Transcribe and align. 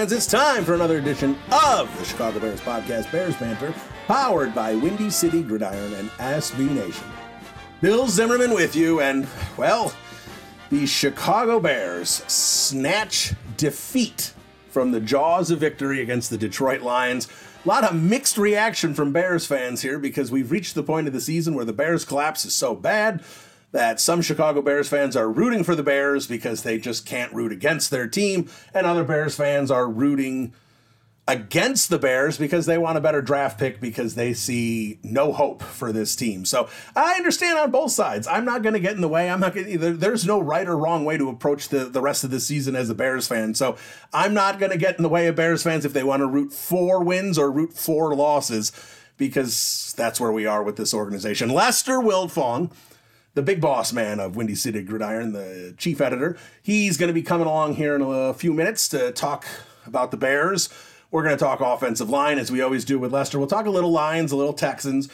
Fans. 0.00 0.12
It's 0.12 0.26
time 0.26 0.64
for 0.64 0.72
another 0.72 0.96
edition 0.96 1.36
of 1.52 1.94
the 1.98 2.06
Chicago 2.06 2.40
Bears 2.40 2.60
podcast, 2.60 3.12
Bears 3.12 3.36
Banter, 3.36 3.74
powered 4.06 4.54
by 4.54 4.74
Windy 4.74 5.10
City 5.10 5.42
Gridiron 5.42 5.92
and 5.92 6.08
SB 6.12 6.70
Nation. 6.70 7.04
Bill 7.82 8.08
Zimmerman 8.08 8.54
with 8.54 8.74
you, 8.74 9.02
and 9.02 9.26
well, 9.58 9.92
the 10.70 10.86
Chicago 10.86 11.60
Bears 11.60 12.08
snatch 12.08 13.34
defeat 13.58 14.32
from 14.70 14.90
the 14.92 15.00
jaws 15.00 15.50
of 15.50 15.58
victory 15.58 16.00
against 16.00 16.30
the 16.30 16.38
Detroit 16.38 16.80
Lions. 16.80 17.28
A 17.62 17.68
lot 17.68 17.84
of 17.84 17.94
mixed 17.94 18.38
reaction 18.38 18.94
from 18.94 19.12
Bears 19.12 19.44
fans 19.44 19.82
here 19.82 19.98
because 19.98 20.30
we've 20.30 20.50
reached 20.50 20.74
the 20.74 20.82
point 20.82 21.08
of 21.08 21.12
the 21.12 21.20
season 21.20 21.54
where 21.54 21.66
the 21.66 21.74
Bears 21.74 22.06
collapse 22.06 22.46
is 22.46 22.54
so 22.54 22.74
bad 22.74 23.22
that 23.72 24.00
some 24.00 24.22
Chicago 24.22 24.62
Bears 24.62 24.88
fans 24.88 25.16
are 25.16 25.30
rooting 25.30 25.62
for 25.64 25.74
the 25.74 25.82
Bears 25.82 26.26
because 26.26 26.62
they 26.62 26.78
just 26.78 27.06
can't 27.06 27.32
root 27.32 27.52
against 27.52 27.90
their 27.90 28.08
team, 28.08 28.48
and 28.74 28.86
other 28.86 29.04
Bears 29.04 29.36
fans 29.36 29.70
are 29.70 29.88
rooting 29.88 30.52
against 31.28 31.90
the 31.90 31.98
Bears 31.98 32.38
because 32.38 32.66
they 32.66 32.76
want 32.76 32.98
a 32.98 33.00
better 33.00 33.22
draft 33.22 33.58
pick 33.58 33.80
because 33.80 34.16
they 34.16 34.32
see 34.32 34.98
no 35.04 35.32
hope 35.32 35.62
for 35.62 35.92
this 35.92 36.16
team. 36.16 36.44
So 36.44 36.68
I 36.96 37.14
understand 37.14 37.56
on 37.56 37.70
both 37.70 37.92
sides. 37.92 38.26
I'm 38.26 38.44
not 38.44 38.62
going 38.62 38.72
to 38.72 38.80
get 38.80 38.96
in 38.96 39.00
the 39.00 39.08
way. 39.08 39.30
I'm 39.30 39.38
not 39.38 39.54
going 39.54 39.78
to, 39.78 39.92
there's 39.92 40.26
no 40.26 40.40
right 40.40 40.66
or 40.66 40.76
wrong 40.76 41.04
way 41.04 41.16
to 41.18 41.28
approach 41.28 41.68
the, 41.68 41.84
the 41.84 42.00
rest 42.00 42.24
of 42.24 42.30
the 42.30 42.40
season 42.40 42.74
as 42.74 42.90
a 42.90 42.94
Bears 42.96 43.28
fan. 43.28 43.54
So 43.54 43.76
I'm 44.12 44.34
not 44.34 44.58
going 44.58 44.72
to 44.72 44.78
get 44.78 44.96
in 44.96 45.04
the 45.04 45.08
way 45.08 45.28
of 45.28 45.36
Bears 45.36 45.62
fans 45.62 45.84
if 45.84 45.92
they 45.92 46.02
want 46.02 46.20
to 46.20 46.26
root 46.26 46.52
for 46.52 47.04
wins 47.04 47.38
or 47.38 47.52
root 47.52 47.74
for 47.74 48.12
losses 48.14 48.72
because 49.16 49.94
that's 49.96 50.18
where 50.18 50.32
we 50.32 50.46
are 50.46 50.64
with 50.64 50.76
this 50.76 50.92
organization. 50.92 51.50
Lester 51.50 51.98
Wiltfong 51.98 52.72
the 53.34 53.42
big 53.42 53.60
boss 53.60 53.92
man 53.92 54.20
of 54.20 54.36
Windy 54.36 54.54
City 54.54 54.82
Gridiron, 54.82 55.32
the 55.32 55.74
chief 55.78 56.00
editor. 56.00 56.36
He's 56.62 56.96
going 56.96 57.08
to 57.08 57.14
be 57.14 57.22
coming 57.22 57.46
along 57.46 57.74
here 57.74 57.94
in 57.94 58.02
a 58.02 58.34
few 58.34 58.52
minutes 58.52 58.88
to 58.88 59.12
talk 59.12 59.46
about 59.86 60.10
the 60.10 60.16
Bears. 60.16 60.68
We're 61.10 61.22
going 61.22 61.36
to 61.36 61.42
talk 61.44 61.60
offensive 61.60 62.10
line 62.10 62.38
as 62.38 62.50
we 62.50 62.60
always 62.60 62.84
do 62.84 62.98
with 62.98 63.12
Lester. 63.12 63.38
We'll 63.38 63.48
talk 63.48 63.66
a 63.66 63.70
little 63.70 63.90
Lions, 63.90 64.32
a 64.32 64.36
little 64.36 64.52
Texans, 64.52 65.08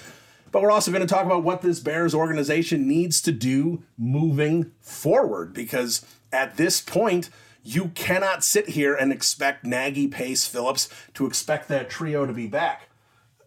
but 0.52 0.62
we're 0.62 0.70
also 0.70 0.90
going 0.90 1.06
to 1.06 1.12
talk 1.12 1.24
about 1.24 1.42
what 1.42 1.62
this 1.62 1.80
Bears 1.80 2.14
organization 2.14 2.86
needs 2.86 3.20
to 3.22 3.32
do 3.32 3.82
moving 3.96 4.72
forward 4.80 5.52
because 5.54 6.04
at 6.32 6.56
this 6.56 6.80
point, 6.80 7.30
you 7.62 7.88
cannot 7.88 8.44
sit 8.44 8.70
here 8.70 8.94
and 8.94 9.10
expect 9.10 9.64
Nagy, 9.64 10.06
Pace, 10.06 10.46
Phillips 10.46 10.88
to 11.14 11.26
expect 11.26 11.68
that 11.68 11.90
trio 11.90 12.24
to 12.24 12.32
be 12.32 12.46
back. 12.46 12.88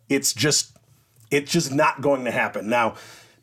It's 0.10 0.34
just 0.34 0.76
it's 1.32 1.52
just 1.52 1.72
not 1.72 2.02
going 2.02 2.26
to 2.26 2.32
happen. 2.32 2.68
Now, 2.68 2.96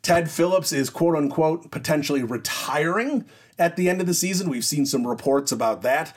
Ted 0.07 0.31
Phillips 0.31 0.71
is 0.71 0.89
quote 0.89 1.17
unquote 1.17 1.69
potentially 1.69 2.23
retiring 2.23 3.25
at 3.59 3.75
the 3.75 3.89
end 3.89 3.99
of 3.99 4.07
the 4.07 4.13
season. 4.13 4.49
We've 4.49 4.63
seen 4.63 4.85
some 4.85 5.05
reports 5.05 5.51
about 5.51 5.81
that. 5.81 6.15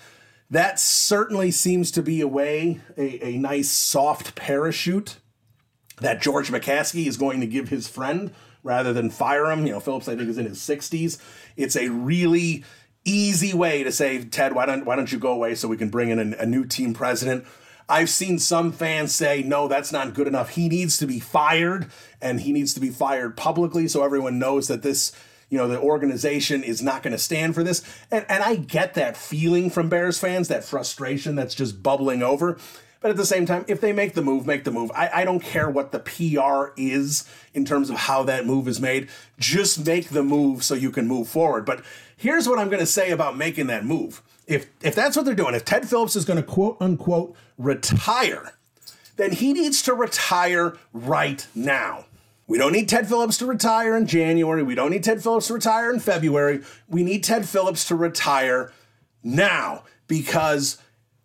That 0.49 0.79
certainly 0.79 1.51
seems 1.51 1.91
to 1.91 2.03
be 2.03 2.21
a 2.21 2.29
way, 2.29 2.81
a, 2.97 3.27
a 3.27 3.39
nice 3.39 3.69
soft 3.69 4.37
parachute 4.37 5.17
that 6.01 6.23
George 6.23 6.53
McCaskey 6.53 7.07
is 7.07 7.17
going 7.17 7.41
to 7.41 7.49
give 7.49 7.69
his 7.71 7.89
friend 7.89 8.33
rather 8.63 8.93
than 8.93 9.11
fire 9.11 9.51
him. 9.51 9.67
You 9.67 9.73
know, 9.73 9.81
Phillips, 9.81 10.07
I 10.07 10.15
think, 10.15 10.29
is 10.29 10.39
in 10.39 10.47
his 10.47 10.61
60s. 10.61 11.19
It's 11.57 11.75
a 11.75 11.89
really 11.89 12.63
easy 13.05 13.53
way 13.53 13.83
to 13.83 13.91
say, 13.91 14.23
Ted, 14.23 14.55
why 14.55 14.67
don't, 14.67 14.85
why 14.85 14.95
don't 14.95 15.11
you 15.11 15.19
go 15.19 15.33
away 15.33 15.57
so 15.57 15.67
we 15.67 15.77
can 15.77 15.91
bring 15.91 16.11
in 16.11 16.35
a, 16.35 16.37
a 16.37 16.47
new 16.47 16.65
team 16.65 16.95
president? 16.95 17.45
I've 17.91 18.09
seen 18.09 18.39
some 18.39 18.71
fans 18.71 19.15
say, 19.15 19.43
no, 19.43 19.67
that's 19.67 19.91
not 19.91 20.15
good 20.15 20.29
enough. 20.29 20.51
He 20.51 20.69
needs 20.69 20.97
to 20.99 21.07
be 21.07 21.19
fired, 21.19 21.91
and 22.23 22.41
he 22.41 22.53
needs 22.53 22.73
to 22.75 22.81
be 22.81 22.91
fired 22.91 23.37
publicly 23.37 23.89
so 23.89 24.05
everyone 24.05 24.39
knows 24.39 24.69
that 24.69 24.83
this, 24.83 25.13
you 25.49 25.59
know, 25.59 25.67
the 25.67 25.81
organization 25.81 26.63
is 26.63 26.81
not 26.81 27.03
going 27.03 27.13
to 27.13 27.19
stand 27.19 27.55
for 27.55 27.65
this. 27.65 27.83
And, 28.11 28.25
and 28.29 28.45
I 28.45 28.55
get 28.55 28.95
that 28.95 29.17
feeling 29.17 29.71
from 29.71 29.89
Bears 29.89 30.19
fans, 30.19 30.47
that 30.49 30.65
frustration 30.65 31.35
that's 31.35 31.55
just 31.55 31.83
bubbling 31.83 32.23
over. 32.23 32.59
But 33.01 33.11
at 33.11 33.17
the 33.17 33.27
same 33.27 33.47
time, 33.47 33.65
if 33.67 33.81
they 33.81 33.93
make 33.93 34.15
the 34.15 34.23
move, 34.23 34.47
make 34.47 34.65
the 34.65 34.71
move. 34.71 34.93
I, 34.95 35.11
I 35.13 35.25
don't 35.25 35.41
care 35.41 35.69
what 35.69 35.91
the 35.91 35.99
PR 35.99 36.73
is 36.81 37.29
in 37.55 37.65
terms 37.65 37.91
of 37.91 37.97
how 37.97 38.23
that 38.25 38.47
move 38.47 38.69
is 38.69 38.81
made. 38.81 39.09
Just 39.39 39.85
make 39.85 40.11
the 40.11 40.23
move 40.23 40.63
so 40.63 40.75
you 40.75 40.91
can 40.91 41.09
move 41.09 41.27
forward. 41.27 41.65
But 41.65 41.83
here's 42.17 42.47
what 42.47 42.59
I'm 42.59 42.69
going 42.69 42.81
to 42.81 42.87
say 42.87 43.11
about 43.11 43.37
making 43.37 43.69
that 43.69 43.85
move 43.85 44.23
if 44.51 44.67
if 44.83 44.95
that's 44.95 45.17
what 45.17 45.25
they're 45.25 45.35
doing, 45.35 45.55
if 45.55 45.65
Ted 45.65 45.89
Phillips 45.89 46.17
is 46.17 46.25
going 46.25 46.37
to 46.37 46.43
quote 46.43 46.77
unquote 46.81 47.35
retire, 47.57 48.55
then 49.17 49.33
he 49.33 49.53
needs 49.53 49.81
to 49.83 49.95
retire 49.95 50.77
right 50.93 51.47
now. 51.55 52.07
We 52.49 52.59
don't 52.59 52.73
need 52.73 52.89
Ted 52.89 53.07
Phillips 53.07 53.39
to 53.39 53.47
retire 53.47 53.97
in 53.97 54.07
January. 54.09 54.65
We 54.65 54.75
don't 54.75 54.91
need 54.91 55.05
Ted 55.05 55.23
Phillips 55.23 55.47
to 55.47 55.55
retire 55.55 55.93
in 55.93 56.01
February. 56.01 56.63
We 56.89 57.05
need 57.05 57.23
Ted 57.23 57.49
Phillips 57.49 57.87
to 57.87 57.95
retire 57.95 58.73
now 59.23 59.85
because 60.09 60.79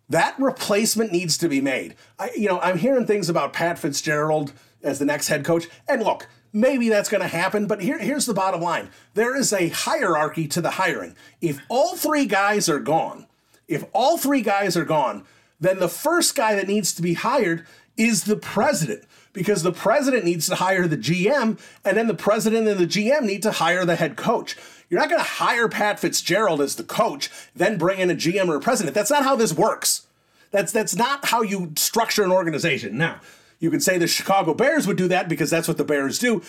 that 0.08 0.38
replacement 0.38 1.10
needs 1.10 1.36
to 1.38 1.48
be 1.48 1.60
made. 1.60 1.96
I, 2.20 2.30
you 2.36 2.48
know, 2.48 2.60
I'm 2.60 2.78
hearing 2.78 3.06
things 3.06 3.28
about 3.28 3.52
Pat 3.52 3.76
Fitzgerald 3.76 4.52
as 4.84 5.00
the 5.00 5.04
next 5.04 5.26
head 5.26 5.44
coach. 5.44 5.66
And 5.88 6.00
look, 6.00 6.28
maybe 6.52 6.88
that's 6.88 7.08
going 7.08 7.22
to 7.22 7.28
happen, 7.28 7.66
but 7.66 7.82
here, 7.82 7.98
here's 7.98 8.26
the 8.26 8.34
bottom 8.34 8.60
line 8.60 8.90
there 9.14 9.36
is 9.36 9.52
a 9.52 9.68
hierarchy 9.68 10.48
to 10.48 10.60
the 10.60 10.72
hiring. 10.72 11.14
If 11.40 11.60
all 11.68 11.96
three 11.96 12.26
guys 12.26 12.68
are 12.68 12.80
gone, 12.80 13.26
if 13.68 13.84
all 13.92 14.18
three 14.18 14.42
guys 14.42 14.76
are 14.76 14.84
gone, 14.84 15.24
then 15.60 15.78
the 15.78 15.88
first 15.88 16.34
guy 16.34 16.54
that 16.54 16.68
needs 16.68 16.94
to 16.94 17.02
be 17.02 17.14
hired 17.14 17.66
is 17.96 18.24
the 18.24 18.36
president 18.36 19.04
because 19.32 19.62
the 19.62 19.72
president 19.72 20.24
needs 20.24 20.46
to 20.46 20.54
hire 20.54 20.88
the 20.88 20.96
GM, 20.96 21.60
and 21.84 21.96
then 21.96 22.06
the 22.06 22.14
president 22.14 22.66
and 22.66 22.80
the 22.80 22.86
GM 22.86 23.22
need 23.22 23.42
to 23.42 23.52
hire 23.52 23.84
the 23.84 23.96
head 23.96 24.16
coach. 24.16 24.56
You're 24.88 25.00
not 25.00 25.10
going 25.10 25.20
to 25.20 25.28
hire 25.28 25.68
Pat 25.68 26.00
Fitzgerald 26.00 26.60
as 26.60 26.76
the 26.76 26.84
coach, 26.84 27.30
then 27.54 27.76
bring 27.76 28.00
in 28.00 28.10
a 28.10 28.14
GM 28.14 28.48
or 28.48 28.56
a 28.56 28.60
president. 28.60 28.94
That's 28.94 29.10
not 29.10 29.24
how 29.24 29.36
this 29.36 29.52
works. 29.52 30.06
That's 30.52 30.72
that's 30.72 30.96
not 30.96 31.26
how 31.26 31.42
you 31.42 31.72
structure 31.76 32.22
an 32.22 32.30
organization. 32.32 32.96
Now, 32.96 33.20
you 33.58 33.70
could 33.70 33.82
say 33.82 33.98
the 33.98 34.06
Chicago 34.06 34.54
Bears 34.54 34.86
would 34.86 34.96
do 34.96 35.08
that 35.08 35.28
because 35.28 35.50
that's 35.50 35.68
what 35.68 35.76
the 35.76 35.84
Bears 35.84 36.18
do. 36.18 36.42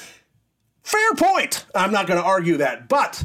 Fair 0.84 1.14
point. 1.16 1.66
I'm 1.76 1.92
not 1.92 2.08
going 2.08 2.20
to 2.20 2.26
argue 2.26 2.58
that, 2.58 2.88
but 2.88 3.24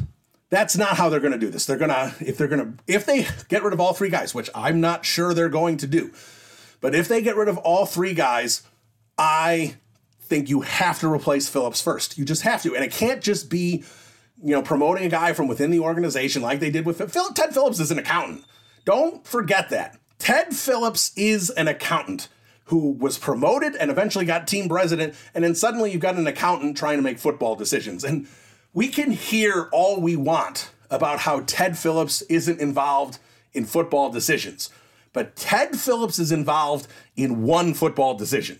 that's 0.49 0.77
not 0.77 0.97
how 0.97 1.09
they're 1.09 1.19
going 1.19 1.33
to 1.33 1.39
do 1.39 1.49
this. 1.49 1.65
They're 1.65 1.77
going 1.77 1.89
to 1.89 2.13
if 2.19 2.37
they're 2.37 2.47
going 2.47 2.77
to 2.77 2.83
if 2.87 3.05
they 3.05 3.27
get 3.49 3.63
rid 3.63 3.73
of 3.73 3.79
all 3.79 3.93
three 3.93 4.09
guys, 4.09 4.35
which 4.35 4.49
I'm 4.53 4.81
not 4.81 5.05
sure 5.05 5.33
they're 5.33 5.49
going 5.49 5.77
to 5.77 5.87
do. 5.87 6.11
But 6.81 6.93
if 6.93 7.07
they 7.07 7.21
get 7.21 7.35
rid 7.35 7.47
of 7.47 7.57
all 7.59 7.85
three 7.85 8.13
guys, 8.13 8.63
I 9.17 9.75
think 10.21 10.49
you 10.49 10.61
have 10.61 10.99
to 10.99 11.11
replace 11.11 11.47
Phillips 11.47 11.81
first. 11.81 12.17
You 12.17 12.25
just 12.25 12.41
have 12.41 12.61
to. 12.63 12.75
And 12.75 12.83
it 12.83 12.91
can't 12.91 13.21
just 13.21 13.49
be, 13.49 13.83
you 14.43 14.51
know, 14.51 14.61
promoting 14.61 15.05
a 15.05 15.09
guy 15.09 15.33
from 15.33 15.47
within 15.47 15.71
the 15.71 15.79
organization 15.79 16.41
like 16.41 16.59
they 16.59 16.71
did 16.71 16.85
with 16.85 16.97
Phil. 17.11 17.29
Ted 17.29 17.53
Phillips 17.53 17.79
is 17.79 17.91
an 17.91 17.99
accountant. 17.99 18.43
Don't 18.85 19.25
forget 19.25 19.69
that. 19.69 19.97
Ted 20.19 20.55
Phillips 20.55 21.13
is 21.15 21.49
an 21.51 21.67
accountant. 21.67 22.27
Who 22.65 22.91
was 22.91 23.17
promoted 23.17 23.75
and 23.75 23.91
eventually 23.91 24.25
got 24.25 24.47
team 24.47 24.69
president, 24.69 25.15
and 25.33 25.43
then 25.43 25.55
suddenly 25.55 25.91
you've 25.91 26.01
got 26.01 26.15
an 26.15 26.27
accountant 26.27 26.77
trying 26.77 26.97
to 26.97 27.03
make 27.03 27.19
football 27.19 27.55
decisions. 27.55 28.03
And 28.03 28.27
we 28.73 28.87
can 28.87 29.11
hear 29.11 29.69
all 29.71 29.99
we 29.99 30.15
want 30.15 30.71
about 30.89 31.19
how 31.19 31.41
Ted 31.45 31.77
Phillips 31.77 32.21
isn't 32.23 32.59
involved 32.59 33.19
in 33.53 33.65
football 33.65 34.09
decisions. 34.11 34.69
But 35.11 35.35
Ted 35.35 35.77
Phillips 35.77 36.19
is 36.19 36.31
involved 36.31 36.87
in 37.15 37.43
one 37.43 37.73
football 37.73 38.15
decision, 38.15 38.59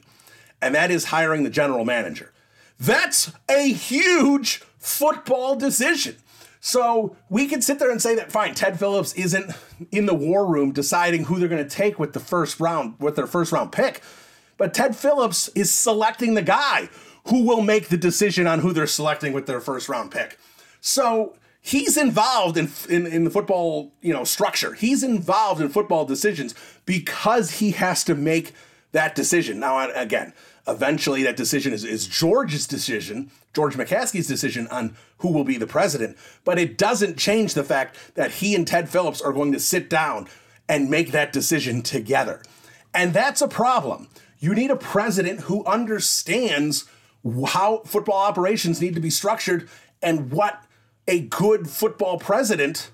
and 0.61 0.75
that 0.75 0.91
is 0.91 1.05
hiring 1.05 1.43
the 1.43 1.49
general 1.49 1.85
manager. 1.85 2.31
That's 2.79 3.31
a 3.49 3.71
huge 3.71 4.61
football 4.77 5.55
decision. 5.55 6.17
So 6.65 7.17
we 7.29 7.47
can 7.47 7.61
sit 7.61 7.79
there 7.79 7.91
and 7.91 8.01
say 8.01 8.15
that 8.15 8.31
fine, 8.31 8.55
Ted 8.55 8.79
Phillips 8.79 9.11
isn't 9.15 9.51
in 9.91 10.05
the 10.05 10.13
war 10.13 10.45
room 10.47 10.71
deciding 10.71 11.25
who 11.25 11.37
they're 11.37 11.49
going 11.49 11.61
to 11.61 11.69
take 11.69 11.99
with 11.99 12.13
the 12.13 12.21
first 12.21 12.61
round, 12.61 12.95
with 12.99 13.17
their 13.17 13.27
first 13.27 13.51
round 13.51 13.73
pick. 13.73 14.01
But 14.55 14.73
Ted 14.73 14.95
Phillips 14.95 15.49
is 15.55 15.69
selecting 15.69 16.35
the 16.35 16.41
guy 16.41 16.87
who 17.27 17.43
will 17.43 17.61
make 17.61 17.89
the 17.89 17.97
decision 17.97 18.47
on 18.47 18.59
who 18.59 18.71
they're 18.71 18.87
selecting 18.87 19.33
with 19.33 19.45
their 19.45 19.59
first 19.59 19.89
round 19.89 20.11
pick. 20.11 20.39
So 20.79 21.35
he's 21.59 21.97
involved 21.97 22.55
in, 22.55 22.71
in, 22.89 23.07
in 23.07 23.25
the 23.25 23.29
football, 23.29 23.91
you 24.01 24.13
know, 24.13 24.23
structure. 24.23 24.73
He's 24.73 25.03
involved 25.03 25.59
in 25.59 25.67
football 25.67 26.05
decisions 26.05 26.55
because 26.85 27.59
he 27.59 27.71
has 27.71 28.05
to 28.05 28.15
make 28.15 28.53
that 28.93 29.15
decision. 29.15 29.59
Now, 29.59 29.89
again, 29.93 30.31
eventually 30.67 31.23
that 31.23 31.37
decision 31.37 31.73
is, 31.73 31.83
is 31.83 32.07
George's 32.07 32.67
decision, 32.67 33.31
George 33.53 33.75
McCaskey's 33.75 34.27
decision 34.27 34.67
on 34.67 34.95
who 35.17 35.31
will 35.31 35.43
be 35.43 35.57
the 35.57 35.67
president. 35.67 36.17
But 36.43 36.57
it 36.57 36.77
doesn't 36.77 37.17
change 37.17 37.53
the 37.53 37.63
fact 37.63 38.15
that 38.15 38.31
he 38.31 38.55
and 38.55 38.65
Ted 38.65 38.89
Phillips 38.89 39.21
are 39.21 39.33
going 39.33 39.51
to 39.53 39.59
sit 39.59 39.89
down 39.89 40.27
and 40.69 40.89
make 40.89 41.11
that 41.11 41.33
decision 41.33 41.81
together. 41.81 42.41
And 42.93 43.13
that's 43.13 43.41
a 43.41 43.47
problem. 43.47 44.07
You 44.39 44.53
need 44.53 44.71
a 44.71 44.75
president 44.75 45.41
who 45.41 45.65
understands 45.65 46.85
how 47.47 47.79
football 47.85 48.19
operations 48.19 48.81
need 48.81 48.95
to 48.95 49.01
be 49.01 49.09
structured 49.09 49.69
and 50.01 50.31
what 50.31 50.63
a 51.07 51.21
good 51.21 51.69
football 51.69 52.17
president 52.17 52.91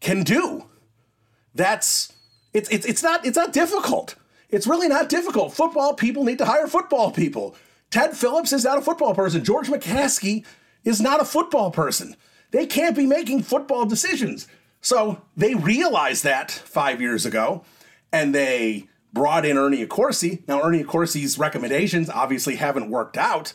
can 0.00 0.22
do. 0.22 0.64
That's 1.54 2.12
it's 2.52 2.68
it's, 2.70 2.86
it's 2.86 3.02
not 3.02 3.26
it's 3.26 3.36
not 3.36 3.52
difficult. 3.52 4.14
It's 4.50 4.66
really 4.66 4.88
not 4.88 5.08
difficult. 5.08 5.52
Football 5.52 5.94
people 5.94 6.24
need 6.24 6.38
to 6.38 6.46
hire 6.46 6.66
football 6.66 7.10
people. 7.10 7.54
Ted 7.90 8.16
Phillips 8.16 8.52
is 8.52 8.64
not 8.64 8.78
a 8.78 8.82
football 8.82 9.14
person. 9.14 9.44
George 9.44 9.68
McCaskey 9.68 10.44
is 10.84 11.00
not 11.00 11.20
a 11.20 11.24
football 11.24 11.70
person. 11.70 12.16
They 12.50 12.66
can't 12.66 12.96
be 12.96 13.06
making 13.06 13.42
football 13.42 13.84
decisions. 13.84 14.46
So 14.80 15.22
they 15.36 15.54
realized 15.54 16.24
that 16.24 16.50
five 16.50 17.00
years 17.00 17.26
ago, 17.26 17.64
and 18.12 18.34
they 18.34 18.88
brought 19.12 19.44
in 19.44 19.58
Ernie 19.58 19.84
Accorsi. 19.84 20.46
Now, 20.48 20.62
Ernie 20.62 20.82
Accorsi's 20.82 21.38
recommendations 21.38 22.08
obviously 22.08 22.56
haven't 22.56 22.90
worked 22.90 23.16
out, 23.16 23.52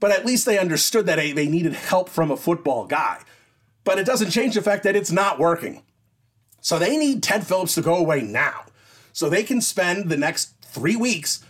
but 0.00 0.10
at 0.10 0.24
least 0.24 0.46
they 0.46 0.58
understood 0.58 1.06
that 1.06 1.16
they 1.16 1.48
needed 1.48 1.72
help 1.74 2.08
from 2.08 2.30
a 2.30 2.36
football 2.36 2.86
guy. 2.86 3.20
But 3.84 3.98
it 3.98 4.06
doesn't 4.06 4.30
change 4.30 4.54
the 4.54 4.62
fact 4.62 4.84
that 4.84 4.96
it's 4.96 5.12
not 5.12 5.38
working. 5.38 5.82
So 6.60 6.78
they 6.78 6.96
need 6.96 7.22
Ted 7.22 7.46
Phillips 7.46 7.74
to 7.74 7.82
go 7.82 7.96
away 7.96 8.22
now 8.22 8.64
so 9.14 9.30
they 9.30 9.44
can 9.44 9.62
spend 9.62 10.10
the 10.10 10.16
next 10.18 10.52
three 10.60 10.96
weeks 10.96 11.42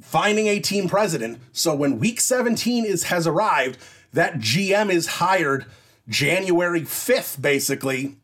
finding 0.00 0.46
a 0.46 0.60
team 0.60 0.88
president. 0.88 1.40
So 1.52 1.74
when 1.74 1.98
week 1.98 2.20
17 2.20 2.84
is 2.84 3.04
has 3.04 3.26
arrived, 3.26 3.78
that 4.12 4.34
GM 4.34 4.90
is 4.90 5.06
hired 5.06 5.66
January 6.08 6.82
5th, 6.82 7.40
basically, 7.40 8.16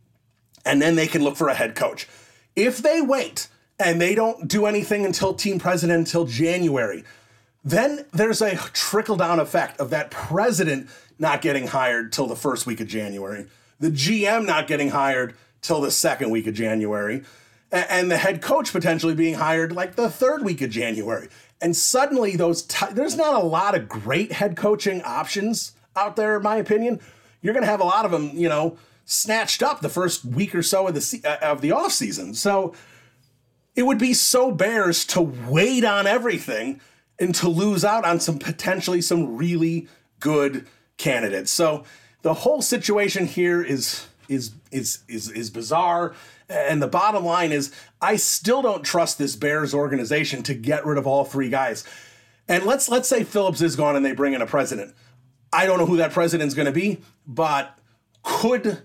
and 0.64 0.81
then 0.81 0.94
they 0.94 1.06
can 1.06 1.25
look 1.25 1.36
for 1.36 1.48
a 1.48 1.54
head 1.54 1.75
coach. 1.75 2.06
If 2.54 2.78
they 2.78 3.00
wait 3.00 3.48
and 3.81 4.00
they 4.00 4.14
don't 4.14 4.46
do 4.46 4.66
anything 4.66 5.04
until 5.04 5.34
team 5.34 5.58
president 5.58 5.98
until 5.98 6.26
January, 6.26 7.04
then 7.64 8.04
there's 8.12 8.42
a 8.42 8.56
trickle 8.56 9.16
down 9.16 9.40
effect 9.40 9.81
of 9.81 9.90
that 9.90 10.10
president 10.10 10.88
not 11.19 11.40
getting 11.40 11.69
hired 11.69 12.12
till 12.12 12.26
the 12.26 12.36
first 12.36 12.66
week 12.66 12.81
of 12.81 12.86
January, 12.86 13.46
the 13.81 13.90
GM 13.90 14.44
not 14.44 14.66
getting 14.66 14.90
hired 14.90 15.34
till 15.62 15.81
the 15.81 15.90
second 15.90 16.31
week 16.31 16.46
of 16.46 16.54
January 16.54 17.25
and 17.74 18.10
the 18.10 18.16
head 18.16 18.40
coach 18.40 18.72
potentially 18.72 19.14
being 19.14 19.34
hired 19.34 19.72
like 19.72 19.96
the 19.96 20.08
third 20.08 20.44
week 20.44 20.62
of 20.62 20.70
January. 20.70 21.28
And 21.60 21.76
suddenly, 21.76 22.36
those 22.36 22.62
t- 22.62 22.86
there's 22.92 23.16
not 23.16 23.34
a 23.34 23.44
lot 23.44 23.74
of 23.74 23.88
great 23.88 24.32
head 24.32 24.56
coaching 24.56 25.02
options 25.02 25.72
out 25.96 26.16
there, 26.16 26.36
in 26.36 26.42
my 26.42 26.56
opinion. 26.56 27.00
You're 27.40 27.54
going 27.54 27.64
to 27.64 27.70
have 27.70 27.80
a 27.80 27.84
lot 27.84 28.04
of 28.04 28.10
them, 28.10 28.30
you 28.34 28.48
know, 28.48 28.78
snatched 29.04 29.62
up 29.62 29.80
the 29.80 29.88
first 29.88 30.24
week 30.24 30.54
or 30.54 30.62
so 30.62 30.88
of 30.88 30.94
the 30.94 31.00
se- 31.00 31.22
uh, 31.24 31.38
of 31.42 31.60
the 31.60 31.72
off 31.72 31.92
season. 31.92 32.34
So 32.34 32.74
it 33.74 33.82
would 33.82 33.98
be 33.98 34.14
so 34.14 34.50
bears 34.50 35.04
to 35.06 35.20
wait 35.20 35.84
on 35.84 36.06
everything 36.06 36.80
and 37.18 37.34
to 37.36 37.48
lose 37.48 37.84
out 37.84 38.04
on 38.04 38.20
some 38.20 38.38
potentially 38.38 39.00
some 39.00 39.36
really 39.36 39.88
good 40.20 40.66
candidates. 40.96 41.50
So 41.50 41.84
the 42.22 42.34
whole 42.34 42.62
situation 42.62 43.26
here 43.26 43.62
is 43.62 44.06
is 44.28 44.52
is 44.70 45.00
is 45.08 45.30
is 45.30 45.50
bizarre. 45.50 46.14
And 46.49 46.82
the 46.82 46.88
bottom 46.88 47.25
line 47.25 47.52
is, 47.52 47.73
I 48.00 48.17
still 48.17 48.62
don't 48.62 48.82
trust 48.82 49.19
this 49.19 49.35
Bears 49.35 49.75
organization 49.75 50.43
to 50.44 50.55
get 50.55 50.85
rid 50.85 50.99
of 50.99 51.06
all 51.06 51.25
three 51.25 51.49
guys. 51.49 51.85
And 52.49 52.64
let's 52.64 52.88
let's 52.88 53.08
say 53.08 53.25
Phillips 53.25 53.62
is 53.62 53.76
gone 53.76 53.96
and 53.96 54.05
they 54.05 54.12
bring 54.12 54.35
in 54.35 54.43
a 54.43 54.46
president. 54.46 54.94
I 55.52 55.67
don't 55.67 55.79
know 55.79 55.87
who 55.87 55.96
that 55.99 56.12
president's 56.12 56.55
going 56.55 56.67
to 56.67 56.73
be, 56.73 57.00
but 57.26 57.79
could 58.23 58.82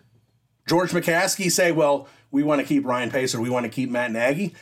George 0.68 0.92
McCaskey 0.92 1.52
say, 1.52 1.72
"Well, 1.72 2.08
we 2.32 2.44
want 2.44 2.62
to 2.62 2.68
keep 2.68 2.86
Ryan 2.86 3.12
Pace 3.12 3.36
or 3.36 3.42
we 3.42 3.50
want 3.50 3.66
to 3.66 3.70
keep 3.70 3.90
Matt 3.90 4.12
Nagy"? 4.12 4.54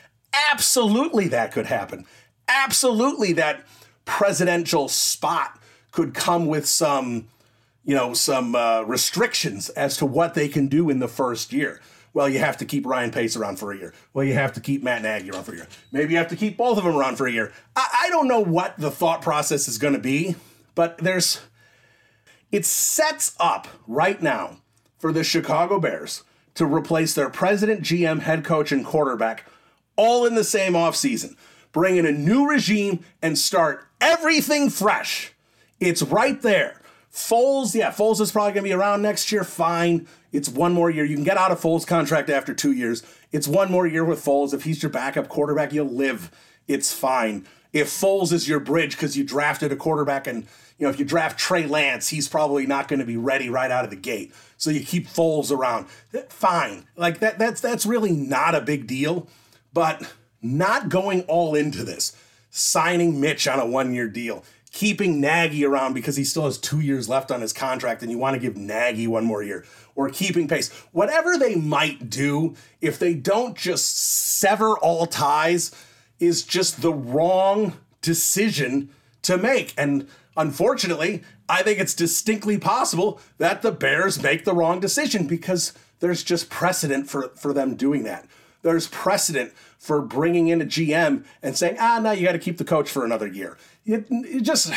Absolutely, 0.52 1.28
that 1.28 1.52
could 1.52 1.68
happen. 1.68 2.06
Absolutely, 2.48 3.34
that 3.34 3.66
presidential 4.06 4.88
spot 4.88 5.60
could 5.92 6.14
come 6.14 6.48
with 6.48 6.66
some, 6.66 7.28
you 7.84 7.94
know, 7.94 8.14
some 8.14 8.56
uh, 8.56 8.82
restrictions 8.82 9.70
as 9.70 9.98
to 9.98 10.06
what 10.06 10.34
they 10.34 10.48
can 10.48 10.68
do 10.68 10.90
in 10.90 11.00
the 11.00 11.08
first 11.08 11.54
year 11.54 11.82
well, 12.18 12.28
you 12.28 12.40
have 12.40 12.58
to 12.58 12.66
keep 12.66 12.84
Ryan 12.84 13.12
Pace 13.12 13.36
around 13.36 13.60
for 13.60 13.72
a 13.72 13.78
year. 13.78 13.94
Well, 14.12 14.26
you 14.26 14.34
have 14.34 14.54
to 14.54 14.60
keep 14.60 14.82
Matt 14.82 15.04
Nagy 15.04 15.30
around 15.30 15.44
for 15.44 15.52
a 15.52 15.58
year. 15.58 15.68
Maybe 15.92 16.14
you 16.14 16.18
have 16.18 16.30
to 16.30 16.36
keep 16.36 16.58
both 16.58 16.80
of 16.80 16.84
them 16.84 16.96
around 16.96 17.16
for 17.16 17.28
a 17.28 17.32
year. 17.32 17.54
I, 17.76 18.06
I 18.06 18.10
don't 18.10 18.28
know 18.28 18.40
what 18.40 18.76
the 18.80 18.90
thought 18.90 19.22
process 19.22 19.68
is 19.68 19.78
going 19.78 19.94
to 19.94 20.00
be, 20.00 20.36
but 20.74 20.98
there's 20.98 21.42
it 22.52 22.66
sets 22.66 23.36
up 23.40 23.68
right 23.86 24.20
now 24.20 24.58
for 24.98 25.12
the 25.12 25.24
Chicago 25.24 25.80
Bears 25.80 26.24
to 26.56 26.66
replace 26.66 27.14
their 27.14 27.30
president, 27.30 27.82
GM, 27.82 28.22
head 28.22 28.44
coach, 28.44 28.72
and 28.72 28.84
quarterback 28.84 29.46
all 29.96 30.26
in 30.26 30.34
the 30.34 30.44
same 30.44 30.74
offseason. 30.74 31.36
Bring 31.72 31.98
in 31.98 32.08
a 32.08 32.12
new 32.12 32.50
regime 32.50 33.06
and 33.22 33.38
start 33.38 33.86
everything 34.02 34.72
fresh. 34.72 35.34
It's 35.80 36.02
right 36.02 36.42
there. 36.42 36.82
Foles, 37.14 37.76
yeah, 37.76 37.92
Foles 37.92 38.20
is 38.22 38.32
probably 38.32 38.54
going 38.54 38.64
to 38.64 38.70
be 38.70 38.74
around 38.74 39.04
next 39.04 39.32
year. 39.32 39.44
Fine. 39.44 40.08
It's 40.32 40.50
one 40.50 40.74
more 40.74 40.90
year. 40.90 41.06
You 41.06 41.16
can 41.16 41.24
get 41.24 41.38
out 41.38 41.52
of 41.52 41.60
Foles' 41.60 41.88
contract 41.88 42.30
after 42.30 42.54
two 42.54 42.72
years. 42.72 43.04
It's 43.32 43.48
one 43.48 43.72
more 43.72 43.88
year 43.88 44.04
with 44.04 44.24
Foles. 44.24 44.54
If 44.54 44.64
he's 44.64 44.84
your 44.84 44.92
backup 44.92 45.30
quarterback, 45.30 45.72
you'll 45.72 45.88
live. 45.88 46.32
It's 46.68 46.94
fine. 46.94 47.48
If 47.74 47.88
Foles 47.88 48.32
is 48.32 48.48
your 48.48 48.60
bridge 48.60 48.92
because 48.92 49.18
you 49.18 49.24
drafted 49.24 49.72
a 49.72 49.76
quarterback 49.76 50.28
and 50.28 50.46
you 50.78 50.86
know 50.86 50.90
if 50.90 51.00
you 51.00 51.06
draft 51.06 51.40
Trey 51.40 51.66
Lance, 51.66 52.10
he's 52.10 52.28
probably 52.28 52.66
not 52.66 52.88
going 52.88 53.00
to 53.00 53.06
be 53.06 53.18
ready 53.18 53.50
right 53.50 53.72
out 53.72 53.84
of 53.84 53.90
the 53.90 53.96
gate. 53.96 54.34
So 54.58 54.70
you 54.70 54.84
keep 54.84 55.08
Foles 55.08 55.52
around. 55.52 55.88
Fine. 56.30 56.88
Like 56.96 57.20
that 57.20 57.40
that's 57.40 57.62
that's 57.62 57.86
really 57.86 58.12
not 58.12 58.56
a 58.56 58.62
big 58.62 58.88
deal. 58.88 59.28
But 59.74 60.12
not 60.42 60.90
going 60.90 61.22
all 61.24 61.56
into 61.56 61.84
this, 61.84 62.16
signing 62.50 63.20
Mitch 63.20 63.48
on 63.48 63.60
a 63.60 63.66
one-year 63.66 64.08
deal 64.08 64.44
keeping 64.78 65.20
Nagy 65.20 65.66
around 65.66 65.94
because 65.94 66.16
he 66.16 66.24
still 66.24 66.46
has 66.46 66.60
two 66.60 66.80
years 66.80 67.10
left 67.10 67.32
on 67.32 67.42
his 67.42 67.52
contract 67.52 68.04
and 68.04 68.12
you 68.12 68.20
want 68.20 68.36
to 68.36 68.40
give 68.40 68.56
Nagy 68.56 69.08
one 69.08 69.26
more 69.26 69.42
year, 69.42 69.66
or 69.98 70.10
keeping 70.10 70.48
Pace. 70.48 70.72
Whatever 70.94 71.38
they 71.38 71.56
might 71.56 72.10
do, 72.10 72.56
if 72.80 72.98
they 72.98 73.16
don't 73.16 73.58
just 73.58 73.98
sever 74.40 74.78
all 74.78 75.08
ties, 75.08 75.72
is 76.20 76.44
just 76.44 76.82
the 76.82 76.94
wrong 76.94 77.74
decision 78.02 78.90
to 79.24 79.38
make. 79.38 79.74
And 79.76 80.08
unfortunately, 80.38 81.24
I 81.50 81.64
think 81.64 81.80
it's 81.80 81.96
distinctly 81.96 82.58
possible 82.58 83.20
that 83.40 83.64
the 83.64 83.72
Bears 83.72 84.22
make 84.22 84.46
the 84.46 84.54
wrong 84.54 84.80
decision 84.80 85.28
because 85.28 85.74
there's 86.00 86.24
just 86.24 86.50
precedent 86.50 87.10
for, 87.10 87.30
for 87.30 87.52
them 87.52 87.76
doing 87.76 88.04
that. 88.04 88.28
There's 88.62 88.88
precedent 88.88 89.52
for 89.80 90.02
bringing 90.02 90.48
in 90.48 90.62
a 90.62 90.66
GM 90.66 91.26
and 91.42 91.58
saying, 91.58 91.78
ah, 91.80 92.00
now 92.00 92.12
you 92.12 92.26
got 92.26 92.34
to 92.34 92.40
keep 92.40 92.58
the 92.58 92.64
coach 92.64 92.90
for 92.90 93.04
another 93.04 93.28
year. 93.28 93.58
It, 93.86 94.06
it 94.10 94.42
just, 94.42 94.72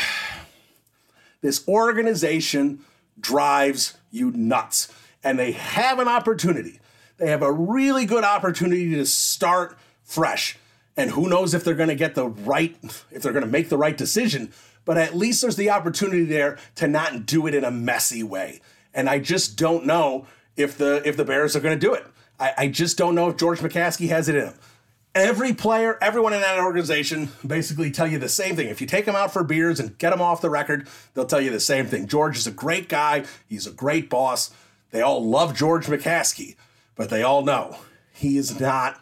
this 1.41 1.67
organization 1.67 2.79
drives 3.19 3.97
you 4.09 4.31
nuts. 4.31 4.91
And 5.23 5.37
they 5.37 5.51
have 5.51 5.99
an 5.99 6.07
opportunity. 6.07 6.79
They 7.17 7.29
have 7.29 7.43
a 7.43 7.51
really 7.51 8.05
good 8.05 8.23
opportunity 8.23 8.95
to 8.95 9.05
start 9.05 9.77
fresh. 10.03 10.57
And 10.97 11.11
who 11.11 11.29
knows 11.29 11.53
if 11.53 11.63
they're 11.63 11.75
going 11.75 11.89
to 11.89 11.95
get 11.95 12.15
the 12.15 12.27
right, 12.27 12.75
if 13.11 13.21
they're 13.21 13.31
going 13.31 13.45
to 13.45 13.51
make 13.51 13.69
the 13.69 13.77
right 13.77 13.95
decision. 13.95 14.51
But 14.85 14.97
at 14.97 15.15
least 15.15 15.41
there's 15.41 15.55
the 15.55 15.69
opportunity 15.69 16.25
there 16.25 16.57
to 16.75 16.87
not 16.87 17.25
do 17.25 17.47
it 17.47 17.53
in 17.53 17.63
a 17.63 17.71
messy 17.71 18.23
way. 18.23 18.61
And 18.93 19.07
I 19.09 19.19
just 19.19 19.57
don't 19.57 19.85
know 19.85 20.25
if 20.57 20.77
the 20.77 21.01
if 21.05 21.15
the 21.17 21.25
Bears 21.25 21.55
are 21.55 21.59
going 21.59 21.79
to 21.79 21.87
do 21.87 21.93
it. 21.93 22.05
I, 22.39 22.53
I 22.57 22.67
just 22.67 22.97
don't 22.97 23.15
know 23.15 23.29
if 23.29 23.37
George 23.37 23.59
McCaskey 23.59 24.09
has 24.09 24.27
it 24.27 24.35
in 24.35 24.47
him. 24.47 24.53
Every 25.13 25.53
player, 25.53 25.97
everyone 26.01 26.33
in 26.33 26.41
that 26.41 26.59
organization 26.59 27.29
basically 27.45 27.91
tell 27.91 28.07
you 28.07 28.17
the 28.17 28.29
same 28.29 28.55
thing. 28.55 28.67
If 28.67 28.79
you 28.79 28.87
take 28.87 29.05
them 29.05 29.15
out 29.15 29.33
for 29.33 29.43
beers 29.43 29.79
and 29.79 29.97
get 29.97 30.11
them 30.11 30.21
off 30.21 30.41
the 30.41 30.49
record, 30.49 30.87
they'll 31.13 31.25
tell 31.25 31.41
you 31.41 31.51
the 31.51 31.59
same 31.59 31.85
thing. 31.85 32.07
George 32.07 32.37
is 32.37 32.47
a 32.47 32.51
great 32.51 32.87
guy. 32.87 33.25
He's 33.47 33.67
a 33.67 33.71
great 33.71 34.09
boss. 34.09 34.51
They 34.91 35.01
all 35.01 35.25
love 35.25 35.55
George 35.55 35.87
McCaskey, 35.87 36.55
but 36.95 37.09
they 37.09 37.23
all 37.23 37.43
know 37.43 37.77
he 38.13 38.37
is 38.37 38.59
not 38.59 39.01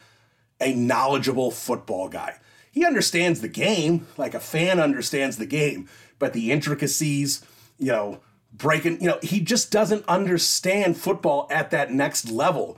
a 0.61 0.73
knowledgeable 0.73 1.51
football 1.51 2.09
guy. 2.09 2.37
He 2.71 2.85
understands 2.85 3.41
the 3.41 3.47
game, 3.47 4.07
like 4.17 4.33
a 4.33 4.39
fan 4.39 4.79
understands 4.79 5.37
the 5.37 5.45
game, 5.45 5.89
but 6.19 6.33
the 6.33 6.51
intricacies, 6.51 7.43
you 7.77 7.87
know, 7.87 8.19
breaking, 8.53 9.01
you 9.01 9.07
know, 9.07 9.19
he 9.23 9.39
just 9.39 9.71
doesn't 9.71 10.05
understand 10.07 10.97
football 10.97 11.47
at 11.49 11.71
that 11.71 11.91
next 11.91 12.29
level. 12.29 12.77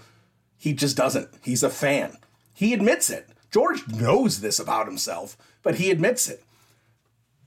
He 0.57 0.73
just 0.73 0.95
doesn't. 0.95 1.29
He's 1.41 1.63
a 1.63 1.69
fan. 1.69 2.17
He 2.53 2.73
admits 2.73 3.09
it. 3.09 3.27
George 3.51 3.87
knows 3.87 4.39
this 4.39 4.59
about 4.59 4.87
himself, 4.87 5.35
but 5.63 5.75
he 5.75 5.91
admits 5.91 6.29
it. 6.29 6.43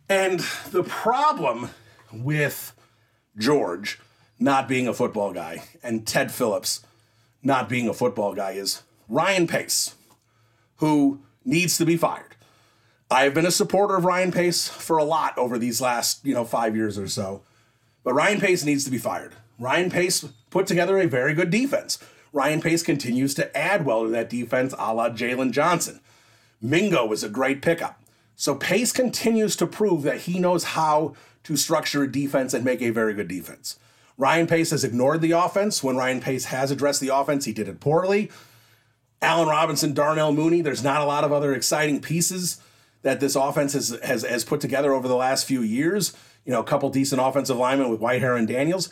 And 0.09 0.41
the 0.71 0.83
problem 0.83 1.71
with 2.13 2.75
George 3.39 3.99
not 4.45 4.69
being 4.69 4.87
a 4.87 4.93
football 4.93 5.33
guy 5.33 5.63
and 5.83 6.07
Ted 6.07 6.31
Phillips 6.31 6.85
not 7.43 7.67
being 7.67 7.89
a 7.89 7.95
football 7.95 8.35
guy 8.35 8.51
is 8.51 8.83
Ryan 9.09 9.47
Pace, 9.47 9.95
who 10.77 11.21
needs 11.47 11.79
to 11.79 11.87
be 11.87 11.97
fired. 11.97 12.37
I 13.11 13.23
have 13.25 13.33
been 13.33 13.47
a 13.47 13.51
supporter 13.51 13.97
of 13.97 14.05
Ryan 14.05 14.33
Pace 14.33 14.69
for 14.69 14.99
a 14.99 15.05
lot 15.05 15.37
over 15.39 15.59
these 15.59 15.81
last, 15.81 16.27
you 16.27 16.35
know, 16.35 16.45
five 16.45 16.77
years 16.77 16.99
or 16.99 17.09
so. 17.09 17.41
But 18.03 18.13
Ryan 18.13 18.39
Pace 18.39 18.65
needs 18.65 18.85
to 18.85 18.91
be 18.91 18.99
fired. 18.99 19.33
Ryan 19.59 19.91
Pace 19.91 20.27
put 20.51 20.67
together 20.67 20.99
a 20.99 21.07
very 21.07 21.33
good 21.33 21.49
defense. 21.49 21.99
Ryan 22.35 22.61
Pace 22.61 22.83
continues 22.83 23.33
to 23.35 23.57
add 23.57 23.87
well 23.87 24.05
to 24.05 24.11
that 24.11 24.29
defense, 24.29 24.75
a 24.79 24.93
la 24.93 25.09
Jaylon 25.09 25.53
Johnson. 25.53 26.01
Mingo 26.61 27.07
was 27.07 27.25
a 27.25 27.31
great 27.31 27.63
pickup. 27.63 27.99
So 28.37 28.55
Pace 28.55 28.93
continues 28.93 29.57
to 29.57 29.67
prove 29.67 30.03
that 30.03 30.23
he 30.23 30.39
knows 30.39 30.65
how 30.65 31.15
to 31.45 31.57
structure 31.57 32.03
a 32.03 32.13
defense 32.13 32.53
and 32.53 32.63
make 32.63 32.83
a 32.83 32.91
very 32.91 33.15
good 33.15 33.29
defense. 33.29 33.79
Ryan 34.17 34.47
Pace 34.47 34.71
has 34.71 34.85
ignored 34.85 35.21
the 35.21 35.33
offense. 35.33 35.83
When 35.83 35.97
Ryan 35.97 36.21
Pace 36.21 36.47
has 36.47 36.71
addressed 36.71 37.01
the 37.01 37.15
offense, 37.15 37.45
he 37.45 37.53
did 37.53 37.69
it 37.69 37.81
poorly. 37.81 38.31
Allen 39.21 39.49
Robinson, 39.49 39.95
Darnell 39.95 40.33
Mooney, 40.33 40.61
there's 40.61 40.85
not 40.85 41.01
a 41.01 41.07
lot 41.07 41.25
of 41.25 41.33
other 41.33 41.55
exciting 41.55 42.01
pieces 42.01 42.61
that 43.03 43.21
this 43.21 43.37
offense 43.37 43.73
has, 43.73 43.99
has, 44.03 44.23
has 44.23 44.45
put 44.45 44.61
together 44.61 44.93
over 44.93 45.09
the 45.09 45.17
last 45.17 45.47
few 45.47 45.63
years. 45.63 46.17
You 46.45 46.53
know, 46.53 46.61
a 46.61 46.65
couple 46.65 46.91
decent 46.91 47.21
offensive 47.21 47.57
linemen 47.57 47.91
with 47.91 48.01
Whitehair 48.01 48.39
and 48.39 48.47
Daniels. 48.47 48.91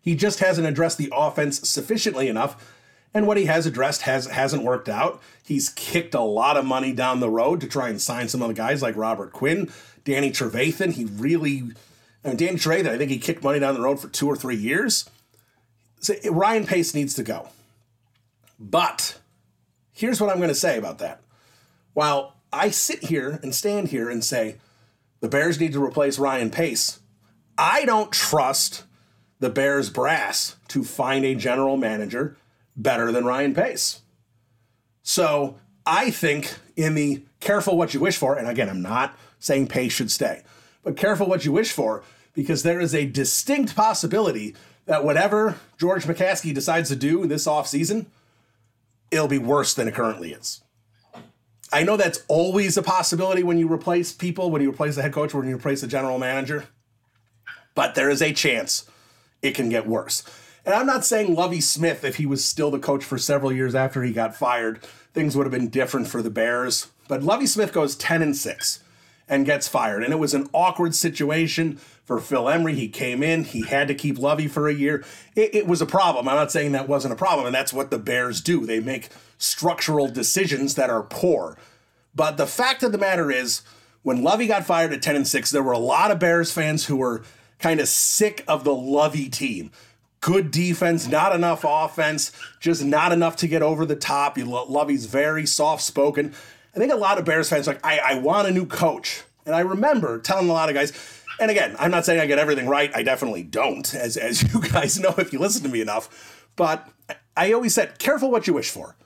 He 0.00 0.16
just 0.16 0.40
hasn't 0.40 0.66
addressed 0.66 0.98
the 0.98 1.12
offense 1.14 1.68
sufficiently 1.68 2.28
enough. 2.28 2.78
And 3.14 3.26
what 3.26 3.36
he 3.36 3.44
has 3.44 3.66
addressed 3.66 4.02
has 4.02 4.26
hasn't 4.26 4.62
worked 4.62 4.88
out. 4.88 5.20
He's 5.44 5.68
kicked 5.68 6.14
a 6.14 6.20
lot 6.20 6.56
of 6.56 6.64
money 6.64 6.92
down 6.92 7.20
the 7.20 7.28
road 7.28 7.60
to 7.60 7.66
try 7.66 7.88
and 7.88 8.00
sign 8.00 8.28
some 8.28 8.40
of 8.40 8.48
the 8.48 8.54
guys 8.54 8.80
like 8.80 8.96
Robert 8.96 9.32
Quinn, 9.32 9.70
Danny 10.04 10.30
Trevathan. 10.30 10.92
He 10.92 11.04
really 11.04 11.64
and 12.24 12.38
Danny 12.38 12.56
Trevathan, 12.56 12.88
I 12.88 12.98
think 12.98 13.10
he 13.10 13.18
kicked 13.18 13.42
money 13.42 13.58
down 13.58 13.74
the 13.74 13.80
road 13.80 14.00
for 14.00 14.08
two 14.08 14.28
or 14.28 14.36
three 14.36 14.56
years. 14.56 15.08
So 16.00 16.14
Ryan 16.30 16.66
Pace 16.66 16.94
needs 16.94 17.14
to 17.14 17.22
go. 17.22 17.48
But 18.58 19.18
here's 19.92 20.20
what 20.20 20.30
I'm 20.30 20.36
going 20.36 20.48
to 20.48 20.54
say 20.54 20.78
about 20.78 20.98
that. 20.98 21.20
While 21.94 22.36
I 22.52 22.70
sit 22.70 23.04
here 23.04 23.40
and 23.42 23.54
stand 23.54 23.88
here 23.88 24.08
and 24.08 24.24
say 24.24 24.56
the 25.20 25.28
Bears 25.28 25.58
need 25.58 25.72
to 25.72 25.82
replace 25.82 26.18
Ryan 26.18 26.50
Pace, 26.50 27.00
I 27.58 27.84
don't 27.84 28.12
trust 28.12 28.84
the 29.40 29.50
Bears 29.50 29.90
brass 29.90 30.56
to 30.68 30.84
find 30.84 31.24
a 31.24 31.34
general 31.34 31.76
manager 31.76 32.36
better 32.76 33.10
than 33.12 33.24
Ryan 33.24 33.54
Pace. 33.54 34.00
So 35.02 35.56
I 35.84 36.10
think 36.10 36.54
in 36.76 36.94
the 36.94 37.22
careful 37.40 37.76
what 37.76 37.92
you 37.94 38.00
wish 38.00 38.16
for, 38.16 38.36
and 38.36 38.48
again, 38.48 38.68
I'm 38.68 38.82
not 38.82 39.16
saying 39.38 39.66
Pace 39.66 39.92
should 39.92 40.10
stay, 40.10 40.42
but 40.82 40.96
careful 40.96 41.26
what 41.26 41.44
you 41.44 41.52
wish 41.52 41.72
for 41.72 42.02
because 42.34 42.62
there 42.62 42.80
is 42.80 42.94
a 42.94 43.06
distinct 43.06 43.76
possibility 43.76 44.54
that 44.86 45.04
whatever 45.04 45.56
George 45.78 46.04
McCaskey 46.04 46.54
decides 46.54 46.88
to 46.88 46.96
do 46.96 47.26
this 47.26 47.46
offseason, 47.46 48.06
it'll 49.10 49.28
be 49.28 49.38
worse 49.38 49.74
than 49.74 49.88
it 49.88 49.94
currently 49.94 50.32
is. 50.32 50.62
I 51.72 51.84
know 51.84 51.96
that's 51.96 52.22
always 52.28 52.76
a 52.76 52.82
possibility 52.82 53.42
when 53.42 53.58
you 53.58 53.72
replace 53.72 54.12
people, 54.12 54.50
when 54.50 54.60
you 54.60 54.70
replace 54.70 54.96
the 54.96 55.02
head 55.02 55.12
coach, 55.12 55.32
when 55.32 55.48
you 55.48 55.56
replace 55.56 55.80
the 55.80 55.86
general 55.86 56.18
manager, 56.18 56.66
but 57.74 57.94
there 57.94 58.10
is 58.10 58.20
a 58.20 58.32
chance 58.32 58.84
it 59.40 59.54
can 59.54 59.68
get 59.68 59.86
worse. 59.86 60.22
And 60.64 60.74
I'm 60.74 60.86
not 60.86 61.04
saying 61.04 61.34
Lovie 61.34 61.60
Smith, 61.60 62.04
if 62.04 62.16
he 62.16 62.26
was 62.26 62.44
still 62.44 62.70
the 62.70 62.78
coach 62.78 63.02
for 63.02 63.18
several 63.18 63.52
years 63.52 63.74
after 63.74 64.02
he 64.02 64.12
got 64.12 64.36
fired, 64.36 64.82
things 65.12 65.36
would 65.36 65.44
have 65.44 65.52
been 65.52 65.68
different 65.68 66.08
for 66.08 66.22
the 66.22 66.30
Bears. 66.30 66.88
But 67.08 67.22
Lovie 67.22 67.46
Smith 67.46 67.72
goes 67.72 67.96
10 67.96 68.22
and 68.22 68.36
6 68.36 68.81
and 69.32 69.46
gets 69.46 69.66
fired. 69.66 70.04
And 70.04 70.12
it 70.12 70.18
was 70.18 70.34
an 70.34 70.46
awkward 70.52 70.94
situation 70.94 71.76
for 72.04 72.20
Phil 72.20 72.50
Emery. 72.50 72.74
He 72.74 72.88
came 72.88 73.22
in, 73.22 73.44
he 73.44 73.62
had 73.62 73.88
to 73.88 73.94
keep 73.94 74.18
Lovie 74.18 74.46
for 74.46 74.68
a 74.68 74.74
year. 74.74 75.02
It, 75.34 75.54
it, 75.54 75.66
was 75.66 75.80
a 75.80 75.86
problem. 75.86 76.28
I'm 76.28 76.36
not 76.36 76.52
saying 76.52 76.72
that 76.72 76.86
wasn't 76.86 77.14
a 77.14 77.16
problem, 77.16 77.46
and 77.46 77.54
that's 77.54 77.72
what 77.72 77.90
the 77.90 77.98
Bears 77.98 78.42
do. 78.42 78.66
They 78.66 78.78
make 78.78 79.08
structural 79.38 80.06
decisions 80.06 80.74
that 80.74 80.90
are 80.90 81.02
poor. 81.02 81.56
But 82.14 82.36
the 82.36 82.46
fact 82.46 82.82
of 82.82 82.92
the 82.92 82.98
matter 82.98 83.30
is, 83.30 83.62
when 84.02 84.22
Lovie 84.22 84.48
got 84.48 84.66
fired 84.66 84.92
at 84.92 85.00
10 85.00 85.16
and 85.16 85.26
6, 85.26 85.50
there 85.50 85.62
were 85.62 85.72
a 85.72 85.78
lot 85.78 86.10
of 86.10 86.18
Bears 86.18 86.52
fans 86.52 86.84
who 86.84 86.96
were 86.96 87.24
kind 87.58 87.80
of 87.80 87.88
sick 87.88 88.44
of 88.46 88.64
the 88.64 88.74
Lovie 88.74 89.30
team. 89.30 89.70
Good 90.20 90.50
defense, 90.50 91.08
not 91.08 91.34
enough 91.34 91.64
offense, 91.66 92.32
just 92.60 92.84
not 92.84 93.12
enough 93.12 93.36
to 93.36 93.48
get 93.48 93.62
over 93.62 93.86
the 93.86 93.96
top. 93.96 94.36
You 94.36 94.44
Lovie's 94.44 95.06
very 95.06 95.46
soft 95.46 95.82
spoken. 95.82 96.34
I 96.74 96.78
think 96.78 96.92
a 96.92 96.96
lot 96.96 97.18
of 97.18 97.24
Bears 97.24 97.48
fans 97.48 97.66
like, 97.66 97.84
I, 97.84 97.98
I 97.98 98.14
want 98.18 98.48
a 98.48 98.50
new 98.50 98.66
coach. 98.66 99.22
And 99.44 99.54
I 99.54 99.60
remember 99.60 100.18
telling 100.20 100.48
a 100.48 100.52
lot 100.52 100.68
of 100.68 100.74
guys, 100.74 100.92
and 101.40 101.50
again, 101.50 101.76
I'm 101.78 101.90
not 101.90 102.04
saying 102.04 102.20
I 102.20 102.26
get 102.26 102.38
everything 102.38 102.68
right. 102.68 102.94
I 102.94 103.02
definitely 103.02 103.42
don't, 103.42 103.94
as, 103.94 104.16
as 104.16 104.42
you 104.54 104.60
guys 104.60 104.98
know 104.98 105.14
if 105.18 105.32
you 105.32 105.38
listen 105.38 105.62
to 105.64 105.68
me 105.68 105.80
enough. 105.80 106.48
But 106.56 106.88
I 107.36 107.52
always 107.52 107.74
said, 107.74 107.98
careful 107.98 108.30
what 108.30 108.46
you 108.46 108.54
wish 108.54 108.70
for. 108.70 108.96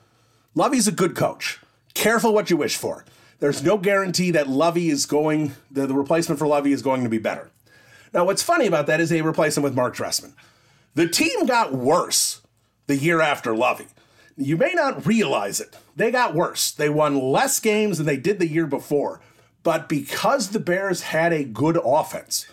Lovie's 0.55 0.87
a 0.87 0.91
good 0.91 1.15
coach. 1.15 1.59
Careful 1.93 2.33
what 2.33 2.49
you 2.49 2.57
wish 2.57 2.77
for. 2.77 3.05
There's 3.39 3.63
no 3.63 3.77
guarantee 3.77 4.31
that 4.31 4.47
Lovie 4.47 4.89
is 4.89 5.05
going, 5.05 5.53
the, 5.69 5.85
the 5.85 5.93
replacement 5.93 6.39
for 6.39 6.47
Lovie 6.47 6.71
is 6.71 6.81
going 6.81 7.03
to 7.03 7.09
be 7.09 7.19
better. 7.19 7.51
Now, 8.13 8.25
what's 8.25 8.41
funny 8.41 8.65
about 8.65 8.87
that 8.87 8.99
is 8.99 9.09
they 9.09 9.21
replaced 9.21 9.57
him 9.57 9.63
with 9.63 9.75
Mark 9.75 9.95
Trestman. 9.95 10.33
The 10.95 11.07
team 11.07 11.45
got 11.45 11.73
worse 11.73 12.41
the 12.87 12.95
year 12.95 13.21
after 13.21 13.55
Lovie. 13.55 13.87
You 14.37 14.55
may 14.55 14.73
not 14.73 15.05
realize 15.05 15.59
it. 15.59 15.75
They 15.95 16.11
got 16.11 16.35
worse. 16.35 16.71
They 16.71 16.89
won 16.89 17.19
less 17.19 17.59
games 17.59 17.97
than 17.97 18.05
they 18.05 18.17
did 18.17 18.37
the 18.37 18.47
year 18.47 18.67
before. 18.67 19.19
But 19.63 19.89
because 19.89 20.49
the 20.49 20.59
Bears 20.59 21.01
had 21.01 21.33
a 21.33 21.43
good 21.43 21.77
offense, 21.83 22.45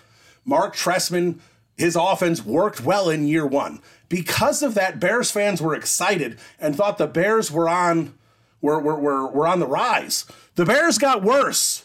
Mark 0.44 0.74
Trestman, 0.74 1.38
his 1.76 1.94
offense 1.94 2.44
worked 2.44 2.80
well 2.80 3.10
in 3.10 3.28
year 3.28 3.46
one. 3.46 3.80
Because 4.08 4.62
of 4.62 4.74
that, 4.74 4.98
Bears 4.98 5.30
fans 5.30 5.60
were 5.60 5.74
excited 5.74 6.38
and 6.58 6.74
thought 6.74 6.98
the 6.98 7.06
Bears 7.06 7.50
were 7.50 7.68
on 7.68 8.14
were, 8.60 8.80
were, 8.80 8.98
were, 8.98 9.26
were 9.28 9.46
on 9.46 9.60
the 9.60 9.66
rise. 9.66 10.24
The 10.54 10.64
Bears 10.64 10.96
got 10.96 11.22
worse. 11.22 11.84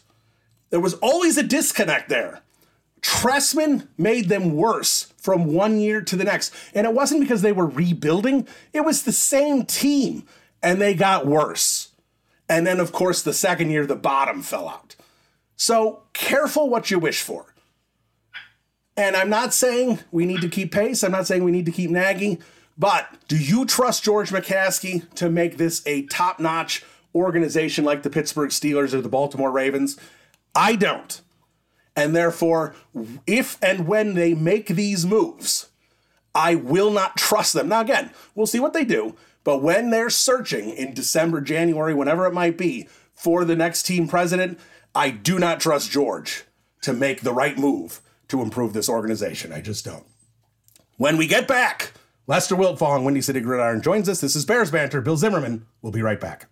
There 0.69 0.79
was 0.79 0.93
always 0.95 1.37
a 1.37 1.43
disconnect 1.43 2.07
there. 2.07 2.41
Trestman 3.01 3.87
made 3.97 4.29
them 4.29 4.55
worse 4.55 5.13
from 5.17 5.53
one 5.53 5.79
year 5.79 6.01
to 6.01 6.15
the 6.15 6.23
next. 6.23 6.53
And 6.73 6.85
it 6.85 6.93
wasn't 6.93 7.21
because 7.21 7.41
they 7.41 7.51
were 7.51 7.67
rebuilding, 7.67 8.47
it 8.73 8.81
was 8.81 9.03
the 9.03 9.11
same 9.11 9.65
team, 9.65 10.23
and 10.61 10.81
they 10.81 10.93
got 10.93 11.25
worse. 11.25 11.89
And 12.49 12.65
then, 12.65 12.79
of 12.79 12.91
course, 12.91 13.21
the 13.21 13.33
second 13.33 13.69
year, 13.69 13.85
the 13.85 13.95
bottom 13.95 14.41
fell 14.41 14.67
out. 14.67 14.95
So 15.55 16.03
careful 16.13 16.69
what 16.69 16.89
you 16.89 16.99
wish 16.99 17.21
for. 17.21 17.53
And 18.97 19.15
I'm 19.15 19.29
not 19.29 19.53
saying 19.53 19.99
we 20.11 20.25
need 20.25 20.41
to 20.41 20.49
keep 20.49 20.73
Pace, 20.73 21.03
I'm 21.03 21.11
not 21.11 21.27
saying 21.27 21.43
we 21.43 21.51
need 21.51 21.65
to 21.67 21.71
keep 21.71 21.89
Nagy, 21.89 22.39
but 22.77 23.07
do 23.27 23.37
you 23.37 23.65
trust 23.65 24.03
George 24.03 24.31
McCaskey 24.31 25.13
to 25.15 25.29
make 25.29 25.57
this 25.57 25.81
a 25.85 26.03
top 26.07 26.39
notch 26.39 26.83
organization 27.13 27.85
like 27.85 28.03
the 28.03 28.09
Pittsburgh 28.09 28.49
Steelers 28.49 28.93
or 28.93 29.01
the 29.01 29.09
Baltimore 29.09 29.51
Ravens? 29.51 29.97
I 30.55 30.75
don't. 30.75 31.21
And 31.95 32.15
therefore, 32.15 32.75
if 33.27 33.57
and 33.61 33.87
when 33.87 34.13
they 34.13 34.33
make 34.33 34.67
these 34.67 35.05
moves, 35.05 35.69
I 36.33 36.55
will 36.55 36.91
not 36.91 37.17
trust 37.17 37.53
them. 37.53 37.69
Now, 37.69 37.81
again, 37.81 38.11
we'll 38.35 38.47
see 38.47 38.59
what 38.59 38.73
they 38.73 38.85
do. 38.85 39.15
But 39.43 39.61
when 39.61 39.89
they're 39.89 40.09
searching 40.09 40.69
in 40.69 40.93
December, 40.93 41.41
January, 41.41 41.93
whenever 41.93 42.25
it 42.25 42.33
might 42.33 42.57
be, 42.57 42.87
for 43.13 43.43
the 43.43 43.55
next 43.55 43.83
team 43.83 44.07
president, 44.07 44.59
I 44.95 45.09
do 45.09 45.39
not 45.39 45.59
trust 45.59 45.91
George 45.91 46.45
to 46.81 46.93
make 46.93 47.21
the 47.21 47.33
right 47.33 47.57
move 47.57 48.01
to 48.29 48.41
improve 48.41 48.73
this 48.73 48.87
organization. 48.87 49.51
I 49.51 49.59
just 49.61 49.83
don't. 49.83 50.05
When 50.97 51.17
we 51.17 51.27
get 51.27 51.47
back, 51.47 51.93
Lester 52.27 52.55
Wiltfong, 52.55 53.03
Windy 53.03 53.21
City 53.21 53.41
Gridiron 53.41 53.81
joins 53.81 54.07
us. 54.07 54.21
This 54.21 54.35
is 54.35 54.45
Bears 54.45 54.71
Banter. 54.71 55.01
Bill 55.01 55.17
Zimmerman. 55.17 55.65
We'll 55.81 55.91
be 55.91 56.01
right 56.01 56.19
back. 56.19 56.47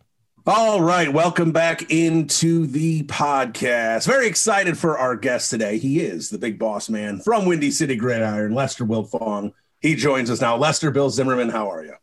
All 0.49 0.79
right, 0.79 1.11
welcome 1.11 1.51
back 1.51 1.91
into 1.91 2.67
the 2.67 3.03
podcast. 3.03 4.07
Very 4.07 4.27
excited 4.27 4.77
for 4.77 4.97
our 4.97 5.17
guest 5.17 5.49
today. 5.49 5.77
He 5.77 5.99
is 5.99 6.29
the 6.29 6.37
big 6.37 6.57
boss 6.57 6.87
man 6.87 7.19
from 7.19 7.45
Windy 7.45 7.69
City 7.69 7.97
Gridiron, 7.97 8.53
Lester 8.53 8.85
Wiltfong. 8.85 9.51
He 9.81 9.93
joins 9.93 10.31
us 10.31 10.39
now. 10.39 10.55
Lester, 10.55 10.89
Bill 10.89 11.09
Zimmerman, 11.09 11.49
how 11.49 11.69
are 11.69 11.83
you? 11.83 11.95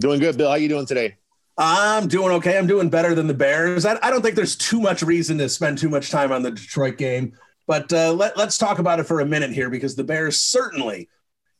Doing 0.00 0.18
good, 0.18 0.36
Bill. 0.36 0.48
How 0.48 0.54
are 0.54 0.58
you 0.58 0.68
doing 0.68 0.86
today? 0.86 1.18
I'm 1.56 2.08
doing 2.08 2.32
okay. 2.32 2.58
I'm 2.58 2.66
doing 2.66 2.88
better 2.88 3.14
than 3.14 3.28
the 3.28 3.34
Bears. 3.34 3.86
I, 3.86 3.96
I, 4.02 4.10
don't 4.10 4.22
think 4.22 4.34
there's 4.34 4.56
too 4.56 4.80
much 4.80 5.02
reason 5.02 5.38
to 5.38 5.48
spend 5.48 5.78
too 5.78 5.88
much 5.88 6.10
time 6.10 6.32
on 6.32 6.42
the 6.42 6.50
Detroit 6.50 6.98
game, 6.98 7.38
but 7.68 7.92
uh, 7.92 8.12
let, 8.12 8.36
let's 8.36 8.58
talk 8.58 8.80
about 8.80 8.98
it 8.98 9.04
for 9.04 9.20
a 9.20 9.24
minute 9.24 9.52
here 9.52 9.70
because 9.70 9.94
the 9.94 10.02
Bears 10.02 10.40
certainly 10.40 11.08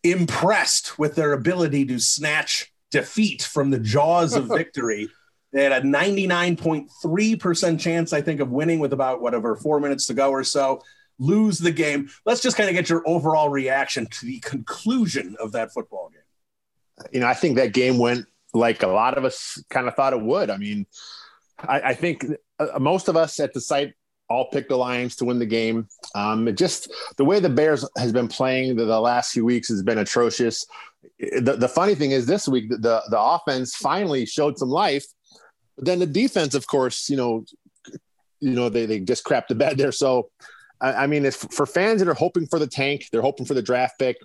impressed 0.03 0.99
with 0.99 1.15
their 1.15 1.33
ability 1.33 1.85
to 1.85 2.01
snatch 2.01 2.73
defeat 2.91 3.43
from 3.43 3.71
the 3.71 3.79
jaws 3.79 4.35
of 4.35 4.47
victory. 4.49 5.09
They 5.53 5.63
had 5.63 5.73
a 5.73 5.81
99.3% 5.81 7.81
chance, 7.81 8.13
I 8.13 8.21
think, 8.21 8.41
of 8.41 8.51
winning 8.51 8.81
with 8.81 8.93
about 8.93 9.23
whatever 9.23 9.57
four 9.57 9.81
minutes 9.81 10.07
to 10.07 10.15
go 10.15 10.31
or 10.31 10.45
so. 10.45 10.83
Lose 11.19 11.59
the 11.59 11.73
game. 11.73 12.11
Let's 12.27 12.43
just 12.43 12.57
kind 12.57 12.69
of 12.69 12.75
get 12.75 12.89
your 12.89 13.03
overall 13.07 13.49
reaction 13.49 14.07
to 14.07 14.27
the 14.27 14.41
conclusion 14.41 15.37
of 15.41 15.53
that 15.53 15.73
football 15.73 16.11
game. 16.11 17.09
You 17.13 17.21
know, 17.21 17.27
I 17.27 17.35
think 17.35 17.57
that 17.57 17.73
game 17.73 17.99
went 17.99 18.27
like 18.53 18.83
a 18.83 18.89
lot 18.89 19.17
of 19.17 19.25
us 19.25 19.63
kind 19.71 19.89
of 19.89 19.95
thought 19.95 20.13
it 20.13 20.21
would. 20.21 20.51
I 20.51 20.59
mean, 20.59 20.87
I, 21.59 21.81
I 21.81 21.95
think 21.95 22.25
uh, 22.59 22.79
most 22.79 23.09
of 23.09 23.17
us 23.17 23.41
at 23.41 23.53
the 23.53 23.61
site 23.61 23.95
all 24.29 24.51
picked 24.51 24.69
the 24.69 24.77
Lions 24.77 25.17
to 25.17 25.25
win 25.25 25.39
the 25.39 25.47
game. 25.47 25.89
Um, 26.15 26.55
just 26.55 26.93
the 27.17 27.25
way 27.25 27.41
the 27.41 27.49
Bears 27.49 27.89
has 27.97 28.13
been 28.13 28.29
playing 28.29 28.77
the, 28.77 28.85
the, 28.85 29.01
last 29.01 29.33
few 29.33 29.45
weeks 29.45 29.69
has 29.69 29.83
been 29.83 29.99
atrocious. 29.99 30.67
The, 31.19 31.57
the 31.59 31.69
funny 31.69 31.95
thing 31.95 32.11
is 32.11 32.27
this 32.27 32.47
week 32.47 32.69
the 32.69 33.03
the 33.09 33.21
offense 33.21 33.75
finally 33.75 34.27
showed 34.27 34.59
some 34.59 34.69
life, 34.69 35.05
but 35.79 35.87
then 35.87 36.01
the 36.01 36.07
defense, 36.07 36.57
of 36.57 36.67
course, 36.67 37.09
you 37.09 37.17
know, 37.17 37.45
you 38.41 38.55
know 38.55 38.69
they 38.69 38.85
they 38.85 38.99
just 38.99 39.25
crapped 39.25 39.47
the 39.49 39.55
bed 39.55 39.79
there. 39.79 39.93
So, 39.93 40.31
I, 40.81 41.05
I 41.05 41.07
mean, 41.07 41.25
it's 41.25 41.37
for 41.55 41.67
fans 41.67 42.01
that 42.01 42.09
are 42.09 42.15
hoping 42.15 42.47
for 42.49 42.59
the 42.59 42.67
tank, 42.67 43.05
they're 43.13 43.23
hoping 43.23 43.47
for 43.47 43.55
the 43.55 43.63
draft 43.63 43.97
pick. 43.99 44.17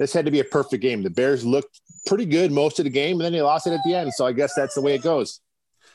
This 0.00 0.12
had 0.12 0.24
to 0.24 0.32
be 0.32 0.40
a 0.40 0.44
perfect 0.44 0.82
game. 0.82 1.02
The 1.02 1.10
Bears 1.10 1.44
looked 1.44 1.80
pretty 2.06 2.26
good 2.26 2.50
most 2.50 2.80
of 2.80 2.84
the 2.84 2.90
game, 2.90 3.16
and 3.16 3.20
then 3.22 3.32
they 3.32 3.42
lost 3.42 3.68
it 3.68 3.72
at 3.72 3.80
the 3.84 3.94
end. 3.94 4.12
So 4.12 4.26
I 4.26 4.32
guess 4.32 4.54
that's 4.54 4.74
the 4.74 4.80
way 4.80 4.94
it 4.94 5.02
goes. 5.02 5.40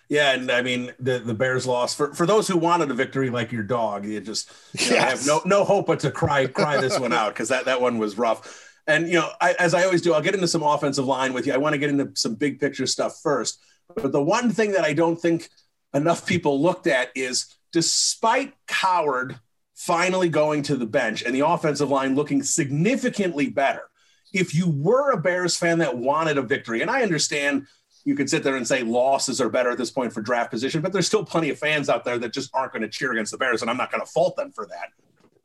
Yeah, 0.07 0.33
and 0.33 0.49
I 0.49 0.61
mean 0.61 0.93
the, 0.99 1.19
the 1.19 1.33
Bears 1.33 1.67
lost 1.67 1.97
for 1.97 2.13
for 2.13 2.25
those 2.25 2.47
who 2.47 2.57
wanted 2.57 2.89
a 2.89 2.93
victory 2.93 3.29
like 3.29 3.51
your 3.51 3.63
dog. 3.63 4.05
You 4.05 4.21
just 4.21 4.51
you 4.73 4.91
know, 4.91 4.99
have 4.99 5.25
no 5.25 5.41
no 5.43 5.63
hope 5.65 5.87
but 5.87 5.99
to 6.01 6.11
cry 6.11 6.47
cry 6.47 6.79
this 6.79 6.97
one 6.97 7.11
out 7.11 7.33
because 7.33 7.49
that 7.49 7.65
that 7.65 7.81
one 7.81 7.97
was 7.97 8.17
rough. 8.17 8.69
And 8.87 9.07
you 9.07 9.15
know, 9.15 9.29
I, 9.41 9.53
as 9.59 9.73
I 9.73 9.83
always 9.83 10.01
do, 10.01 10.13
I'll 10.13 10.21
get 10.21 10.35
into 10.35 10.47
some 10.47 10.63
offensive 10.63 11.05
line 11.05 11.33
with 11.33 11.47
you. 11.47 11.53
I 11.53 11.57
want 11.57 11.73
to 11.73 11.79
get 11.79 11.89
into 11.89 12.11
some 12.15 12.35
big 12.35 12.59
picture 12.59 12.85
stuff 12.85 13.19
first. 13.21 13.61
But 13.95 14.11
the 14.11 14.23
one 14.23 14.51
thing 14.51 14.71
that 14.71 14.83
I 14.83 14.93
don't 14.93 15.19
think 15.19 15.49
enough 15.93 16.25
people 16.25 16.61
looked 16.61 16.87
at 16.87 17.09
is 17.15 17.55
despite 17.71 18.53
Coward 18.67 19.39
finally 19.75 20.29
going 20.29 20.63
to 20.63 20.75
the 20.75 20.85
bench 20.85 21.23
and 21.23 21.35
the 21.35 21.45
offensive 21.45 21.89
line 21.89 22.15
looking 22.15 22.43
significantly 22.43 23.49
better, 23.49 23.89
if 24.33 24.55
you 24.55 24.69
were 24.69 25.11
a 25.11 25.17
Bears 25.17 25.55
fan 25.57 25.79
that 25.79 25.97
wanted 25.97 26.37
a 26.37 26.41
victory, 26.41 26.81
and 26.81 26.89
I 26.89 27.03
understand 27.03 27.67
you 28.05 28.15
could 28.15 28.29
sit 28.29 28.43
there 28.43 28.55
and 28.55 28.67
say 28.67 28.83
losses 28.83 29.39
are 29.39 29.49
better 29.49 29.71
at 29.71 29.77
this 29.77 29.91
point 29.91 30.11
for 30.11 30.21
draft 30.21 30.51
position, 30.51 30.81
but 30.81 30.91
there's 30.91 31.07
still 31.07 31.23
plenty 31.23 31.49
of 31.49 31.59
fans 31.59 31.89
out 31.89 32.03
there 32.03 32.17
that 32.17 32.33
just 32.33 32.49
aren't 32.53 32.73
going 32.73 32.81
to 32.81 32.89
cheer 32.89 33.11
against 33.11 33.31
the 33.31 33.37
Bears, 33.37 33.61
and 33.61 33.71
I'm 33.71 33.77
not 33.77 33.91
going 33.91 34.01
to 34.01 34.11
fault 34.11 34.35
them 34.35 34.51
for 34.51 34.65
that. 34.65 34.89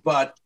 But 0.03 0.37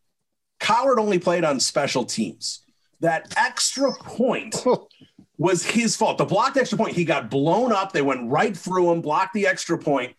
Coward 0.59 0.99
only 0.99 1.19
played 1.19 1.43
on 1.43 1.59
special 1.59 2.05
teams. 2.05 2.63
That 2.99 3.33
extra 3.35 3.93
point 3.93 4.63
was 5.37 5.63
his 5.63 5.95
fault. 5.95 6.17
The 6.17 6.25
blocked 6.25 6.57
extra 6.57 6.77
point, 6.77 6.95
he 6.95 7.05
got 7.05 7.29
blown 7.29 7.71
up. 7.71 7.91
They 7.91 8.01
went 8.01 8.29
right 8.29 8.55
through 8.55 8.91
him, 8.91 9.01
blocked 9.01 9.33
the 9.33 9.47
extra 9.47 9.77
point. 9.77 10.15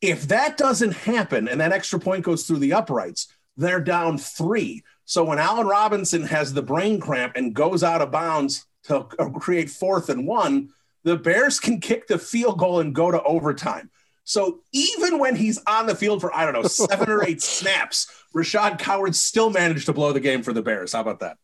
If 0.00 0.28
that 0.28 0.56
doesn't 0.56 0.92
happen 0.92 1.48
and 1.48 1.60
that 1.60 1.72
extra 1.72 1.98
point 1.98 2.24
goes 2.24 2.44
through 2.44 2.58
the 2.58 2.72
uprights, 2.72 3.28
they're 3.56 3.80
down 3.80 4.18
three. 4.18 4.82
So 5.04 5.24
when 5.24 5.38
Allen 5.38 5.66
Robinson 5.66 6.22
has 6.24 6.52
the 6.52 6.62
brain 6.62 7.00
cramp 7.00 7.34
and 7.36 7.54
goes 7.54 7.82
out 7.82 8.02
of 8.02 8.10
bounds 8.10 8.66
to 8.84 9.04
create 9.40 9.70
fourth 9.70 10.08
and 10.08 10.26
one, 10.26 10.70
the 11.04 11.16
Bears 11.16 11.60
can 11.60 11.80
kick 11.80 12.06
the 12.06 12.18
field 12.18 12.58
goal 12.58 12.80
and 12.80 12.94
go 12.94 13.10
to 13.10 13.22
overtime. 13.22 13.90
So 14.24 14.60
even 14.72 15.18
when 15.18 15.34
he's 15.34 15.60
on 15.66 15.86
the 15.86 15.94
field 15.94 16.20
for, 16.20 16.34
I 16.34 16.44
don't 16.44 16.54
know, 16.54 16.68
seven 16.68 17.10
or 17.10 17.24
eight 17.24 17.42
snaps, 17.42 18.06
Rashad 18.34 18.78
Coward 18.78 19.16
still 19.16 19.50
managed 19.50 19.86
to 19.86 19.92
blow 19.92 20.12
the 20.12 20.20
game 20.20 20.42
for 20.42 20.52
the 20.52 20.62
Bears. 20.62 20.92
How 20.92 21.00
about 21.00 21.20
that? 21.20 21.38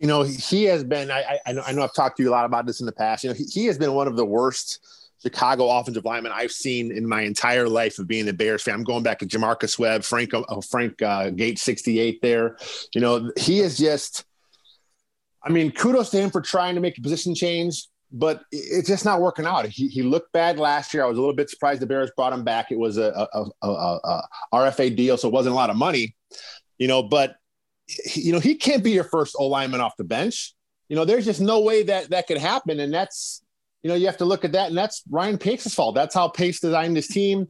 You 0.00 0.08
know, 0.08 0.22
he 0.22 0.64
has 0.64 0.84
been, 0.84 1.10
I, 1.10 1.38
I, 1.46 1.52
know, 1.52 1.62
I 1.66 1.72
know 1.72 1.82
I've 1.82 1.94
talked 1.94 2.16
to 2.18 2.22
you 2.22 2.28
a 2.28 2.32
lot 2.32 2.44
about 2.44 2.66
this 2.66 2.80
in 2.80 2.86
the 2.86 2.92
past. 2.92 3.24
You 3.24 3.30
know, 3.30 3.34
he, 3.34 3.44
he 3.44 3.66
has 3.66 3.78
been 3.78 3.94
one 3.94 4.06
of 4.06 4.16
the 4.16 4.24
worst 4.24 4.80
Chicago 5.24 5.70
offensive 5.70 6.04
linemen 6.04 6.32
I've 6.34 6.52
seen 6.52 6.92
in 6.92 7.08
my 7.08 7.22
entire 7.22 7.68
life 7.68 7.98
of 7.98 8.06
being 8.06 8.28
a 8.28 8.32
Bears 8.32 8.62
fan. 8.62 8.74
I'm 8.74 8.84
going 8.84 9.02
back 9.02 9.20
to 9.20 9.26
J'Marcus 9.26 9.78
Webb, 9.78 10.04
Frank, 10.04 10.34
uh, 10.34 10.60
Frank 10.60 11.00
uh, 11.00 11.30
Gate 11.30 11.58
68 11.58 12.20
there. 12.20 12.58
You 12.94 13.00
know, 13.00 13.32
he 13.38 13.60
is 13.60 13.78
just, 13.78 14.24
I 15.42 15.48
mean, 15.48 15.72
kudos 15.72 16.10
to 16.10 16.18
him 16.20 16.30
for 16.30 16.42
trying 16.42 16.74
to 16.74 16.80
make 16.82 16.98
a 16.98 17.00
position 17.00 17.34
change, 17.34 17.86
but 18.12 18.42
it's 18.52 18.88
just 18.88 19.06
not 19.06 19.22
working 19.22 19.46
out. 19.46 19.66
He, 19.66 19.88
he 19.88 20.02
looked 20.02 20.30
bad 20.32 20.58
last 20.58 20.92
year. 20.92 21.04
I 21.04 21.06
was 21.06 21.16
a 21.16 21.20
little 21.20 21.34
bit 21.34 21.48
surprised 21.48 21.80
the 21.80 21.86
Bears 21.86 22.10
brought 22.14 22.34
him 22.34 22.44
back. 22.44 22.70
It 22.70 22.78
was 22.78 22.98
a, 22.98 23.28
a, 23.32 23.46
a, 23.62 23.68
a 23.68 24.22
RFA 24.52 24.94
deal, 24.94 25.16
so 25.16 25.28
it 25.28 25.34
wasn't 25.34 25.54
a 25.54 25.56
lot 25.56 25.70
of 25.70 25.76
money, 25.76 26.14
you 26.76 26.86
know, 26.86 27.02
but, 27.02 27.36
you 28.14 28.32
know, 28.32 28.40
he 28.40 28.54
can't 28.54 28.82
be 28.82 28.92
your 28.92 29.04
first 29.04 29.36
O 29.38 29.46
lineman 29.46 29.80
off 29.80 29.96
the 29.96 30.04
bench. 30.04 30.54
You 30.88 30.96
know, 30.96 31.04
there's 31.04 31.24
just 31.24 31.40
no 31.40 31.60
way 31.60 31.82
that 31.84 32.10
that 32.10 32.26
could 32.26 32.38
happen. 32.38 32.80
And 32.80 32.92
that's, 32.92 33.42
you 33.82 33.88
know, 33.88 33.94
you 33.94 34.06
have 34.06 34.18
to 34.18 34.24
look 34.24 34.44
at 34.44 34.52
that, 34.52 34.68
and 34.68 34.76
that's 34.76 35.02
Ryan 35.10 35.38
Pace's 35.38 35.74
fault. 35.74 35.94
That's 35.94 36.14
how 36.14 36.28
Pace 36.28 36.60
designed 36.60 36.96
his 36.96 37.08
team. 37.08 37.48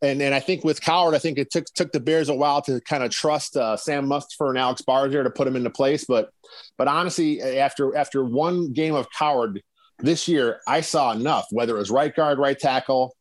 And 0.00 0.22
and 0.22 0.34
I 0.34 0.40
think 0.40 0.64
with 0.64 0.80
Coward, 0.80 1.14
I 1.14 1.18
think 1.18 1.38
it 1.38 1.50
took 1.50 1.66
took 1.74 1.92
the 1.92 2.00
Bears 2.00 2.28
a 2.28 2.34
while 2.34 2.62
to 2.62 2.80
kind 2.82 3.02
of 3.02 3.10
trust 3.10 3.56
uh, 3.56 3.76
Sam 3.76 4.06
Mustipher 4.06 4.48
and 4.48 4.58
Alex 4.58 4.82
Bars 4.82 5.12
to 5.12 5.30
put 5.30 5.48
him 5.48 5.56
into 5.56 5.70
place. 5.70 6.04
But 6.04 6.30
but 6.76 6.86
honestly, 6.86 7.42
after 7.42 7.96
after 7.96 8.24
one 8.24 8.72
game 8.72 8.94
of 8.94 9.08
Coward 9.10 9.60
this 9.98 10.28
year, 10.28 10.60
I 10.68 10.82
saw 10.82 11.12
enough. 11.12 11.46
Whether 11.50 11.74
it 11.74 11.80
was 11.80 11.90
right 11.90 12.14
guard, 12.14 12.38
right 12.38 12.58
tackle, 12.58 13.16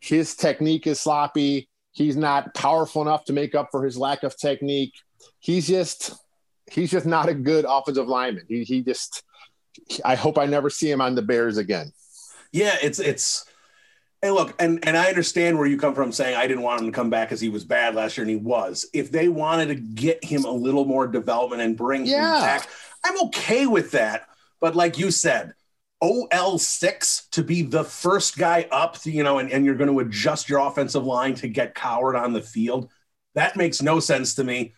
his 0.00 0.34
technique 0.34 0.86
is 0.86 1.00
sloppy. 1.00 1.68
He's 1.92 2.16
not 2.16 2.54
powerful 2.54 3.02
enough 3.02 3.26
to 3.26 3.32
make 3.32 3.54
up 3.54 3.68
for 3.70 3.84
his 3.84 3.96
lack 3.96 4.22
of 4.22 4.36
technique. 4.36 4.94
He's 5.38 5.68
just 5.68 6.14
he's 6.70 6.90
just 6.90 7.06
not 7.06 7.28
a 7.28 7.34
good 7.34 7.64
offensive 7.68 8.08
lineman. 8.08 8.46
He 8.48 8.64
he 8.64 8.82
just 8.82 9.22
I 10.04 10.14
hope 10.14 10.38
I 10.38 10.46
never 10.46 10.70
see 10.70 10.90
him 10.90 11.00
on 11.00 11.14
the 11.14 11.22
Bears 11.22 11.58
again. 11.58 11.92
Yeah, 12.52 12.76
it's 12.82 12.98
it's. 12.98 13.44
Hey, 14.20 14.30
look, 14.30 14.54
and 14.60 14.86
and 14.86 14.96
I 14.96 15.08
understand 15.08 15.58
where 15.58 15.66
you 15.66 15.76
come 15.76 15.94
from 15.94 16.12
saying 16.12 16.36
I 16.36 16.46
didn't 16.46 16.62
want 16.62 16.80
him 16.80 16.86
to 16.86 16.92
come 16.92 17.10
back 17.10 17.28
because 17.28 17.40
he 17.40 17.48
was 17.48 17.64
bad 17.64 17.94
last 17.94 18.16
year, 18.16 18.22
and 18.22 18.30
he 18.30 18.36
was. 18.36 18.86
If 18.92 19.10
they 19.10 19.28
wanted 19.28 19.66
to 19.68 19.74
get 19.74 20.24
him 20.24 20.44
a 20.44 20.50
little 20.50 20.84
more 20.84 21.06
development 21.06 21.62
and 21.62 21.76
bring 21.76 22.06
yeah. 22.06 22.36
him 22.36 22.42
back, 22.42 22.68
I'm 23.04 23.20
okay 23.26 23.66
with 23.66 23.90
that. 23.92 24.28
But 24.60 24.76
like 24.76 24.96
you 24.96 25.10
said, 25.10 25.54
OL 26.02 26.58
six 26.58 27.28
to 27.30 27.42
be 27.42 27.62
the 27.62 27.84
first 27.84 28.36
guy 28.36 28.66
up, 28.70 28.98
to, 29.00 29.10
you 29.10 29.22
know, 29.22 29.38
and, 29.38 29.50
and 29.50 29.64
you're 29.64 29.76
going 29.76 29.90
to 29.90 30.00
adjust 30.00 30.48
your 30.48 30.58
offensive 30.58 31.04
line 31.04 31.34
to 31.36 31.48
get 31.48 31.74
Coward 31.74 32.16
on 32.16 32.32
the 32.32 32.42
field. 32.42 32.90
That 33.34 33.56
makes 33.56 33.80
no 33.80 34.00
sense 34.00 34.34
to 34.34 34.44
me 34.44 34.74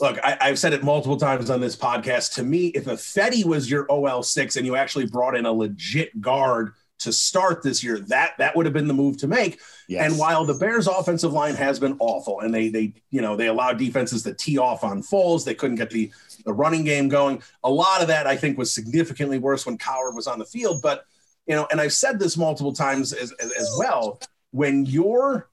look, 0.00 0.18
I, 0.22 0.48
have 0.48 0.58
said 0.58 0.72
it 0.72 0.82
multiple 0.82 1.16
times 1.16 1.50
on 1.50 1.60
this 1.60 1.76
podcast. 1.76 2.34
To 2.34 2.42
me, 2.42 2.68
if 2.68 2.84
Ifedi 2.84 3.44
was 3.44 3.70
your 3.70 3.86
OL 3.90 4.22
six 4.22 4.56
and 4.56 4.66
you 4.66 4.76
actually 4.76 5.06
brought 5.06 5.36
in 5.36 5.46
a 5.46 5.52
legit 5.52 6.20
guard 6.20 6.72
to 7.00 7.12
start 7.12 7.62
this 7.62 7.82
year, 7.82 7.98
that 7.98 8.34
that 8.38 8.56
would 8.56 8.66
have 8.66 8.72
been 8.72 8.88
the 8.88 8.94
move 8.94 9.18
to 9.18 9.26
make. 9.26 9.60
Yes. 9.88 10.10
And 10.10 10.18
while 10.18 10.44
the 10.44 10.54
Bears' 10.54 10.86
offensive 10.86 11.32
line 11.32 11.54
has 11.54 11.78
been 11.78 11.96
awful, 11.98 12.40
and 12.40 12.54
they 12.54 12.68
they 12.68 12.94
you 13.10 13.20
know 13.20 13.36
they 13.36 13.48
allowed 13.48 13.78
defenses 13.78 14.22
to 14.24 14.34
tee 14.34 14.58
off 14.58 14.84
on 14.84 15.02
Foles, 15.02 15.44
they 15.44 15.54
couldn't 15.54 15.76
get 15.76 15.90
the 15.90 16.10
the 16.44 16.52
running 16.52 16.84
game 16.84 17.08
going. 17.08 17.42
A 17.62 17.70
lot 17.70 18.02
of 18.02 18.08
that 18.08 18.26
I 18.26 18.36
think 18.36 18.58
was 18.58 18.72
significantly 18.72 19.38
worse 19.38 19.66
when 19.66 19.78
Coward 19.78 20.14
was 20.14 20.26
on 20.26 20.38
the 20.38 20.44
field. 20.44 20.82
But 20.82 21.04
you 21.46 21.54
know, 21.54 21.66
and 21.70 21.80
I've 21.80 21.92
said 21.92 22.18
this 22.18 22.36
multiple 22.36 22.72
times 22.72 23.12
as, 23.12 23.32
as, 23.32 23.52
as 23.52 23.74
well. 23.78 24.20
When 24.50 24.86
you're 24.86 25.48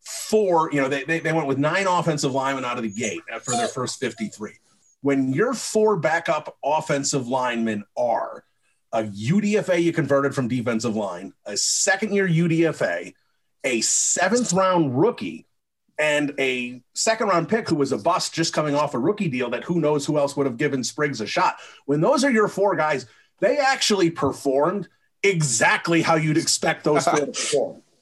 four, 0.00 0.70
you 0.72 0.80
know, 0.80 0.88
they, 0.88 1.04
they, 1.04 1.20
they 1.20 1.32
went 1.32 1.46
with 1.46 1.58
nine 1.58 1.86
offensive 1.86 2.32
linemen 2.32 2.64
out 2.64 2.76
of 2.76 2.82
the 2.82 2.90
gate 2.90 3.20
for 3.42 3.52
their 3.52 3.68
first 3.68 4.00
53. 4.00 4.52
When 5.02 5.32
your 5.32 5.54
four 5.54 5.96
backup 5.96 6.56
offensive 6.64 7.28
linemen 7.28 7.84
are 7.96 8.44
a 8.92 9.02
UDFA 9.04 9.82
you 9.82 9.92
converted 9.92 10.34
from 10.34 10.48
defensive 10.48 10.96
line, 10.96 11.34
a 11.44 11.56
second 11.56 12.14
year 12.14 12.26
UDFA, 12.26 13.12
a 13.64 13.80
seventh 13.82 14.52
round 14.52 14.98
rookie, 14.98 15.46
and 15.98 16.32
a 16.38 16.80
second 16.94 17.28
round 17.28 17.48
pick 17.48 17.68
who 17.68 17.74
was 17.74 17.92
a 17.92 17.98
bust 17.98 18.32
just 18.32 18.52
coming 18.52 18.74
off 18.74 18.94
a 18.94 18.98
rookie 18.98 19.28
deal 19.28 19.50
that 19.50 19.64
who 19.64 19.80
knows 19.80 20.06
who 20.06 20.18
else 20.18 20.36
would 20.36 20.46
have 20.46 20.56
given 20.56 20.84
Spriggs 20.84 21.20
a 21.20 21.26
shot. 21.26 21.56
When 21.86 22.00
those 22.00 22.24
are 22.24 22.30
your 22.30 22.48
four 22.48 22.76
guys, 22.76 23.06
they 23.40 23.58
actually 23.58 24.10
performed 24.10 24.88
exactly 25.22 26.02
how 26.02 26.14
you'd 26.14 26.36
expect 26.36 26.84
those 26.84 27.04
four 27.04 27.20
to 27.20 27.26
perform. 27.26 27.82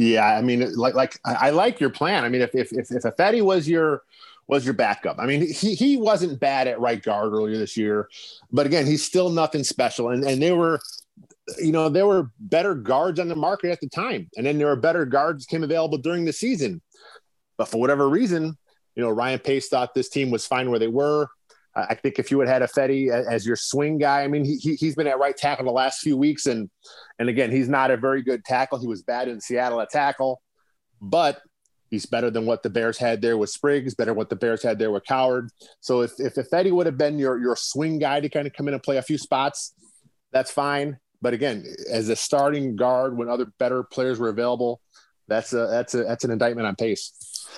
Yeah, 0.00 0.26
I 0.26 0.42
mean, 0.42 0.74
like, 0.76 0.94
like 0.94 1.18
I, 1.24 1.50
like 1.50 1.80
your 1.80 1.90
plan. 1.90 2.24
I 2.24 2.28
mean, 2.28 2.40
if 2.40 2.54
if 2.54 2.72
if, 2.72 2.90
if 2.92 3.02
Ifedi 3.02 3.42
was 3.42 3.68
your 3.68 4.04
was 4.46 4.64
your 4.64 4.74
backup, 4.74 5.18
I 5.18 5.26
mean, 5.26 5.52
he 5.52 5.74
he 5.74 5.96
wasn't 5.96 6.38
bad 6.38 6.68
at 6.68 6.78
right 6.78 7.02
guard 7.02 7.32
earlier 7.32 7.58
this 7.58 7.76
year, 7.76 8.08
but 8.52 8.64
again, 8.64 8.86
he's 8.86 9.04
still 9.04 9.28
nothing 9.28 9.64
special. 9.64 10.10
And 10.10 10.22
and 10.22 10.40
they 10.40 10.52
were, 10.52 10.80
you 11.58 11.72
know, 11.72 11.88
there 11.88 12.06
were 12.06 12.30
better 12.38 12.74
guards 12.74 13.18
on 13.18 13.28
the 13.28 13.36
market 13.36 13.70
at 13.70 13.80
the 13.80 13.88
time, 13.88 14.28
and 14.36 14.46
then 14.46 14.58
there 14.58 14.66
were 14.66 14.76
better 14.76 15.06
guards 15.06 15.46
came 15.46 15.64
available 15.64 15.98
during 15.98 16.24
the 16.24 16.32
season. 16.32 16.82
But 17.56 17.68
for 17.68 17.80
whatever 17.80 18.08
reason, 18.08 18.56
you 18.94 19.02
know, 19.02 19.10
Ryan 19.10 19.38
Pace 19.38 19.68
thought 19.68 19.94
this 19.94 20.08
team 20.08 20.30
was 20.30 20.46
fine 20.46 20.70
where 20.70 20.78
they 20.78 20.88
were. 20.88 21.28
I 21.74 21.94
think 21.94 22.18
if 22.18 22.30
you 22.30 22.40
had 22.40 22.48
had 22.48 22.62
Ifedi 22.62 23.10
as 23.10 23.46
your 23.46 23.54
swing 23.54 23.98
guy, 23.98 24.24
I 24.24 24.28
mean, 24.28 24.44
he, 24.44 24.74
he's 24.74 24.96
been 24.96 25.06
at 25.06 25.18
right 25.18 25.36
tackle 25.36 25.64
the 25.64 25.70
last 25.70 26.00
few 26.00 26.16
weeks. 26.16 26.46
And, 26.46 26.68
and 27.20 27.28
again, 27.28 27.52
he's 27.52 27.68
not 27.68 27.92
a 27.92 27.96
very 27.96 28.22
good 28.22 28.44
tackle. 28.44 28.80
He 28.80 28.88
was 28.88 29.02
bad 29.02 29.28
in 29.28 29.40
Seattle 29.40 29.80
at 29.80 29.90
tackle, 29.90 30.42
but 31.00 31.40
he's 31.88 32.06
better 32.06 32.30
than 32.30 32.46
what 32.46 32.64
the 32.64 32.70
Bears 32.70 32.98
had 32.98 33.22
there 33.22 33.38
with 33.38 33.50
Spriggs, 33.50 33.94
better 33.94 34.12
what 34.12 34.28
the 34.28 34.34
Bears 34.36 34.62
had 34.62 34.78
there 34.78 34.90
with 34.90 35.04
Coward. 35.04 35.50
So 35.80 36.00
if, 36.00 36.12
if 36.18 36.34
Ifedi 36.34 36.72
would 36.72 36.86
have 36.86 36.98
been 36.98 37.18
your, 37.18 37.38
your 37.38 37.54
swing 37.54 38.00
guy 38.00 38.20
to 38.20 38.28
kind 38.28 38.46
of 38.46 38.54
come 38.54 38.66
in 38.66 38.74
and 38.74 38.82
play 38.82 38.96
a 38.96 39.02
few 39.02 39.18
spots, 39.18 39.74
that's 40.32 40.50
fine. 40.50 40.98
But 41.20 41.34
again, 41.34 41.64
as 41.90 42.08
a 42.08 42.16
starting 42.16 42.76
guard, 42.76 43.16
when 43.16 43.28
other 43.28 43.46
better 43.58 43.82
players 43.82 44.18
were 44.18 44.28
available, 44.28 44.80
that's 45.26 45.52
a, 45.52 45.66
that's 45.66 45.94
a, 45.94 46.04
that's 46.04 46.24
an 46.24 46.30
indictment 46.30 46.66
on 46.66 46.76
Pace. 46.76 47.12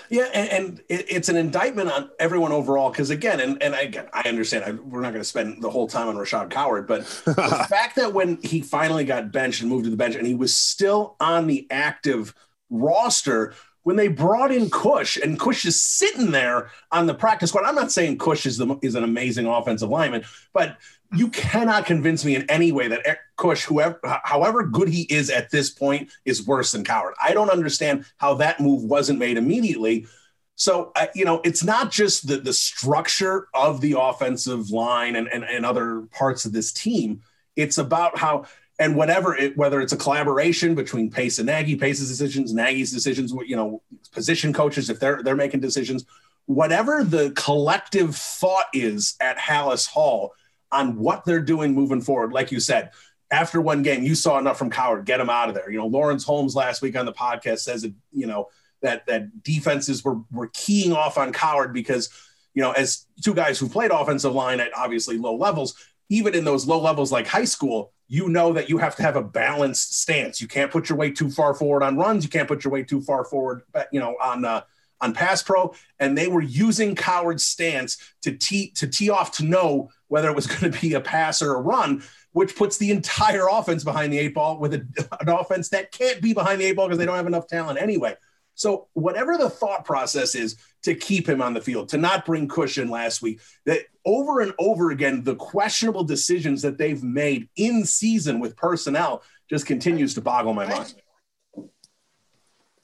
Yeah, 0.09 0.25
and, 0.35 0.51
and 0.51 0.83
it's 0.89 1.29
an 1.29 1.37
indictment 1.37 1.91
on 1.91 2.11
everyone 2.19 2.53
overall. 2.53 2.91
Because 2.91 3.11
again, 3.11 3.41
and, 3.41 3.63
and 3.63 3.75
I, 3.75 3.93
I 4.13 4.29
understand 4.29 4.65
I, 4.65 4.73
we're 4.73 5.03
not 5.03 5.11
going 5.11 5.21
to 5.21 5.29
spend 5.29 5.63
the 5.63 5.71
whole 5.71 5.87
time 5.87 6.09
on 6.09 6.17
Rashad 6.17 6.51
Coward, 6.51 6.87
but 6.87 7.03
the 7.25 7.35
fact 7.69 7.97
that 7.97 8.13
when 8.13 8.39
he 8.43 8.61
finally 8.61 9.05
got 9.05 9.31
benched 9.33 9.61
and 9.61 9.71
moved 9.71 9.85
to 9.85 9.91
the 9.91 9.97
bench, 9.97 10.17
and 10.17 10.27
he 10.27 10.35
was 10.35 10.55
still 10.55 11.17
on 11.21 11.47
the 11.47 11.67
active 11.71 12.35
roster 12.71 13.55
when 13.83 13.97
they 13.97 14.09
brought 14.09 14.53
in 14.53 14.69
Cush, 14.71 15.17
and 15.17 15.39
Cush 15.39 15.65
is 15.65 15.81
sitting 15.81 16.31
there 16.31 16.71
on 16.93 17.07
the 17.07 17.15
practice 17.15 17.51
squad. 17.51 17.65
I'm 17.65 17.75
not 17.75 17.93
saying 17.93 18.19
Cush 18.19 18.47
is 18.47 18.59
the 18.59 18.79
is 18.83 18.95
an 18.95 19.05
amazing 19.05 19.47
offensive 19.47 19.89
lineman, 19.89 20.25
but 20.53 20.77
you 21.13 21.29
cannot 21.29 21.87
convince 21.87 22.25
me 22.25 22.37
in 22.37 22.49
any 22.49 22.71
way 22.71 22.89
that 22.89 23.05
Cush, 23.37 23.65
whoever, 23.65 23.99
however 24.25 24.63
good 24.63 24.89
he 24.89 25.03
is 25.03 25.29
at 25.31 25.51
this 25.51 25.71
point, 25.71 26.11
is 26.25 26.47
worse 26.47 26.73
than 26.73 26.85
Coward. 26.85 27.15
I 27.23 27.33
don't 27.33 27.51
understand 27.51 28.05
how 28.19 28.35
that 28.35 28.61
move 28.61 28.85
wasn't 28.85 29.19
made 29.19 29.37
immediately. 29.37 30.07
So, 30.55 30.93
uh, 30.95 31.07
you 31.15 31.25
know, 31.25 31.41
it's 31.43 31.65
not 31.65 31.91
just 31.91 32.29
the, 32.29 32.37
the 32.37 32.53
structure 32.53 33.49
of 33.55 33.81
the 33.81 33.97
offensive 33.99 34.71
line 34.71 35.17
and, 35.17 35.27
and, 35.27 35.43
and 35.43 35.67
other 35.67 36.03
parts 36.13 36.45
of 36.45 36.53
this 36.53 36.71
team. 36.71 37.23
It's 37.57 37.79
about 37.79 38.19
how, 38.19 38.45
and 38.79 38.95
whatever 38.95 39.35
it, 39.35 39.57
whether 39.57 39.81
it's 39.81 39.93
a 39.93 39.97
collaboration 39.97 40.75
between 40.75 41.11
Pace 41.11 41.39
and 41.39 41.47
Nagy, 41.47 41.77
Pace's 41.77 42.09
decisions, 42.09 42.55
Nagy's 42.55 42.93
decisions, 42.93 43.33
you 43.47 43.57
know, 43.57 43.83
position 44.13 44.53
coaches, 44.53 44.91
if 44.91 45.01
they're, 45.01 45.23
they're 45.23 45.35
making 45.35 45.61
decisions, 45.61 46.05
whatever 46.47 47.05
the 47.05 47.33
collective 47.37 48.15
thought 48.15 48.67
is 48.73 49.17
at 49.21 49.39
Halas 49.39 49.89
Hall, 49.89 50.35
on 50.73 50.99
what 50.99 51.25
they're 51.25 51.41
doing 51.41 51.75
moving 51.75 52.01
forward. 52.01 52.33
Like 52.33 52.53
you 52.53 52.61
said, 52.61 52.91
after 53.31 53.61
one 53.61 53.83
game, 53.83 54.03
you 54.03 54.15
saw 54.15 54.39
enough 54.39 54.59
from 54.59 54.71
Coward, 54.71 55.05
get 55.05 55.21
him 55.21 55.31
out 55.31 55.49
of 55.49 55.55
there. 55.55 55.71
You 55.71 55.79
know, 55.79 55.87
Laurence 55.87 56.25
Holmes 56.25 56.55
last 56.55 56.83
week 56.83 56.97
on 56.97 57.07
the 57.07 57.13
podcast 57.13 57.61
says 57.61 57.83
that, 57.83 57.95
you 58.13 58.27
know, 58.27 58.49
that 58.83 59.07
that 59.07 59.43
defenses 59.43 60.05
were 60.05 60.21
were 60.33 60.51
keying 60.53 60.93
off 60.93 61.19
on 61.19 61.33
Coward 61.33 61.73
because, 61.73 62.09
you 62.55 62.63
know, 62.63 62.73
as 62.73 63.07
two 63.23 63.35
guys 63.35 63.59
who 63.59 63.69
played 63.69 63.91
offensive 63.91 64.35
line 64.35 64.59
at 64.59 64.77
obviously 64.77 65.19
low 65.19 65.37
levels, 65.37 65.75
even 66.09 66.35
in 66.35 66.45
those 66.45 66.67
low 66.67 66.81
levels 66.81 67.13
like 67.13 67.27
high 67.27 67.45
school, 67.45 67.93
you 68.09 68.29
know 68.29 68.53
that 68.53 68.69
you 68.69 68.79
have 68.79 68.97
to 68.97 69.03
have 69.03 69.17
a 69.17 69.23
balanced 69.23 70.01
stance. 70.01 70.41
You 70.41 70.49
can't 70.49 70.73
put 70.73 70.89
your 70.89 70.99
weight 70.99 71.15
too 71.15 71.31
far 71.31 71.55
forward 71.55 71.85
on 71.85 71.97
runs. 71.97 72.25
You 72.25 72.31
can't 72.31 72.49
put 72.49 72.65
your 72.65 72.73
weight 72.73 72.89
too 72.89 73.01
far 73.01 73.25
forward, 73.25 73.63
you 73.93 74.01
know, 74.01 74.17
on 74.21 74.45
uh, 74.45 74.63
on 75.01 75.15
pass 75.15 75.43
pro. 75.43 75.75
And 75.99 76.17
they 76.17 76.29
were 76.29 76.43
using 76.43 76.95
Coward's 76.95 77.45
stance 77.45 77.99
to 78.23 78.33
tee 78.33 78.73
to 78.77 78.87
tee 78.87 79.11
off 79.11 79.33
to 79.37 79.45
know 79.45 79.91
whether 80.09 80.29
it 80.29 80.37
was 80.37 80.47
going 80.61 80.71
to 80.73 80.81
be 80.81 80.95
a 80.95 81.01
pass 81.01 81.43
or 81.43 81.55
a 81.55 81.61
run, 81.61 82.03
which 82.33 82.57
puts 82.57 82.79
the 82.79 82.91
entire 82.91 83.47
offense 83.51 83.85
behind 83.85 84.13
the 84.13 84.19
eight 84.19 84.35
ball 84.35 84.59
with 84.59 84.75
a, 84.75 84.87
an 85.21 85.29
offense 85.29 85.69
that 85.71 85.93
can't 85.93 86.21
be 86.21 86.33
behind 86.33 86.61
the 86.61 86.67
eight 86.67 86.77
ball 86.77 86.87
because 86.87 86.99
they 86.99 87.07
don't 87.07 87.17
have 87.17 87.27
enough 87.27 87.47
talent 87.47 87.81
anyway. 87.81 88.17
So 88.55 88.89
whatever 88.93 89.39
the 89.39 89.49
thought 89.49 89.87
process 89.87 90.35
is 90.35 90.57
to 90.83 90.95
keep 90.95 91.27
him 91.27 91.41
on 91.41 91.55
the 91.55 91.63
field, 91.63 91.89
to 91.91 91.97
not 91.97 92.27
bring 92.27 92.47
Cush 92.47 92.77
in 92.77 92.91
last 92.91 93.23
week, 93.23 93.41
that 93.65 93.87
over 94.05 94.41
and 94.41 94.53
over 94.59 94.91
again, 94.91 95.25
the 95.25 95.37
questionable 95.37 96.05
decisions 96.05 96.61
that 96.61 96.77
they've 96.77 97.03
made 97.03 97.49
in 97.57 97.87
season 97.87 98.39
with 98.39 98.57
personnel 98.57 99.23
just 99.49 99.65
continues 99.65 100.13
to 100.15 100.21
boggle 100.21 100.53
my 100.53 100.67
mind. 100.67 100.95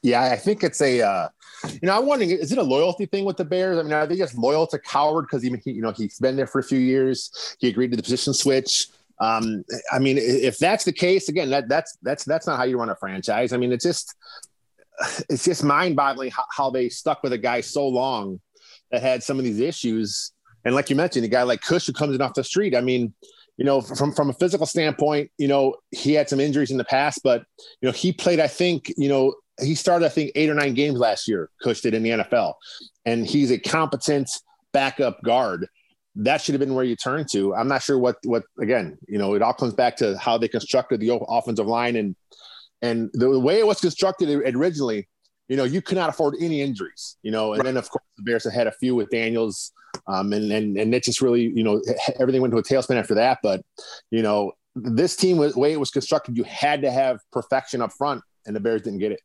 Yeah, 0.07 0.23
I 0.23 0.37
think 0.37 0.63
it's 0.63 0.81
a, 0.81 1.03
uh, 1.03 1.29
you 1.69 1.81
know, 1.83 1.99
I'm 1.99 2.07
wondering, 2.07 2.31
is 2.31 2.53
it 2.53 2.59
a 2.59 2.63
loyalty 2.63 3.07
thing 3.07 3.25
with 3.25 3.37
the 3.37 3.45
Bears? 3.45 3.77
I 3.77 3.83
mean, 3.83 3.93
are 3.93 4.07
they 4.07 4.15
just 4.15 4.39
loyal 4.39 4.65
to 4.69 4.79
Coward 4.79 5.25
because 5.25 5.45
even 5.45 5.61
he, 5.65 5.73
you 5.73 5.83
know, 5.83 5.91
he's 5.91 6.21
been 6.21 6.37
there 6.37 6.47
for 6.47 6.61
a 6.61 6.63
few 6.63 6.79
years. 6.79 7.57
He 7.59 7.67
agreed 7.67 7.91
to 7.91 7.97
the 7.97 8.05
position 8.05 8.33
switch. 8.33 8.87
Um, 9.21 9.65
I 9.93 9.99
mean, 9.99 10.17
if 10.17 10.59
that's 10.59 10.85
the 10.85 10.93
case, 10.93 11.29
again, 11.29 11.51
that 11.51 11.69
that's 11.69 11.99
that's 12.03 12.23
that's 12.23 12.47
not 12.47 12.57
how 12.57 12.63
you 12.63 12.79
run 12.79 12.89
a 12.89 12.95
franchise. 12.95 13.53
I 13.53 13.57
mean, 13.57 13.73
it's 13.73 13.83
just 13.83 14.15
it's 15.29 15.45
just 15.45 15.65
mind-boggling 15.65 16.31
how, 16.31 16.45
how 16.57 16.71
they 16.71 16.89
stuck 16.89 17.25
with 17.25 17.33
a 17.33 17.39
guy 17.39 17.61
so 17.61 17.89
long 17.89 18.41
that 18.93 19.03
had 19.03 19.25
some 19.25 19.41
of 19.41 19.45
these 19.45 19.59
issues. 19.59 20.31
And 20.65 20.73
like 20.73 20.89
you 20.89 20.95
mentioned, 20.95 21.25
a 21.25 21.29
guy 21.29 21.43
like 21.43 21.63
Cush 21.63 21.87
who 21.87 21.93
comes 21.93 22.15
in 22.15 22.23
off 22.23 22.35
the 22.35 22.45
street. 22.45 22.77
I 22.77 22.81
mean, 22.81 23.13
you 23.57 23.65
know, 23.65 23.81
from 23.81 24.13
from 24.13 24.31
a 24.31 24.35
physical 24.35 24.67
standpoint, 24.67 25.33
you 25.37 25.49
know, 25.49 25.75
he 25.91 26.13
had 26.13 26.29
some 26.29 26.39
injuries 26.39 26.71
in 26.71 26.77
the 26.77 26.85
past, 26.85 27.23
but 27.25 27.45
you 27.81 27.89
know, 27.89 27.93
he 27.93 28.13
played, 28.13 28.39
I 28.39 28.47
think, 28.47 28.93
you 28.97 29.09
know, 29.09 29.35
he 29.61 29.75
started, 29.75 30.07
I 30.07 30.09
think, 30.09 30.33
eight 30.35 30.51
or 30.51 30.55
nine 30.55 30.75
games 30.75 30.99
last 30.99 31.29
year, 31.29 31.51
Cush 31.63 31.81
did 31.81 31.95
in 31.95 32.03
the 32.03 32.11
NFL. 32.11 32.55
And 33.05 33.27
he's 33.27 33.51
a 33.51 33.59
competent 33.59 34.31
backup 34.73 35.23
guard. 35.23 35.67
That 36.17 36.41
should 36.41 36.55
have 36.55 36.61
been 36.61 36.75
where 36.75 36.85
you 36.85 36.97
turn 36.97 37.27
to. 37.33 37.55
I'm 37.55 37.69
not 37.69 37.83
sure 37.83 37.99
what 37.99 38.17
what 38.25 38.45
again, 38.59 38.97
you 39.07 39.19
know, 39.19 39.35
it 39.35 39.43
all 39.43 39.53
comes 39.53 39.75
back 39.75 39.97
to 39.99 40.17
how 40.19 40.39
they 40.39 40.49
constructed 40.49 41.01
the 41.01 41.19
offensive 41.29 41.67
line 41.67 41.97
and 41.97 42.17
and 42.83 43.11
the 43.15 43.39
way 43.39 43.59
it 43.59 43.67
was 43.67 43.81
constructed 43.81 44.29
originally, 44.29 45.09
you 45.49 45.57
know, 45.57 45.65
you 45.65 45.81
could 45.81 45.97
not 45.97 46.09
afford 46.09 46.35
any 46.41 46.61
injuries, 46.61 47.17
you 47.23 47.31
know, 47.31 47.53
and 47.53 47.61
right. 47.61 47.67
then 47.67 47.77
of 47.77 47.89
course 47.89 48.05
the 48.17 48.23
Bears 48.23 48.51
had 48.51 48.67
a 48.67 48.73
few 48.73 48.95
with 48.95 49.11
Daniels, 49.11 49.73
um, 50.07 50.33
and 50.33 50.51
and 50.53 50.77
and 50.77 50.95
it 50.95 51.05
just 51.05 51.21
really, 51.21 51.53
you 51.55 51.63
know, 51.63 51.81
everything 52.19 52.41
went 52.41 52.53
to 52.53 52.59
a 52.59 52.63
tailspin 52.63 52.97
after 52.97 53.15
that. 53.15 53.39
But 53.43 53.63
you 54.11 54.23
know, 54.23 54.53
this 54.75 55.17
team, 55.17 55.39
the 55.39 55.53
way 55.59 55.73
it 55.73 55.81
was 55.81 55.91
constructed, 55.91 56.37
you 56.37 56.45
had 56.45 56.83
to 56.83 56.91
have 56.91 57.21
perfection 57.33 57.81
up 57.81 57.93
front, 57.93 58.23
and 58.47 58.57
the 58.57 58.61
Bears 58.61 58.83
didn't 58.83 58.99
get 58.99 59.13
it. 59.13 59.21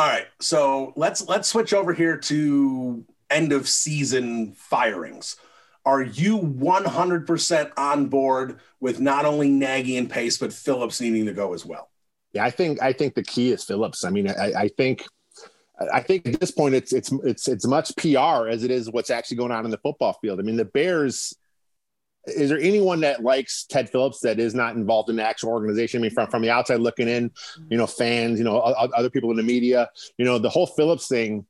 All 0.00 0.06
right, 0.06 0.28
so 0.40 0.94
let's 0.96 1.28
let's 1.28 1.46
switch 1.46 1.74
over 1.74 1.92
here 1.92 2.16
to 2.16 3.04
end 3.28 3.52
of 3.52 3.68
season 3.68 4.54
firings. 4.54 5.36
Are 5.84 6.00
you 6.00 6.38
100% 6.38 7.72
on 7.76 8.06
board 8.06 8.60
with 8.80 8.98
not 8.98 9.26
only 9.26 9.50
Nagy 9.50 9.98
and 9.98 10.08
Pace, 10.08 10.38
but 10.38 10.54
Phillips 10.54 11.02
needing 11.02 11.26
to 11.26 11.34
go 11.34 11.52
as 11.52 11.66
well? 11.66 11.90
Yeah, 12.32 12.46
I 12.46 12.50
think 12.50 12.80
I 12.80 12.94
think 12.94 13.14
the 13.14 13.22
key 13.22 13.52
is 13.52 13.62
Phillips. 13.62 14.02
I 14.02 14.08
mean, 14.08 14.30
I, 14.30 14.52
I 14.56 14.68
think 14.68 15.04
I 15.92 16.00
think 16.00 16.26
at 16.26 16.40
this 16.40 16.50
point 16.50 16.74
it's 16.74 16.94
it's 16.94 17.12
it's 17.22 17.46
it's 17.46 17.66
much 17.66 17.94
PR 17.96 18.48
as 18.48 18.64
it 18.64 18.70
is 18.70 18.90
what's 18.90 19.10
actually 19.10 19.36
going 19.36 19.52
on 19.52 19.66
in 19.66 19.70
the 19.70 19.76
football 19.76 20.14
field. 20.14 20.40
I 20.40 20.44
mean, 20.44 20.56
the 20.56 20.64
Bears 20.64 21.36
is 22.26 22.50
there 22.50 22.58
anyone 22.58 23.00
that 23.00 23.22
likes 23.22 23.64
Ted 23.64 23.88
Phillips 23.88 24.20
that 24.20 24.38
is 24.38 24.54
not 24.54 24.76
involved 24.76 25.08
in 25.08 25.16
the 25.16 25.24
actual 25.24 25.50
organization? 25.50 26.00
I 26.00 26.02
mean, 26.02 26.10
from, 26.10 26.30
from 26.30 26.42
the 26.42 26.50
outside 26.50 26.80
looking 26.80 27.08
in, 27.08 27.30
you 27.70 27.78
know, 27.78 27.86
fans, 27.86 28.38
you 28.38 28.44
know, 28.44 28.58
other 28.58 29.10
people 29.10 29.30
in 29.30 29.36
the 29.36 29.42
media, 29.42 29.88
you 30.18 30.24
know, 30.24 30.38
the 30.38 30.50
whole 30.50 30.66
Phillips 30.66 31.08
thing, 31.08 31.46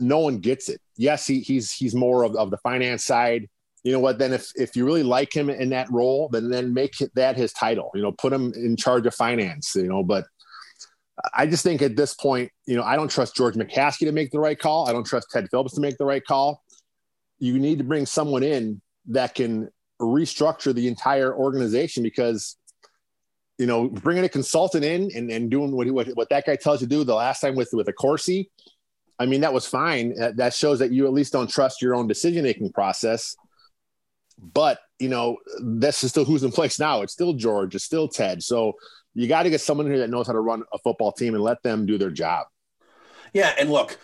no 0.00 0.18
one 0.18 0.38
gets 0.38 0.68
it. 0.68 0.80
Yes, 0.96 1.26
he, 1.26 1.40
he's 1.40 1.72
he's 1.72 1.94
more 1.94 2.24
of, 2.24 2.34
of 2.34 2.50
the 2.50 2.58
finance 2.58 3.04
side. 3.04 3.48
You 3.84 3.92
know 3.92 4.00
what? 4.00 4.18
Then 4.18 4.32
if 4.32 4.50
if 4.56 4.74
you 4.74 4.84
really 4.84 5.02
like 5.04 5.32
him 5.34 5.48
in 5.48 5.70
that 5.70 5.90
role, 5.90 6.28
then 6.30 6.50
then 6.50 6.74
make 6.74 6.94
that 7.14 7.36
his 7.36 7.52
title. 7.52 7.90
You 7.94 8.02
know, 8.02 8.12
put 8.12 8.32
him 8.32 8.52
in 8.56 8.76
charge 8.76 9.06
of 9.06 9.14
finance. 9.14 9.72
You 9.76 9.86
know, 9.86 10.02
but 10.02 10.24
I 11.32 11.46
just 11.46 11.62
think 11.62 11.82
at 11.82 11.96
this 11.96 12.14
point, 12.14 12.50
you 12.66 12.76
know, 12.76 12.82
I 12.82 12.96
don't 12.96 13.10
trust 13.10 13.36
George 13.36 13.54
McCaskey 13.54 14.06
to 14.06 14.12
make 14.12 14.32
the 14.32 14.40
right 14.40 14.58
call. 14.58 14.88
I 14.88 14.92
don't 14.92 15.06
trust 15.06 15.28
Ted 15.30 15.46
Phillips 15.50 15.74
to 15.74 15.80
make 15.80 15.96
the 15.96 16.04
right 16.04 16.24
call. 16.24 16.62
You 17.38 17.58
need 17.58 17.78
to 17.78 17.84
bring 17.84 18.06
someone 18.06 18.42
in 18.42 18.80
that 19.06 19.34
can 19.34 19.68
restructure 20.00 20.74
the 20.74 20.88
entire 20.88 21.34
organization 21.34 22.02
because 22.02 22.56
you 23.58 23.66
know 23.66 23.88
bringing 23.88 24.24
a 24.24 24.28
consultant 24.28 24.84
in 24.84 25.10
and, 25.14 25.30
and 25.30 25.50
doing 25.50 25.72
what, 25.72 25.88
what, 25.90 26.08
what 26.08 26.28
that 26.30 26.46
guy 26.46 26.56
tells 26.56 26.80
you 26.80 26.88
to 26.88 26.94
do 26.94 27.04
the 27.04 27.14
last 27.14 27.40
time 27.40 27.54
with 27.54 27.70
with 27.72 27.86
Accorsi, 27.86 28.48
I 29.18 29.26
mean 29.26 29.40
that 29.42 29.52
was 29.52 29.66
fine. 29.66 30.14
That 30.36 30.54
shows 30.54 30.78
that 30.80 30.92
you 30.92 31.06
at 31.06 31.12
least 31.12 31.32
don't 31.32 31.50
trust 31.50 31.80
your 31.80 31.94
own 31.94 32.06
decision 32.06 32.42
making 32.44 32.72
process. 32.72 33.36
But 34.38 34.80
you 34.98 35.08
know 35.08 35.36
this 35.62 36.02
is 36.02 36.10
still 36.10 36.24
who's 36.24 36.42
in 36.42 36.52
place 36.52 36.78
now. 36.78 37.02
It's 37.02 37.12
still 37.12 37.34
George. 37.34 37.74
It's 37.74 37.84
still 37.84 38.08
Ted. 38.08 38.42
So 38.42 38.74
you 39.14 39.28
got 39.28 39.44
to 39.44 39.50
get 39.50 39.60
someone 39.60 39.86
here 39.86 39.98
that 39.98 40.10
knows 40.10 40.26
how 40.26 40.32
to 40.32 40.40
run 40.40 40.64
a 40.72 40.78
football 40.78 41.12
team 41.12 41.34
and 41.34 41.42
let 41.42 41.62
them 41.62 41.86
do 41.86 41.98
their 41.98 42.10
job. 42.10 42.46
Yeah, 43.32 43.54
and 43.58 43.70
look, 43.70 43.98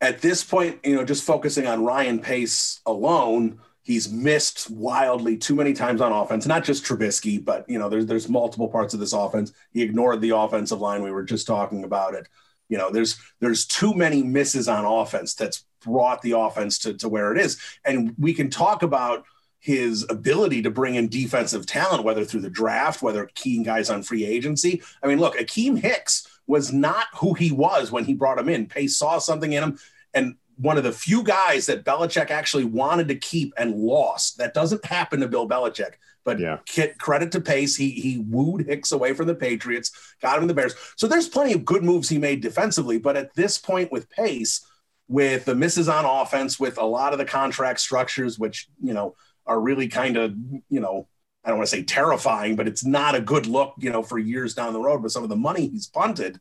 at 0.00 0.20
this 0.20 0.44
point, 0.44 0.80
you 0.84 0.96
know, 0.96 1.04
just 1.04 1.24
focusing 1.24 1.66
on 1.66 1.84
Ryan 1.84 2.18
Pace 2.18 2.80
alone 2.86 3.60
He's 3.86 4.10
missed 4.10 4.68
wildly 4.68 5.36
too 5.36 5.54
many 5.54 5.72
times 5.72 6.00
on 6.00 6.10
offense, 6.10 6.44
not 6.44 6.64
just 6.64 6.84
Trubisky, 6.84 7.42
but 7.42 7.64
you 7.70 7.78
know, 7.78 7.88
there's 7.88 8.04
there's 8.04 8.28
multiple 8.28 8.66
parts 8.66 8.94
of 8.94 8.98
this 8.98 9.12
offense. 9.12 9.52
He 9.72 9.80
ignored 9.80 10.20
the 10.20 10.36
offensive 10.36 10.80
line. 10.80 11.04
We 11.04 11.12
were 11.12 11.22
just 11.22 11.46
talking 11.46 11.84
about 11.84 12.14
it. 12.14 12.28
You 12.68 12.78
know, 12.78 12.90
there's 12.90 13.16
there's 13.38 13.64
too 13.64 13.94
many 13.94 14.24
misses 14.24 14.66
on 14.66 14.84
offense 14.84 15.34
that's 15.34 15.64
brought 15.84 16.20
the 16.22 16.32
offense 16.32 16.80
to, 16.80 16.94
to 16.94 17.08
where 17.08 17.32
it 17.32 17.38
is. 17.38 17.60
And 17.84 18.12
we 18.18 18.34
can 18.34 18.50
talk 18.50 18.82
about 18.82 19.24
his 19.60 20.04
ability 20.08 20.62
to 20.62 20.70
bring 20.72 20.96
in 20.96 21.08
defensive 21.08 21.64
talent, 21.64 22.02
whether 22.02 22.24
through 22.24 22.40
the 22.40 22.50
draft, 22.50 23.02
whether 23.02 23.30
keying 23.36 23.62
guys 23.62 23.88
on 23.88 24.02
free 24.02 24.24
agency. 24.24 24.82
I 25.00 25.06
mean, 25.06 25.20
look, 25.20 25.36
Akiem 25.36 25.78
Hicks 25.78 26.26
was 26.48 26.72
not 26.72 27.06
who 27.14 27.34
he 27.34 27.52
was 27.52 27.92
when 27.92 28.04
he 28.04 28.14
brought 28.14 28.40
him 28.40 28.48
in. 28.48 28.66
Pace 28.66 28.96
saw 28.96 29.18
something 29.18 29.52
in 29.52 29.62
him. 29.62 29.78
And 30.12 30.34
one 30.56 30.78
of 30.78 30.84
the 30.84 30.92
few 30.92 31.22
guys 31.22 31.66
that 31.66 31.84
Belichick 31.84 32.30
actually 32.30 32.64
wanted 32.64 33.08
to 33.08 33.14
keep 33.14 33.52
and 33.56 33.74
lost. 33.74 34.38
That 34.38 34.54
doesn't 34.54 34.84
happen 34.84 35.20
to 35.20 35.28
Bill 35.28 35.48
Belichick. 35.48 35.94
But 36.24 36.40
yeah. 36.40 36.58
credit 36.98 37.30
to 37.32 37.40
Pace, 37.40 37.76
he 37.76 37.90
he 37.90 38.18
wooed 38.18 38.66
Hicks 38.66 38.90
away 38.90 39.12
from 39.12 39.28
the 39.28 39.34
Patriots, 39.34 39.92
got 40.20 40.38
him 40.38 40.48
the 40.48 40.54
Bears. 40.54 40.74
So 40.96 41.06
there's 41.06 41.28
plenty 41.28 41.52
of 41.52 41.64
good 41.64 41.84
moves 41.84 42.08
he 42.08 42.18
made 42.18 42.40
defensively. 42.40 42.98
But 42.98 43.16
at 43.16 43.34
this 43.34 43.58
point 43.58 43.92
with 43.92 44.10
Pace, 44.10 44.66
with 45.06 45.44
the 45.44 45.54
misses 45.54 45.88
on 45.88 46.04
offense, 46.04 46.58
with 46.58 46.78
a 46.78 46.84
lot 46.84 47.12
of 47.12 47.20
the 47.20 47.24
contract 47.24 47.78
structures, 47.78 48.40
which 48.40 48.68
you 48.82 48.92
know 48.92 49.14
are 49.46 49.60
really 49.60 49.86
kind 49.86 50.16
of 50.16 50.34
you 50.68 50.80
know 50.80 51.06
I 51.44 51.50
don't 51.50 51.58
want 51.58 51.70
to 51.70 51.76
say 51.76 51.84
terrifying, 51.84 52.56
but 52.56 52.66
it's 52.66 52.84
not 52.84 53.14
a 53.14 53.20
good 53.20 53.46
look, 53.46 53.74
you 53.78 53.90
know, 53.90 54.02
for 54.02 54.18
years 54.18 54.52
down 54.52 54.72
the 54.72 54.80
road 54.80 55.04
with 55.04 55.12
some 55.12 55.22
of 55.22 55.28
the 55.28 55.36
money 55.36 55.68
he's 55.68 55.86
punted. 55.86 56.40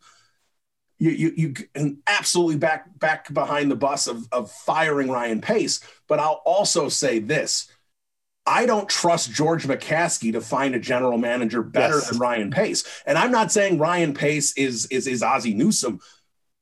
You, 0.97 1.11
you, 1.11 1.33
you 1.35 1.53
can 1.53 1.97
absolutely 2.07 2.57
back 2.57 2.97
back 2.99 3.33
behind 3.33 3.69
the 3.69 3.75
bus 3.75 4.07
of, 4.07 4.27
of 4.31 4.51
firing 4.51 5.09
Ryan 5.09 5.41
Pace. 5.41 5.81
But 6.07 6.19
I'll 6.19 6.41
also 6.45 6.89
say 6.89 7.19
this 7.19 7.69
I 8.45 8.65
don't 8.65 8.87
trust 8.87 9.31
George 9.31 9.65
McCaskey 9.65 10.31
to 10.33 10.41
find 10.41 10.75
a 10.75 10.79
general 10.79 11.17
manager 11.17 11.63
better 11.63 11.95
yes. 11.95 12.09
than 12.09 12.19
Ryan 12.19 12.51
Pace. 12.51 12.83
And 13.05 13.17
I'm 13.17 13.31
not 13.31 13.51
saying 13.51 13.79
Ryan 13.79 14.13
Pace 14.13 14.55
is 14.57 14.85
is 14.87 15.07
is 15.07 15.23
Ozzie 15.23 15.53
Newsome, 15.53 15.99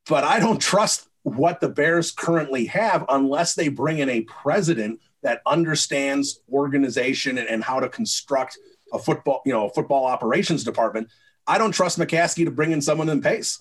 but 0.08 0.24
I 0.24 0.40
don't 0.40 0.62
trust 0.62 1.10
what 1.24 1.60
the 1.60 1.70
Bears 1.70 2.12
currently 2.12 2.66
have 2.66 3.06
unless 3.10 3.56
they 3.56 3.70
bring 3.70 4.00
in 4.00 4.10
a 4.10 4.22
president 4.22 5.00
that 5.24 5.42
understands 5.46 6.42
organization 6.52 7.38
and, 7.38 7.48
and 7.48 7.64
how 7.64 7.80
to 7.80 7.90
construct 7.90 8.58
a 8.92 9.00
football, 9.00 9.42
you 9.46 9.54
know, 9.54 9.68
a 9.68 9.70
football 9.70 10.06
operations 10.06 10.64
department. 10.64 11.10
I 11.48 11.58
don't 11.58 11.72
trust 11.72 12.00
McCaskey 12.00 12.46
to 12.46 12.52
bring 12.52 12.72
in 12.72 12.82
someone 12.82 13.10
in 13.10 13.22
Pace, 13.22 13.60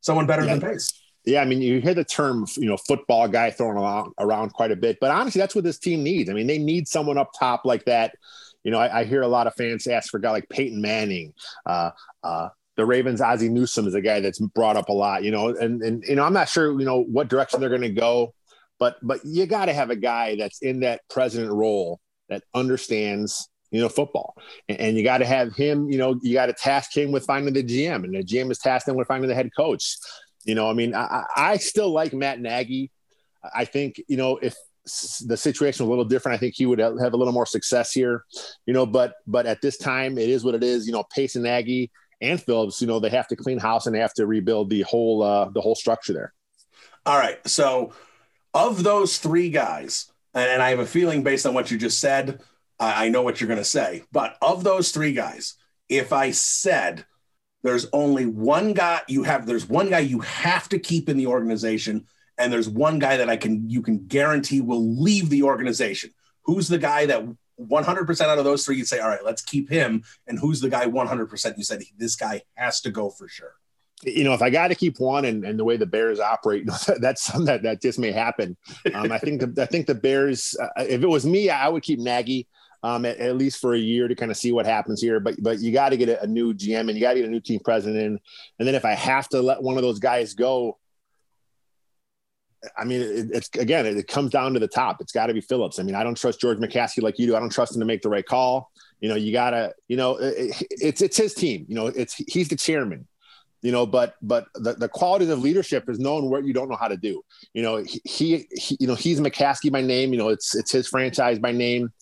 someone 0.00 0.26
better 0.26 0.44
yeah. 0.44 0.56
than 0.56 0.70
Pace. 0.72 0.92
Yeah, 1.24 1.42
I 1.42 1.44
mean, 1.44 1.60
you 1.60 1.80
hear 1.80 1.94
the 1.94 2.04
term, 2.04 2.46
you 2.56 2.66
know, 2.66 2.78
football 2.78 3.28
guy 3.28 3.50
thrown 3.50 3.76
around, 3.76 4.12
around 4.18 4.54
quite 4.54 4.70
a 4.70 4.76
bit, 4.76 4.98
but 4.98 5.10
honestly, 5.10 5.40
that's 5.40 5.54
what 5.54 5.64
this 5.64 5.78
team 5.78 6.02
needs. 6.02 6.30
I 6.30 6.32
mean, 6.32 6.46
they 6.46 6.58
need 6.58 6.88
someone 6.88 7.18
up 7.18 7.32
top 7.38 7.66
like 7.66 7.84
that. 7.84 8.14
You 8.64 8.70
know, 8.70 8.78
I, 8.78 9.00
I 9.00 9.04
hear 9.04 9.22
a 9.22 9.28
lot 9.28 9.46
of 9.46 9.54
fans 9.54 9.86
ask 9.86 10.10
for 10.10 10.16
a 10.16 10.20
guy 10.20 10.30
like 10.30 10.48
Peyton 10.48 10.80
Manning. 10.80 11.34
Uh, 11.66 11.90
uh, 12.22 12.48
the 12.76 12.86
Ravens, 12.86 13.20
Ozzie 13.20 13.48
Newsome 13.48 13.86
is 13.86 13.94
a 13.94 14.00
guy 14.00 14.20
that's 14.20 14.38
brought 14.38 14.76
up 14.76 14.88
a 14.88 14.92
lot. 14.92 15.22
You 15.22 15.30
know, 15.30 15.48
and 15.48 15.82
and 15.82 16.02
you 16.04 16.14
know, 16.14 16.24
I'm 16.24 16.32
not 16.32 16.48
sure, 16.48 16.78
you 16.78 16.86
know, 16.86 17.02
what 17.02 17.28
direction 17.28 17.60
they're 17.60 17.68
going 17.68 17.82
to 17.82 17.90
go, 17.90 18.34
but 18.78 18.96
but 19.02 19.20
you 19.24 19.46
got 19.46 19.66
to 19.66 19.74
have 19.74 19.90
a 19.90 19.96
guy 19.96 20.36
that's 20.36 20.62
in 20.62 20.80
that 20.80 21.02
president 21.10 21.52
role 21.52 22.00
that 22.28 22.42
understands 22.54 23.48
you 23.70 23.80
know, 23.80 23.88
football. 23.88 24.36
And, 24.68 24.80
and 24.80 24.96
you 24.96 25.04
got 25.04 25.18
to 25.18 25.26
have 25.26 25.54
him, 25.54 25.90
you 25.90 25.98
know, 25.98 26.18
you 26.22 26.34
got 26.34 26.46
to 26.46 26.52
task 26.52 26.96
him 26.96 27.12
with 27.12 27.24
finding 27.24 27.54
the 27.54 27.62
GM, 27.62 28.04
and 28.04 28.14
the 28.14 28.24
GM 28.24 28.50
is 28.50 28.58
tasked 28.58 28.88
him 28.88 28.96
with 28.96 29.08
finding 29.08 29.28
the 29.28 29.34
head 29.34 29.50
coach. 29.56 29.96
You 30.44 30.54
know, 30.54 30.70
I 30.70 30.72
mean, 30.72 30.94
I, 30.94 31.24
I 31.36 31.56
still 31.58 31.90
like 31.90 32.12
Matt 32.12 32.40
Nagy. 32.40 32.90
I 33.54 33.64
think, 33.64 34.00
you 34.08 34.16
know, 34.16 34.38
if 34.38 34.54
the 35.26 35.36
situation 35.36 35.84
was 35.84 35.88
a 35.88 35.90
little 35.90 36.04
different, 36.04 36.36
I 36.36 36.38
think 36.38 36.54
he 36.56 36.66
would 36.66 36.78
have 36.78 37.12
a 37.12 37.16
little 37.16 37.32
more 37.32 37.46
success 37.46 37.92
here, 37.92 38.24
you 38.66 38.72
know, 38.72 38.86
but, 38.86 39.14
but 39.26 39.46
at 39.46 39.60
this 39.60 39.76
time 39.76 40.18
it 40.18 40.28
is 40.28 40.44
what 40.44 40.54
it 40.54 40.64
is, 40.64 40.86
you 40.86 40.92
know, 40.92 41.04
Pace 41.14 41.34
and 41.34 41.44
Nagy 41.44 41.90
and 42.20 42.42
Phillips, 42.42 42.80
you 42.80 42.86
know, 42.86 42.98
they 42.98 43.10
have 43.10 43.28
to 43.28 43.36
clean 43.36 43.58
house 43.58 43.86
and 43.86 43.94
they 43.94 44.00
have 44.00 44.14
to 44.14 44.26
rebuild 44.26 44.70
the 44.70 44.82
whole, 44.82 45.22
uh, 45.22 45.50
the 45.50 45.60
whole 45.60 45.74
structure 45.74 46.12
there. 46.12 46.32
All 47.04 47.18
right. 47.18 47.46
So 47.46 47.92
of 48.54 48.82
those 48.82 49.18
three 49.18 49.50
guys, 49.50 50.10
and 50.34 50.62
I 50.62 50.70
have 50.70 50.78
a 50.78 50.86
feeling 50.86 51.22
based 51.22 51.46
on 51.46 51.54
what 51.54 51.70
you 51.70 51.78
just 51.78 52.00
said, 52.00 52.40
I 52.80 53.08
know 53.08 53.22
what 53.22 53.40
you're 53.40 53.48
going 53.48 53.58
to 53.58 53.64
say, 53.64 54.04
but 54.12 54.36
of 54.40 54.62
those 54.62 54.92
three 54.92 55.12
guys, 55.12 55.54
if 55.88 56.12
I 56.12 56.30
said 56.30 57.04
there's 57.62 57.86
only 57.92 58.26
one 58.26 58.72
guy 58.72 59.00
you 59.08 59.24
have 59.24 59.46
there's 59.46 59.68
one 59.68 59.90
guy 59.90 59.98
you 59.98 60.20
have 60.20 60.68
to 60.68 60.78
keep 60.78 61.08
in 61.08 61.16
the 61.16 61.26
organization 61.26 62.06
and 62.36 62.52
there's 62.52 62.68
one 62.68 62.98
guy 62.98 63.16
that 63.16 63.28
I 63.28 63.36
can 63.36 63.68
you 63.68 63.82
can 63.82 64.06
guarantee 64.06 64.60
will 64.60 64.96
leave 65.00 65.28
the 65.28 65.42
organization. 65.42 66.10
Who's 66.42 66.68
the 66.68 66.78
guy 66.78 67.06
that 67.06 67.26
100% 67.60 68.20
out 68.20 68.38
of 68.38 68.44
those 68.44 68.64
three 68.64 68.76
you'd 68.76 68.86
say 68.86 69.00
all 69.00 69.08
right, 69.08 69.24
let's 69.24 69.42
keep 69.42 69.68
him 69.68 70.04
and 70.26 70.38
who's 70.38 70.60
the 70.60 70.68
guy 70.68 70.86
100% 70.86 71.58
you 71.58 71.64
said 71.64 71.82
this 71.96 72.16
guy 72.16 72.42
has 72.54 72.80
to 72.82 72.90
go 72.90 73.10
for 73.10 73.28
sure. 73.28 73.54
You 74.04 74.22
know, 74.22 74.32
if 74.32 74.42
I 74.42 74.50
got 74.50 74.68
to 74.68 74.76
keep 74.76 75.00
one, 75.00 75.24
and, 75.24 75.44
and 75.44 75.58
the 75.58 75.64
way 75.64 75.76
the 75.76 75.84
Bears 75.84 76.20
operate, 76.20 76.64
that's 77.00 77.20
something 77.24 77.46
that, 77.46 77.64
that 77.64 77.82
just 77.82 77.98
may 77.98 78.12
happen. 78.12 78.56
Um, 78.94 79.10
I 79.10 79.18
think 79.18 79.40
the, 79.40 79.60
I 79.60 79.66
think 79.66 79.88
the 79.88 79.96
Bears. 79.96 80.56
Uh, 80.56 80.84
if 80.84 81.02
it 81.02 81.08
was 81.08 81.26
me, 81.26 81.50
I 81.50 81.68
would 81.68 81.82
keep 81.82 81.98
Nagy 81.98 82.46
um, 82.82 83.04
at, 83.04 83.18
at, 83.18 83.36
least 83.36 83.60
for 83.60 83.74
a 83.74 83.78
year 83.78 84.08
to 84.08 84.14
kind 84.14 84.30
of 84.30 84.36
see 84.36 84.52
what 84.52 84.66
happens 84.66 85.00
here. 85.00 85.20
But 85.20 85.36
but 85.42 85.60
you 85.60 85.72
got 85.72 85.90
to 85.90 85.96
get 85.96 86.08
a, 86.08 86.22
a, 86.22 86.26
new 86.26 86.54
GM 86.54 86.80
and 86.80 86.90
you 86.90 87.00
got 87.00 87.14
to 87.14 87.20
get 87.20 87.28
a 87.28 87.30
new 87.32 87.40
team 87.40 87.60
president. 87.64 87.98
In. 87.98 88.18
And 88.58 88.68
then 88.68 88.74
if 88.74 88.84
I 88.84 88.92
have 88.92 89.28
to 89.30 89.42
let 89.42 89.62
one 89.62 89.76
of 89.76 89.82
those 89.82 89.98
guys 89.98 90.34
go, 90.34 90.78
I 92.76 92.84
mean, 92.84 93.00
it, 93.00 93.30
it's 93.32 93.50
again, 93.56 93.86
it, 93.86 93.96
it, 93.96 94.08
comes 94.08 94.30
down 94.30 94.54
to 94.54 94.60
the 94.60 94.68
top. 94.68 95.00
It's 95.00 95.12
got 95.12 95.26
to 95.26 95.34
be 95.34 95.40
Phillips. 95.40 95.78
I 95.78 95.82
mean, 95.82 95.94
I 95.94 96.02
don't 96.04 96.16
trust 96.16 96.40
George 96.40 96.58
McCaskey 96.58 97.02
like 97.02 97.18
you 97.18 97.26
do. 97.26 97.36
I 97.36 97.40
don't 97.40 97.52
trust 97.52 97.74
him 97.74 97.80
to 97.80 97.86
make 97.86 98.02
the 98.02 98.10
right 98.10 98.26
call. 98.26 98.70
You 99.00 99.08
know, 99.08 99.14
you 99.14 99.32
gotta, 99.32 99.74
you 99.86 99.96
know, 99.96 100.16
it, 100.16 100.56
it's 100.70 101.02
it's 101.02 101.16
his 101.16 101.34
team. 101.34 101.66
You 101.68 101.74
know, 101.74 101.86
it's 101.86 102.14
he's 102.14 102.48
the 102.48 102.56
chairman 102.56 103.06
you 103.62 103.72
know 103.72 103.86
but 103.86 104.14
but 104.22 104.46
the, 104.54 104.74
the 104.74 104.88
qualities 104.88 105.28
of 105.28 105.40
leadership 105.40 105.88
is 105.88 105.98
knowing 105.98 106.30
what 106.30 106.44
you 106.44 106.52
don't 106.52 106.68
know 106.68 106.76
how 106.76 106.88
to 106.88 106.96
do 106.96 107.22
you 107.54 107.62
know 107.62 107.76
he, 107.76 108.00
he, 108.04 108.46
he 108.52 108.76
you 108.80 108.86
know 108.86 108.94
he's 108.94 109.20
mccaskey 109.20 109.70
by 109.70 109.80
name 109.80 110.12
you 110.12 110.18
know 110.18 110.28
it's 110.28 110.54
it's 110.54 110.72
his 110.72 110.88
franchise 110.88 111.38
by 111.38 111.52
name 111.52 111.92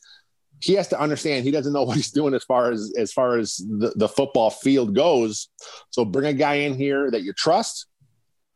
he 0.60 0.74
has 0.74 0.88
to 0.88 1.00
understand 1.00 1.44
he 1.44 1.50
doesn't 1.50 1.72
know 1.72 1.82
what 1.84 1.96
he's 1.96 2.10
doing 2.10 2.34
as 2.34 2.44
far 2.44 2.70
as 2.70 2.92
as 2.96 3.12
far 3.12 3.38
as 3.38 3.56
the, 3.56 3.92
the 3.96 4.08
football 4.08 4.50
field 4.50 4.94
goes. 4.94 5.48
So 5.90 6.04
bring 6.04 6.26
a 6.26 6.32
guy 6.32 6.54
in 6.54 6.74
here 6.74 7.10
that 7.10 7.22
you 7.22 7.32
trust. 7.32 7.86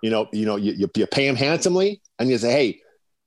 You 0.02 0.08
know, 0.08 0.28
you 0.32 0.46
know, 0.46 0.56
you, 0.56 0.88
you 0.94 1.06
pay 1.06 1.28
him 1.28 1.36
handsomely, 1.36 2.00
and 2.18 2.30
you 2.30 2.38
say, 2.38 2.50
"Hey, 2.50 2.80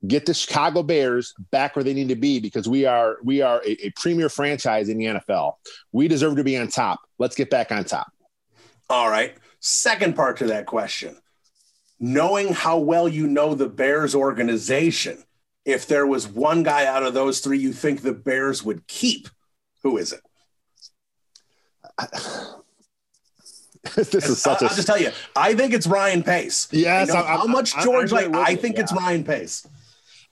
get 0.08 0.26
the 0.26 0.34
Chicago 0.34 0.82
Bears 0.82 1.32
back 1.52 1.76
where 1.76 1.84
they 1.84 1.94
need 1.94 2.08
to 2.08 2.16
be 2.16 2.40
because 2.40 2.68
we 2.68 2.84
are 2.84 3.18
we 3.22 3.42
are 3.42 3.62
a, 3.64 3.86
a 3.86 3.90
premier 3.90 4.28
franchise 4.28 4.88
in 4.88 4.98
the 4.98 5.04
NFL. 5.04 5.54
We 5.92 6.08
deserve 6.08 6.36
to 6.36 6.44
be 6.44 6.56
on 6.56 6.66
top. 6.68 7.00
Let's 7.18 7.36
get 7.36 7.48
back 7.48 7.70
on 7.70 7.84
top." 7.84 8.08
All 8.90 9.08
right. 9.08 9.36
Second 9.60 10.16
part 10.16 10.38
to 10.38 10.46
that 10.46 10.66
question: 10.66 11.16
knowing 12.00 12.52
how 12.52 12.78
well 12.78 13.08
you 13.08 13.28
know 13.28 13.54
the 13.54 13.68
Bears 13.68 14.16
organization 14.16 15.22
if 15.64 15.86
there 15.86 16.06
was 16.06 16.28
one 16.28 16.62
guy 16.62 16.86
out 16.86 17.02
of 17.02 17.14
those 17.14 17.40
three 17.40 17.58
you 17.58 17.72
think 17.72 18.02
the 18.02 18.12
Bears 18.12 18.62
would 18.62 18.86
keep, 18.86 19.28
who 19.82 19.96
is 19.96 20.12
it? 20.12 20.20
this 23.94 24.14
is 24.14 24.42
such 24.42 24.62
I'll, 24.62 24.68
a... 24.68 24.70
I'll 24.70 24.76
just 24.76 24.86
tell 24.86 25.00
you, 25.00 25.10
I 25.36 25.54
think 25.54 25.72
it's 25.72 25.86
Ryan 25.86 26.22
Pace. 26.22 26.68
Yes, 26.70 27.10
I 27.10 27.22
how 27.22 27.46
much 27.46 27.74
George 27.82 28.12
I, 28.12 28.26
like. 28.26 28.34
I 28.34 28.56
think 28.56 28.78
it's 28.78 28.92
Ryan 28.92 29.24
Pace. 29.24 29.66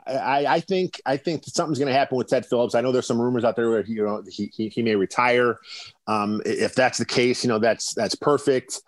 I, 0.07 0.47
I, 0.47 0.61
think 0.61 1.01
I 1.07 1.17
think 1.17 1.45
something's 1.47 1.79
going 1.79 1.93
to 1.93 1.97
happen 1.97 2.19
with 2.19 2.27
Ted 2.27 2.45
Phillips. 2.45 2.75
I 2.75 2.81
know 2.81 2.91
there's 2.91 3.07
some 3.07 3.21
rumors 3.21 3.45
out 3.45 3.55
there 3.55 3.71
where 3.71 3.83
he, 3.83 3.93
you 3.93 4.05
know 4.05 4.23
he, 4.29 4.51
he, 4.53 4.69
he 4.69 4.83
may 4.83 4.97
retire. 4.97 5.61
Um, 6.07 6.43
if 6.45 6.75
that's 6.75 6.99
the 6.99 7.05
case, 7.05 7.45
you 7.45 7.49
know 7.49 7.59
that's 7.59 7.95
that's 7.95 8.17
perfect. 8.17 8.81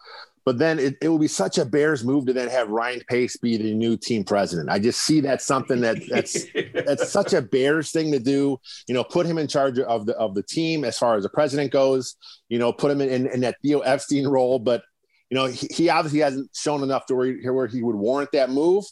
But 0.45 0.59
then 0.59 0.79
it, 0.79 0.97
it 1.01 1.09
will 1.09 1.19
be 1.19 1.29
such 1.29 1.57
a 1.57 1.65
Bears 1.65 2.05
move 2.05 2.27
to 2.27 2.35
then 2.35 2.49
have 2.49 2.69
Ryan 2.69 3.01
Pace 3.09 3.37
be 3.39 3.57
the 3.57 3.73
new 3.73 3.97
team 3.97 4.25
president. 4.25 4.69
I 4.69 4.79
just 4.79 5.01
see 5.01 5.21
that 5.21 5.41
something 5.41 5.81
that 5.81 6.03
that's 6.09 6.47
that's 6.87 7.11
such 7.11 7.33
a 7.33 7.41
Bears 7.41 7.93
thing 7.93 8.13
to 8.13 8.19
do. 8.19 8.59
You 8.87 8.95
know, 8.95 9.05
put 9.05 9.27
him 9.27 9.39
in 9.39 9.49
charge 9.49 9.79
of 9.79 10.05
the 10.05 10.15
of 10.17 10.35
the 10.35 10.43
team 10.43 10.85
as 10.85 10.99
far 10.99 11.17
as 11.17 11.23
the 11.23 11.31
president 11.31 11.73
goes. 11.73 12.17
You 12.49 12.59
know, 12.59 12.73
put 12.73 12.91
him 12.91 13.01
in, 13.01 13.09
in, 13.09 13.27
in 13.29 13.41
that 13.41 13.57
Theo 13.63 13.81
Epstein 13.81 14.27
role. 14.27 14.59
But 14.59 14.83
you 15.31 15.37
know, 15.37 15.47
he, 15.47 15.67
he 15.73 15.89
obviously 15.89 16.21
hasn't 16.21 16.51
shown 16.55 16.83
enough 16.83 17.07
to 17.07 17.15
where, 17.15 17.53
where 17.53 17.67
he 17.67 17.83
would 17.83 17.97
warrant 17.97 18.31
that 18.33 18.51
move. 18.51 18.85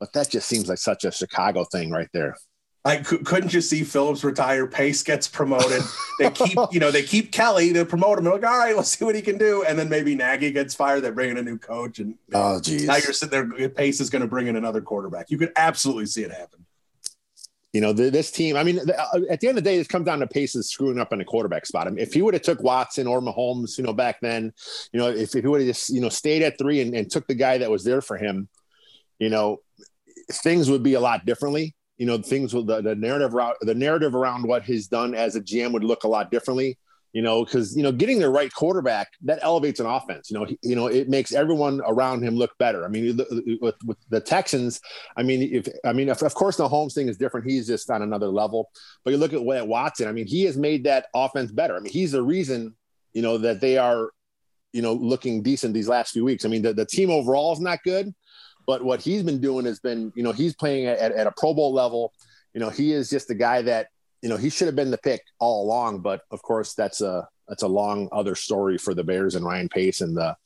But 0.00 0.12
that 0.14 0.30
just 0.30 0.48
seems 0.48 0.68
like 0.68 0.78
such 0.78 1.04
a 1.04 1.12
Chicago 1.12 1.64
thing 1.64 1.90
right 1.90 2.08
there. 2.14 2.36
Like, 2.88 3.04
couldn't 3.04 3.52
you 3.52 3.60
see 3.60 3.84
Phillips 3.84 4.24
retire? 4.24 4.66
Pace 4.66 5.02
gets 5.02 5.28
promoted. 5.28 5.82
They 6.18 6.30
keep, 6.30 6.58
you 6.72 6.80
know, 6.80 6.90
they 6.90 7.02
keep 7.02 7.32
Kelly 7.32 7.70
to 7.74 7.84
promote 7.84 8.16
him. 8.16 8.24
They're 8.24 8.32
like, 8.32 8.46
all 8.46 8.58
right, 8.58 8.74
let's 8.74 8.96
see 8.96 9.04
what 9.04 9.14
he 9.14 9.20
can 9.20 9.36
do. 9.36 9.62
And 9.62 9.78
then 9.78 9.90
maybe 9.90 10.14
Nagy 10.14 10.52
gets 10.52 10.74
fired. 10.74 11.02
They 11.02 11.10
bring 11.10 11.28
in 11.28 11.36
a 11.36 11.42
new 11.42 11.58
coach, 11.58 11.98
and 11.98 12.14
oh, 12.32 12.58
geez, 12.60 12.86
now 12.86 12.96
you're 12.96 13.12
sitting 13.12 13.50
there. 13.50 13.68
Pace 13.68 14.00
is 14.00 14.08
going 14.08 14.22
to 14.22 14.26
bring 14.26 14.46
in 14.46 14.56
another 14.56 14.80
quarterback. 14.80 15.30
You 15.30 15.36
could 15.36 15.52
absolutely 15.54 16.06
see 16.06 16.22
it 16.22 16.30
happen. 16.30 16.64
You 17.74 17.82
know, 17.82 17.92
this 17.92 18.30
team. 18.30 18.56
I 18.56 18.64
mean, 18.64 18.80
uh, 18.80 19.20
at 19.28 19.40
the 19.40 19.48
end 19.48 19.58
of 19.58 19.64
the 19.64 19.70
day, 19.70 19.76
this 19.76 19.86
comes 19.86 20.06
down 20.06 20.20
to 20.20 20.26
Pace's 20.26 20.70
screwing 20.70 20.98
up 20.98 21.12
in 21.12 21.18
the 21.18 21.26
quarterback 21.26 21.66
spot. 21.66 21.88
I 21.88 21.90
mean, 21.90 21.98
if 21.98 22.14
he 22.14 22.22
would 22.22 22.32
have 22.32 22.42
took 22.42 22.62
Watson 22.62 23.06
or 23.06 23.20
Mahomes, 23.20 23.76
you 23.76 23.84
know, 23.84 23.92
back 23.92 24.22
then, 24.22 24.50
you 24.94 24.98
know, 24.98 25.10
if, 25.10 25.36
if 25.36 25.42
he 25.42 25.46
would 25.46 25.60
have 25.60 25.68
just, 25.68 25.90
you 25.90 26.00
know, 26.00 26.08
stayed 26.08 26.40
at 26.40 26.56
three 26.56 26.80
and, 26.80 26.94
and 26.94 27.10
took 27.10 27.26
the 27.26 27.34
guy 27.34 27.58
that 27.58 27.70
was 27.70 27.84
there 27.84 28.00
for 28.00 28.16
him, 28.16 28.48
you 29.18 29.28
know, 29.28 29.58
things 30.32 30.70
would 30.70 30.82
be 30.82 30.94
a 30.94 31.00
lot 31.00 31.26
differently 31.26 31.74
you 31.98 32.06
know 32.06 32.18
things 32.18 32.54
with 32.54 32.66
the, 32.66 32.80
the 32.80 32.94
narrative 32.94 33.34
around 33.34 33.56
the 33.60 33.74
narrative 33.74 34.14
around 34.14 34.46
what 34.46 34.62
he's 34.62 34.86
done 34.86 35.14
as 35.14 35.36
a 35.36 35.40
GM 35.40 35.72
would 35.72 35.84
look 35.84 36.04
a 36.04 36.08
lot 36.08 36.30
differently. 36.30 36.78
You 37.14 37.22
know, 37.22 37.42
because 37.44 37.74
you 37.74 37.82
know 37.82 37.90
getting 37.90 38.18
the 38.18 38.28
right 38.28 38.52
quarterback 38.52 39.08
that 39.22 39.40
elevates 39.42 39.80
an 39.80 39.86
offense. 39.86 40.30
You 40.30 40.38
know, 40.38 40.44
he, 40.44 40.58
you 40.62 40.76
know 40.76 40.86
it 40.86 41.08
makes 41.08 41.32
everyone 41.32 41.80
around 41.84 42.22
him 42.22 42.36
look 42.36 42.56
better. 42.58 42.84
I 42.84 42.88
mean, 42.88 43.18
with, 43.60 43.76
with 43.84 43.96
the 44.10 44.20
Texans, 44.20 44.80
I 45.16 45.22
mean, 45.22 45.42
if 45.42 45.68
I 45.84 45.92
mean, 45.92 46.10
if, 46.10 46.22
of 46.22 46.34
course 46.34 46.56
the 46.56 46.68
Holmes 46.68 46.94
thing 46.94 47.08
is 47.08 47.16
different. 47.16 47.50
He's 47.50 47.66
just 47.66 47.90
on 47.90 48.02
another 48.02 48.28
level. 48.28 48.70
But 49.04 49.12
you 49.12 49.16
look 49.16 49.32
at, 49.32 49.40
at 49.40 49.66
Watson. 49.66 50.06
I 50.06 50.12
mean, 50.12 50.26
he 50.26 50.44
has 50.44 50.56
made 50.56 50.84
that 50.84 51.06
offense 51.14 51.50
better. 51.50 51.76
I 51.76 51.80
mean, 51.80 51.92
he's 51.92 52.12
the 52.12 52.22
reason 52.22 52.74
you 53.14 53.22
know 53.22 53.38
that 53.38 53.60
they 53.60 53.78
are 53.78 54.10
you 54.72 54.82
know 54.82 54.92
looking 54.92 55.42
decent 55.42 55.74
these 55.74 55.88
last 55.88 56.12
few 56.12 56.24
weeks. 56.24 56.44
I 56.44 56.48
mean, 56.48 56.62
the, 56.62 56.74
the 56.74 56.86
team 56.86 57.10
overall 57.10 57.54
is 57.54 57.60
not 57.60 57.82
good, 57.84 58.14
But 58.68 58.84
what 58.84 59.00
he's 59.00 59.22
been 59.22 59.40
doing 59.40 59.64
has 59.64 59.80
been, 59.80 60.12
you 60.14 60.22
know, 60.22 60.32
he's 60.32 60.54
playing 60.54 60.88
at, 60.88 60.98
at 61.00 61.26
a 61.26 61.32
Pro 61.34 61.54
Bowl 61.54 61.72
level. 61.72 62.12
You 62.52 62.60
know, 62.60 62.68
he 62.68 62.92
is 62.92 63.08
just 63.08 63.26
the 63.26 63.34
guy 63.34 63.62
that, 63.62 63.86
you 64.20 64.28
know, 64.28 64.36
he 64.36 64.50
should 64.50 64.66
have 64.66 64.76
been 64.76 64.90
the 64.90 64.98
pick 64.98 65.22
all 65.38 65.64
along. 65.64 66.00
But 66.00 66.20
of 66.30 66.42
course, 66.42 66.74
that's 66.74 67.00
a 67.00 67.26
that's 67.48 67.62
a 67.62 67.68
long 67.68 68.10
other 68.12 68.34
story 68.34 68.76
for 68.76 68.92
the 68.92 69.02
Bears 69.02 69.36
and 69.36 69.44
Ryan 69.46 69.70
Pace 69.70 70.02
and 70.02 70.14
the 70.14 70.36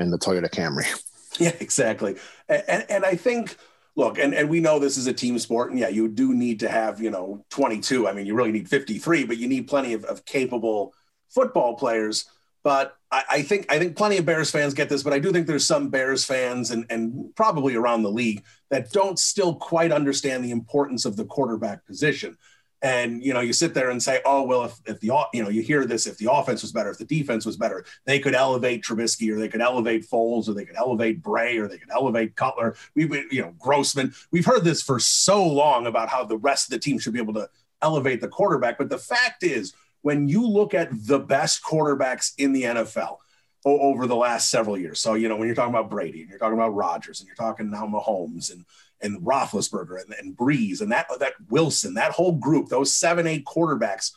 and 0.00 0.12
the 0.12 0.18
Toyota 0.18 0.50
Camry. 0.50 0.86
Yeah, 1.38 1.54
exactly. 1.60 2.16
And 2.48 2.84
and 2.88 3.04
I 3.04 3.14
think 3.14 3.56
look, 3.94 4.18
and, 4.18 4.34
and 4.34 4.48
we 4.48 4.58
know 4.58 4.80
this 4.80 4.96
is 4.96 5.06
a 5.06 5.12
team 5.12 5.38
sport, 5.38 5.70
and 5.70 5.78
yeah, 5.78 5.88
you 5.88 6.08
do 6.08 6.34
need 6.34 6.58
to 6.60 6.68
have, 6.68 7.00
you 7.00 7.10
know, 7.10 7.44
22. 7.50 8.08
I 8.08 8.12
mean, 8.12 8.26
you 8.26 8.34
really 8.34 8.50
need 8.50 8.68
53, 8.68 9.24
but 9.24 9.36
you 9.36 9.46
need 9.46 9.68
plenty 9.68 9.92
of, 9.92 10.04
of 10.06 10.24
capable 10.24 10.94
football 11.28 11.76
players. 11.76 12.24
But 12.64 12.96
I, 13.10 13.22
I, 13.30 13.42
think 13.42 13.72
I 13.72 13.78
think 13.78 13.96
plenty 13.96 14.18
of 14.18 14.26
Bears 14.26 14.50
fans 14.50 14.74
get 14.74 14.88
this, 14.88 15.02
but 15.02 15.12
I 15.12 15.18
do 15.18 15.32
think 15.32 15.46
there's 15.46 15.66
some 15.66 15.88
Bears 15.90 16.24
fans 16.24 16.70
and, 16.70 16.84
and 16.90 17.34
probably 17.36 17.76
around 17.76 18.02
the 18.02 18.10
league 18.10 18.44
that 18.70 18.90
don't 18.90 19.18
still 19.18 19.54
quite 19.54 19.92
understand 19.92 20.44
the 20.44 20.50
importance 20.50 21.04
of 21.04 21.16
the 21.16 21.24
quarterback 21.24 21.86
position. 21.86 22.36
And 22.80 23.24
you 23.24 23.34
know, 23.34 23.40
you 23.40 23.52
sit 23.52 23.74
there 23.74 23.90
and 23.90 24.00
say, 24.00 24.20
"Oh 24.24 24.44
well, 24.44 24.64
if, 24.64 24.80
if 24.86 25.00
the 25.00 25.10
you 25.34 25.42
know 25.42 25.48
you 25.48 25.62
hear 25.62 25.84
this, 25.84 26.06
if 26.06 26.16
the 26.16 26.30
offense 26.30 26.62
was 26.62 26.70
better, 26.70 26.90
if 26.90 26.98
the 26.98 27.04
defense 27.04 27.44
was 27.44 27.56
better, 27.56 27.84
they 28.04 28.20
could 28.20 28.36
elevate 28.36 28.84
Trubisky, 28.84 29.32
or 29.32 29.38
they 29.40 29.48
could 29.48 29.60
elevate 29.60 30.08
Foles, 30.08 30.48
or 30.48 30.52
they 30.52 30.64
could 30.64 30.76
elevate 30.76 31.20
Bray, 31.20 31.58
or 31.58 31.66
they 31.66 31.78
could 31.78 31.90
elevate 31.90 32.36
Cutler. 32.36 32.76
We, 32.94 33.08
you 33.32 33.42
know, 33.42 33.52
Grossman. 33.58 34.14
We've 34.30 34.46
heard 34.46 34.62
this 34.62 34.80
for 34.80 35.00
so 35.00 35.44
long 35.44 35.88
about 35.88 36.08
how 36.08 36.24
the 36.24 36.36
rest 36.36 36.68
of 36.68 36.70
the 36.70 36.78
team 36.78 37.00
should 37.00 37.14
be 37.14 37.18
able 37.20 37.34
to 37.34 37.48
elevate 37.82 38.20
the 38.20 38.28
quarterback. 38.28 38.78
But 38.78 38.90
the 38.90 38.98
fact 38.98 39.42
is, 39.42 39.74
when 40.08 40.26
you 40.26 40.48
look 40.48 40.72
at 40.72 40.88
the 41.06 41.18
best 41.18 41.62
quarterbacks 41.62 42.32
in 42.38 42.54
the 42.54 42.62
NFL 42.62 43.18
over 43.66 44.06
the 44.06 44.16
last 44.16 44.50
several 44.50 44.78
years. 44.78 45.00
So, 45.00 45.12
you 45.12 45.28
know, 45.28 45.36
when 45.36 45.48
you're 45.48 45.54
talking 45.54 45.74
about 45.74 45.90
Brady 45.90 46.22
and 46.22 46.30
you're 46.30 46.38
talking 46.38 46.56
about 46.56 46.74
Rodgers 46.74 47.20
and 47.20 47.26
you're 47.26 47.36
talking 47.36 47.70
now 47.70 47.84
Mahomes 47.84 48.50
and 48.50 48.64
and 49.02 49.20
Roethlisberger 49.20 50.02
and, 50.02 50.14
and 50.14 50.34
Brees 50.34 50.80
and 50.80 50.90
that 50.92 51.08
that 51.20 51.34
Wilson, 51.50 51.92
that 51.92 52.12
whole 52.12 52.32
group, 52.32 52.70
those 52.70 52.90
seven, 52.90 53.26
eight 53.26 53.44
quarterbacks. 53.44 54.12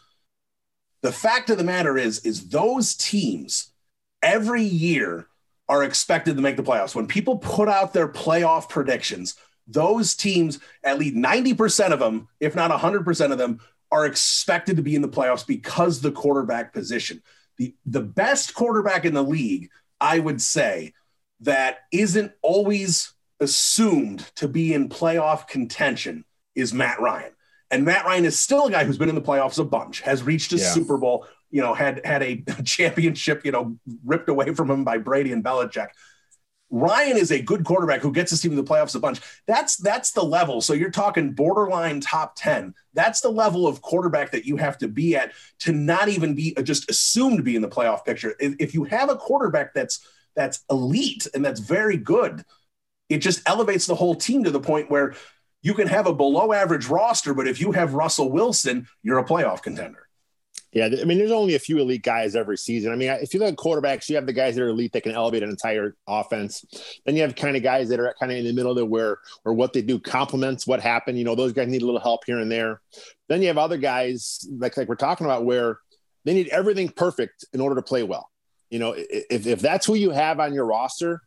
The 1.02 1.12
fact 1.12 1.50
of 1.50 1.58
the 1.58 1.66
matter 1.66 1.98
is, 1.98 2.20
is 2.20 2.48
those 2.48 2.96
teams 2.96 3.74
every 4.24 4.64
year 4.64 5.28
are 5.68 5.84
expected 5.84 6.38
to 6.38 6.42
make 6.42 6.56
the 6.56 6.64
playoffs. 6.64 6.96
When 6.96 7.06
people 7.06 7.38
put 7.38 7.68
out 7.68 7.92
their 7.92 8.08
playoff 8.08 8.70
predictions, 8.70 9.36
those 9.68 10.16
teams, 10.16 10.60
at 10.86 11.00
least 11.00 11.18
90% 11.18 11.92
of 11.92 12.00
them, 12.00 12.30
if 12.40 12.56
not 12.56 12.72
100% 12.72 13.32
of 13.34 13.38
them, 13.38 13.60
are 13.92 14.06
expected 14.06 14.78
to 14.78 14.82
be 14.82 14.96
in 14.96 15.02
the 15.02 15.10
playoffs 15.10 15.46
because 15.46 16.02
the 16.02 16.12
quarterback 16.12 16.74
position. 16.74 17.22
The, 17.58 17.76
the 17.86 18.02
best 18.02 18.54
quarterback 18.54 19.06
in 19.06 19.14
the 19.14 19.24
league, 19.24 19.70
I 20.00 20.20
would 20.20 20.42
say, 20.42 20.94
that 21.42 21.80
isn't 21.92 22.32
always 22.42 23.14
assumed 23.40 24.20
to 24.36 24.48
be 24.48 24.74
in 24.74 24.88
playoff 24.88 25.48
contention 25.48 26.24
is 26.56 26.74
Matt 26.74 27.02
Ryan. 27.02 27.32
And 27.70 27.86
Matt 27.86 28.06
Ryan 28.06 28.26
is 28.26 28.38
still 28.38 28.68
a 28.68 28.72
guy 28.72 28.84
who's 28.84 28.98
been 28.98 29.10
in 29.10 29.16
the 29.16 29.22
playoffs 29.22 29.60
a 29.60 29.64
bunch, 29.64 30.02
has 30.02 30.24
reached 30.24 30.54
a 30.54 30.58
yeah. 30.58 30.72
Super 30.72 30.98
Bowl, 30.98 31.26
you 31.50 31.62
know, 31.62 31.74
had 31.74 32.06
had 32.06 32.22
a 32.22 32.44
championship, 32.64 33.46
you 33.46 33.52
know, 33.52 33.78
ripped 34.06 34.30
away 34.30 34.54
from 34.54 34.70
him 34.70 34.84
by 34.84 34.98
Brady 34.98 35.32
and 35.32 35.44
Belichick. 35.44 35.88
Ryan 36.72 37.18
is 37.18 37.32
a 37.32 37.42
good 37.42 37.66
quarterback 37.66 38.02
who 38.02 38.14
gets 38.14 38.32
his 38.32 38.42
team 38.42 38.52
in 38.52 38.58
the 38.58 38.64
playoffs 38.64 38.96
a 38.96 39.00
bunch. 39.00 39.20
That's 39.46 39.76
that's 39.76 40.12
the 40.12 40.24
level. 40.24 40.62
So 40.62 40.74
you're 40.74 40.90
talking 40.90 41.34
borderline 41.34 42.00
top 42.00 42.36
10. 42.38 42.74
That's 42.94 43.20
the 43.20 43.30
level 43.30 43.68
of 43.68 43.82
quarterback 43.82 44.32
that 44.32 44.46
you 44.46 44.56
have 44.56 44.78
to 44.80 44.88
be 44.88 45.16
at 45.16 45.34
to 45.60 45.74
not 45.74 46.08
even 46.08 46.34
be 46.34 46.56
uh, 46.56 46.62
just 46.62 46.90
assumed 46.90 47.38
to 47.38 47.44
be 47.44 47.58
in 47.58 47.62
the 47.62 47.68
playoff 47.68 48.06
picture. 48.06 48.36
If, 48.40 48.56
if 48.60 48.74
you 48.74 48.86
have 48.86 49.10
a 49.10 49.18
quarterback 49.18 49.74
that's 49.74 50.08
that's 50.34 50.64
elite 50.70 51.28
and 51.34 51.44
that's 51.44 51.60
very 51.60 51.98
good, 51.98 52.46
it 53.10 53.18
just 53.18 53.48
elevates 53.48 53.86
the 53.86 53.96
whole 53.96 54.16
team 54.16 54.46
to 54.46 54.52
the 54.52 54.62
point 54.62 54.90
where 54.90 55.14
you 55.62 55.74
can 55.74 55.88
have 55.88 56.08
a 56.08 56.14
below 56.14 56.54
average 56.54 56.88
roster, 56.88 57.34
but 57.34 57.48
if 57.48 57.60
you 57.60 57.74
have 57.74 57.94
Russell 57.94 58.32
Wilson, 58.32 58.88
you're 59.04 59.20
a 59.20 59.26
playoff 59.26 59.62
contender. 59.62 60.08
Yeah, 60.74 60.86
I 60.86 61.04
mean, 61.04 61.18
there's 61.18 61.32
only 61.32 61.56
a 61.56 61.60
few 61.60 61.80
elite 61.80 62.04
guys 62.04 62.34
every 62.34 62.58
season. 62.58 62.94
I 62.94 62.96
mean, 62.96 63.10
if 63.10 63.34
you 63.34 63.42
look 63.42 63.52
at 63.52 63.58
quarterbacks, 63.58 64.08
you 64.08 64.16
have 64.16 64.26
the 64.26 64.32
guys 64.32 64.56
that 64.56 64.64
are 64.64 64.70
elite 64.70 64.94
that 64.94 65.04
can 65.04 65.12
elevate 65.12 65.44
an 65.44 65.50
entire 65.50 65.96
offense. 66.08 66.64
Then 67.06 67.18
you 67.18 67.24
have 67.24 67.36
kind 67.36 67.58
of 67.58 67.64
guys 67.64 67.90
that 67.90 68.00
are 68.00 68.16
kind 68.18 68.32
of 68.32 68.38
in 68.38 68.46
the 68.46 68.54
middle 68.54 68.74
there 68.74 68.86
where 68.86 69.18
or 69.44 69.54
what 69.54 69.74
they 69.74 69.82
do 69.82 70.00
complements 70.00 70.66
what 70.66 70.80
happened. 70.80 71.18
You 71.18 71.26
know, 71.26 71.36
those 71.36 71.52
guys 71.52 71.68
need 71.68 71.82
a 71.82 71.86
little 71.86 72.00
help 72.00 72.24
here 72.26 72.40
and 72.40 72.50
there. 72.50 72.80
Then 73.28 73.42
you 73.42 73.50
have 73.50 73.58
other 73.58 73.78
guys 73.78 74.48
like 74.58 74.78
like 74.78 74.88
we're 74.88 74.96
talking 74.96 75.26
about 75.26 75.44
where 75.44 75.80
they 76.24 76.34
need 76.34 76.48
everything 76.50 76.88
perfect 76.88 77.44
in 77.52 77.60
order 77.60 77.76
to 77.76 77.82
play 77.82 78.04
well. 78.04 78.30
You 78.70 78.80
know, 78.80 78.96
if 78.98 79.46
if 79.46 79.60
that's 79.60 79.86
who 79.86 79.96
you 79.96 80.12
have 80.12 80.40
on 80.40 80.54
your 80.54 80.66
roster, 80.66 81.22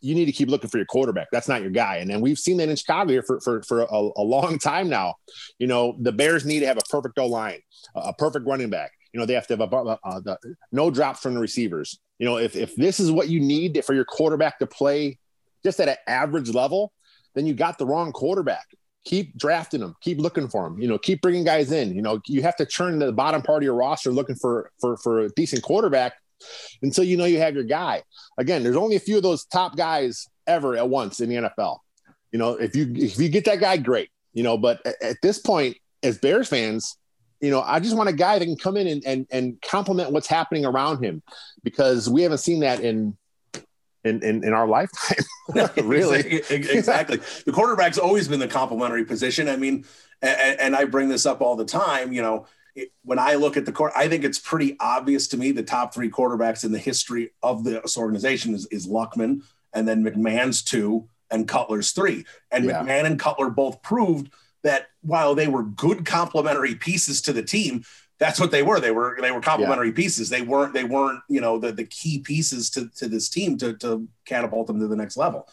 you 0.00 0.14
need 0.14 0.26
to 0.26 0.32
keep 0.32 0.48
looking 0.48 0.70
for 0.70 0.76
your 0.78 0.86
quarterback. 0.86 1.28
That's 1.32 1.48
not 1.48 1.62
your 1.62 1.70
guy. 1.70 1.96
And 1.96 2.10
then 2.10 2.20
we've 2.20 2.38
seen 2.38 2.56
that 2.58 2.68
in 2.68 2.76
Chicago 2.76 3.10
here 3.10 3.22
for, 3.22 3.40
for, 3.40 3.62
for 3.62 3.82
a, 3.82 4.10
a 4.16 4.22
long 4.22 4.58
time 4.62 4.88
now. 4.88 5.14
You 5.58 5.66
know, 5.66 5.96
the 6.00 6.12
Bears 6.12 6.44
need 6.44 6.60
to 6.60 6.66
have 6.66 6.78
a 6.78 6.90
perfect 6.90 7.18
O 7.18 7.26
line, 7.26 7.60
a 7.94 8.12
perfect 8.12 8.46
running 8.46 8.70
back. 8.70 8.92
You 9.12 9.20
know, 9.20 9.26
they 9.26 9.34
have 9.34 9.46
to 9.48 9.56
have 9.56 9.72
a, 9.72 9.76
a, 9.76 9.98
uh, 10.04 10.36
no 10.72 10.90
drops 10.90 11.20
from 11.20 11.34
the 11.34 11.40
receivers. 11.40 11.98
You 12.18 12.26
know, 12.26 12.38
if, 12.38 12.56
if 12.56 12.74
this 12.76 13.00
is 13.00 13.10
what 13.10 13.28
you 13.28 13.40
need 13.40 13.82
for 13.84 13.94
your 13.94 14.04
quarterback 14.04 14.58
to 14.58 14.66
play 14.66 15.18
just 15.64 15.80
at 15.80 15.88
an 15.88 15.96
average 16.06 16.50
level, 16.50 16.92
then 17.34 17.46
you 17.46 17.54
got 17.54 17.78
the 17.78 17.86
wrong 17.86 18.12
quarterback. 18.12 18.66
Keep 19.04 19.38
drafting 19.38 19.80
them. 19.80 19.94
Keep 20.00 20.18
looking 20.18 20.48
for 20.48 20.64
them. 20.64 20.80
You 20.80 20.88
know, 20.88 20.98
keep 20.98 21.22
bringing 21.22 21.44
guys 21.44 21.70
in. 21.70 21.94
You 21.94 22.02
know, 22.02 22.20
you 22.26 22.42
have 22.42 22.56
to 22.56 22.66
turn 22.66 22.98
the 22.98 23.12
bottom 23.12 23.40
part 23.40 23.62
of 23.62 23.64
your 23.64 23.74
roster 23.74 24.10
looking 24.10 24.34
for 24.34 24.72
for 24.80 24.96
for 24.96 25.20
a 25.20 25.28
decent 25.30 25.62
quarterback 25.62 26.14
until 26.82 27.04
you 27.04 27.16
know 27.16 27.24
you 27.24 27.38
have 27.38 27.54
your 27.54 27.64
guy. 27.64 28.02
Again, 28.38 28.62
there's 28.62 28.76
only 28.76 28.96
a 28.96 29.00
few 29.00 29.16
of 29.16 29.22
those 29.22 29.44
top 29.44 29.76
guys 29.76 30.26
ever 30.46 30.76
at 30.76 30.88
once 30.88 31.20
in 31.20 31.28
the 31.28 31.36
NFL. 31.36 31.78
You 32.32 32.38
know, 32.38 32.54
if 32.54 32.76
you 32.76 32.92
if 32.94 33.18
you 33.18 33.28
get 33.28 33.44
that 33.46 33.60
guy, 33.60 33.76
great. 33.76 34.10
You 34.32 34.42
know, 34.42 34.58
but 34.58 34.84
at 35.02 35.16
this 35.22 35.38
point, 35.38 35.78
as 36.02 36.18
Bears 36.18 36.48
fans, 36.48 36.96
you 37.40 37.50
know, 37.50 37.62
I 37.62 37.80
just 37.80 37.96
want 37.96 38.08
a 38.08 38.12
guy 38.12 38.38
that 38.38 38.44
can 38.44 38.56
come 38.56 38.76
in 38.76 38.86
and 38.86 39.02
and, 39.06 39.26
and 39.30 39.62
complement 39.62 40.12
what's 40.12 40.26
happening 40.26 40.64
around 40.64 41.02
him 41.02 41.22
because 41.62 42.08
we 42.08 42.22
haven't 42.22 42.38
seen 42.38 42.60
that 42.60 42.80
in 42.80 43.16
in, 44.04 44.22
in, 44.22 44.44
in, 44.44 44.52
our 44.52 44.68
lifetime. 44.68 45.24
really, 45.84 46.20
exactly. 46.50 47.18
the 47.44 47.52
quarterback's 47.52 47.98
always 47.98 48.28
been 48.28 48.38
the 48.38 48.46
complementary 48.46 49.04
position. 49.04 49.48
I 49.48 49.56
mean, 49.56 49.84
and, 50.22 50.60
and, 50.60 50.76
I 50.76 50.84
bring 50.84 51.08
this 51.08 51.26
up 51.26 51.40
all 51.40 51.56
the 51.56 51.64
time. 51.64 52.12
You 52.12 52.22
know, 52.22 52.46
when 53.04 53.18
I 53.18 53.34
look 53.34 53.56
at 53.56 53.66
the 53.66 53.72
court, 53.72 53.92
I 53.96 54.08
think 54.08 54.24
it's 54.24 54.38
pretty 54.38 54.76
obvious 54.80 55.28
to 55.28 55.36
me 55.36 55.52
the 55.52 55.62
top 55.62 55.94
three 55.94 56.10
quarterbacks 56.10 56.64
in 56.64 56.72
the 56.72 56.78
history 56.78 57.30
of 57.42 57.64
this 57.64 57.96
organization 57.96 58.54
is, 58.54 58.66
is 58.66 58.86
Luckman, 58.86 59.42
and 59.72 59.86
then 59.86 60.04
McMahon's 60.04 60.62
two, 60.62 61.08
and 61.30 61.48
Cutler's 61.48 61.92
three. 61.92 62.24
And 62.50 62.64
yeah. 62.64 62.82
McMahon 62.82 63.04
and 63.04 63.18
Cutler 63.18 63.50
both 63.50 63.82
proved 63.82 64.32
that 64.62 64.88
while 65.02 65.34
they 65.34 65.48
were 65.48 65.62
good 65.62 66.04
complementary 66.04 66.74
pieces 66.74 67.20
to 67.22 67.32
the 67.32 67.42
team, 67.42 67.84
that's 68.18 68.40
what 68.40 68.50
they 68.50 68.62
were. 68.62 68.80
They 68.80 68.90
were 68.90 69.18
they 69.20 69.30
were 69.30 69.40
complementary 69.40 69.88
yeah. 69.88 69.94
pieces. 69.94 70.28
They 70.28 70.42
weren't 70.42 70.72
they 70.72 70.84
weren't 70.84 71.20
you 71.28 71.40
know 71.40 71.58
the 71.58 71.72
the 71.72 71.84
key 71.84 72.20
pieces 72.20 72.70
to 72.70 72.88
to 72.96 73.08
this 73.08 73.28
team 73.28 73.58
to 73.58 73.74
to 73.74 74.08
catapult 74.24 74.66
them 74.66 74.80
to 74.80 74.88
the 74.88 74.96
next 74.96 75.16
level 75.16 75.48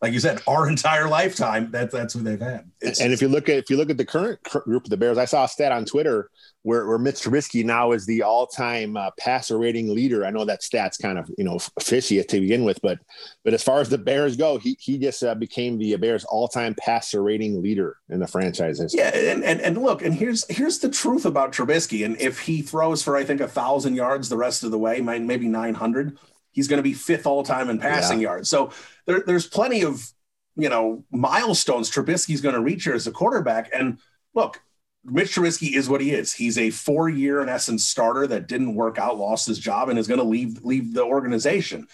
like 0.00 0.12
you 0.12 0.20
said, 0.20 0.40
our 0.46 0.68
entire 0.68 1.08
lifetime, 1.08 1.70
that's 1.72 1.92
that's 1.92 2.14
who 2.14 2.20
they've 2.20 2.40
had. 2.40 2.70
It's, 2.80 3.00
and 3.00 3.12
if 3.12 3.20
you 3.20 3.28
look 3.28 3.48
at 3.48 3.56
if 3.56 3.68
you 3.70 3.76
look 3.76 3.90
at 3.90 3.96
the 3.96 4.04
current 4.04 4.40
group 4.42 4.84
of 4.84 4.90
the 4.90 4.96
Bears, 4.96 5.18
I 5.18 5.24
saw 5.24 5.44
a 5.44 5.48
stat 5.48 5.72
on 5.72 5.84
Twitter 5.84 6.30
where, 6.62 6.86
where 6.86 6.98
Mitch 6.98 7.16
Trubisky 7.16 7.64
now 7.64 7.92
is 7.92 8.06
the 8.06 8.22
all-time 8.22 8.96
uh, 8.96 9.10
passer 9.18 9.58
rating 9.58 9.92
leader. 9.94 10.24
I 10.24 10.30
know 10.30 10.44
that 10.44 10.62
stat's 10.62 10.98
kind 10.98 11.18
of 11.18 11.28
you 11.36 11.44
know 11.44 11.58
fishy 11.80 12.22
to 12.22 12.40
begin 12.40 12.62
with, 12.62 12.80
but 12.80 12.98
but 13.44 13.54
as 13.54 13.62
far 13.62 13.80
as 13.80 13.88
the 13.88 13.98
Bears 13.98 14.36
go, 14.36 14.58
he 14.58 14.76
he 14.78 14.98
just 14.98 15.24
uh, 15.24 15.34
became 15.34 15.78
the 15.78 15.96
Bears 15.96 16.24
all-time 16.24 16.76
passer 16.78 17.22
rating 17.22 17.60
leader 17.60 17.96
in 18.08 18.20
the 18.20 18.28
franchise 18.28 18.78
history. 18.78 19.00
Yeah, 19.00 19.16
and, 19.16 19.42
and 19.42 19.60
and 19.60 19.78
look, 19.78 20.02
and 20.02 20.14
here's 20.14 20.46
here's 20.48 20.78
the 20.78 20.90
truth 20.90 21.26
about 21.26 21.52
Trubisky, 21.52 22.04
and 22.04 22.20
if 22.20 22.38
he 22.38 22.62
throws 22.62 23.02
for 23.02 23.16
I 23.16 23.24
think 23.24 23.40
a 23.40 23.48
thousand 23.48 23.96
yards 23.96 24.28
the 24.28 24.36
rest 24.36 24.62
of 24.62 24.70
the 24.70 24.78
way, 24.78 25.00
maybe 25.00 25.48
nine 25.48 25.74
hundred 25.74 26.18
he's 26.58 26.66
going 26.66 26.78
to 26.78 26.82
be 26.82 26.92
fifth 26.92 27.24
all 27.24 27.44
time 27.44 27.70
in 27.70 27.78
passing 27.78 28.18
yeah. 28.18 28.30
yards. 28.30 28.50
So 28.50 28.72
there, 29.08 29.24
there's 29.26 29.46
plenty 29.46 29.82
of 29.82 30.12
you 30.54 30.68
know 30.68 31.04
milestones 31.10 31.90
Trubisky's 31.90 32.40
going 32.40 32.54
to 32.54 32.60
reach 32.60 32.84
here 32.84 32.94
as 32.94 33.08
a 33.08 33.12
quarterback. 33.12 33.70
And 33.74 33.98
look, 34.34 34.60
Mitch 35.04 35.34
Trubisky 35.34 35.74
is 35.74 35.88
what 35.88 36.00
he 36.00 36.12
is. 36.12 36.32
He's 36.32 36.58
a 36.58 36.70
four-year, 36.70 37.42
in 37.42 37.48
essence, 37.48 37.84
starter 37.86 38.26
that 38.28 38.46
didn't 38.46 38.74
work 38.74 38.98
out, 38.98 39.18
lost 39.18 39.46
his 39.48 39.58
job, 39.58 39.88
and 39.88 39.98
is 39.98 40.06
going 40.06 40.20
to 40.20 40.24
leave 40.24 40.62
leave 40.62 40.94
the 40.94 41.04
organization, 41.04 41.88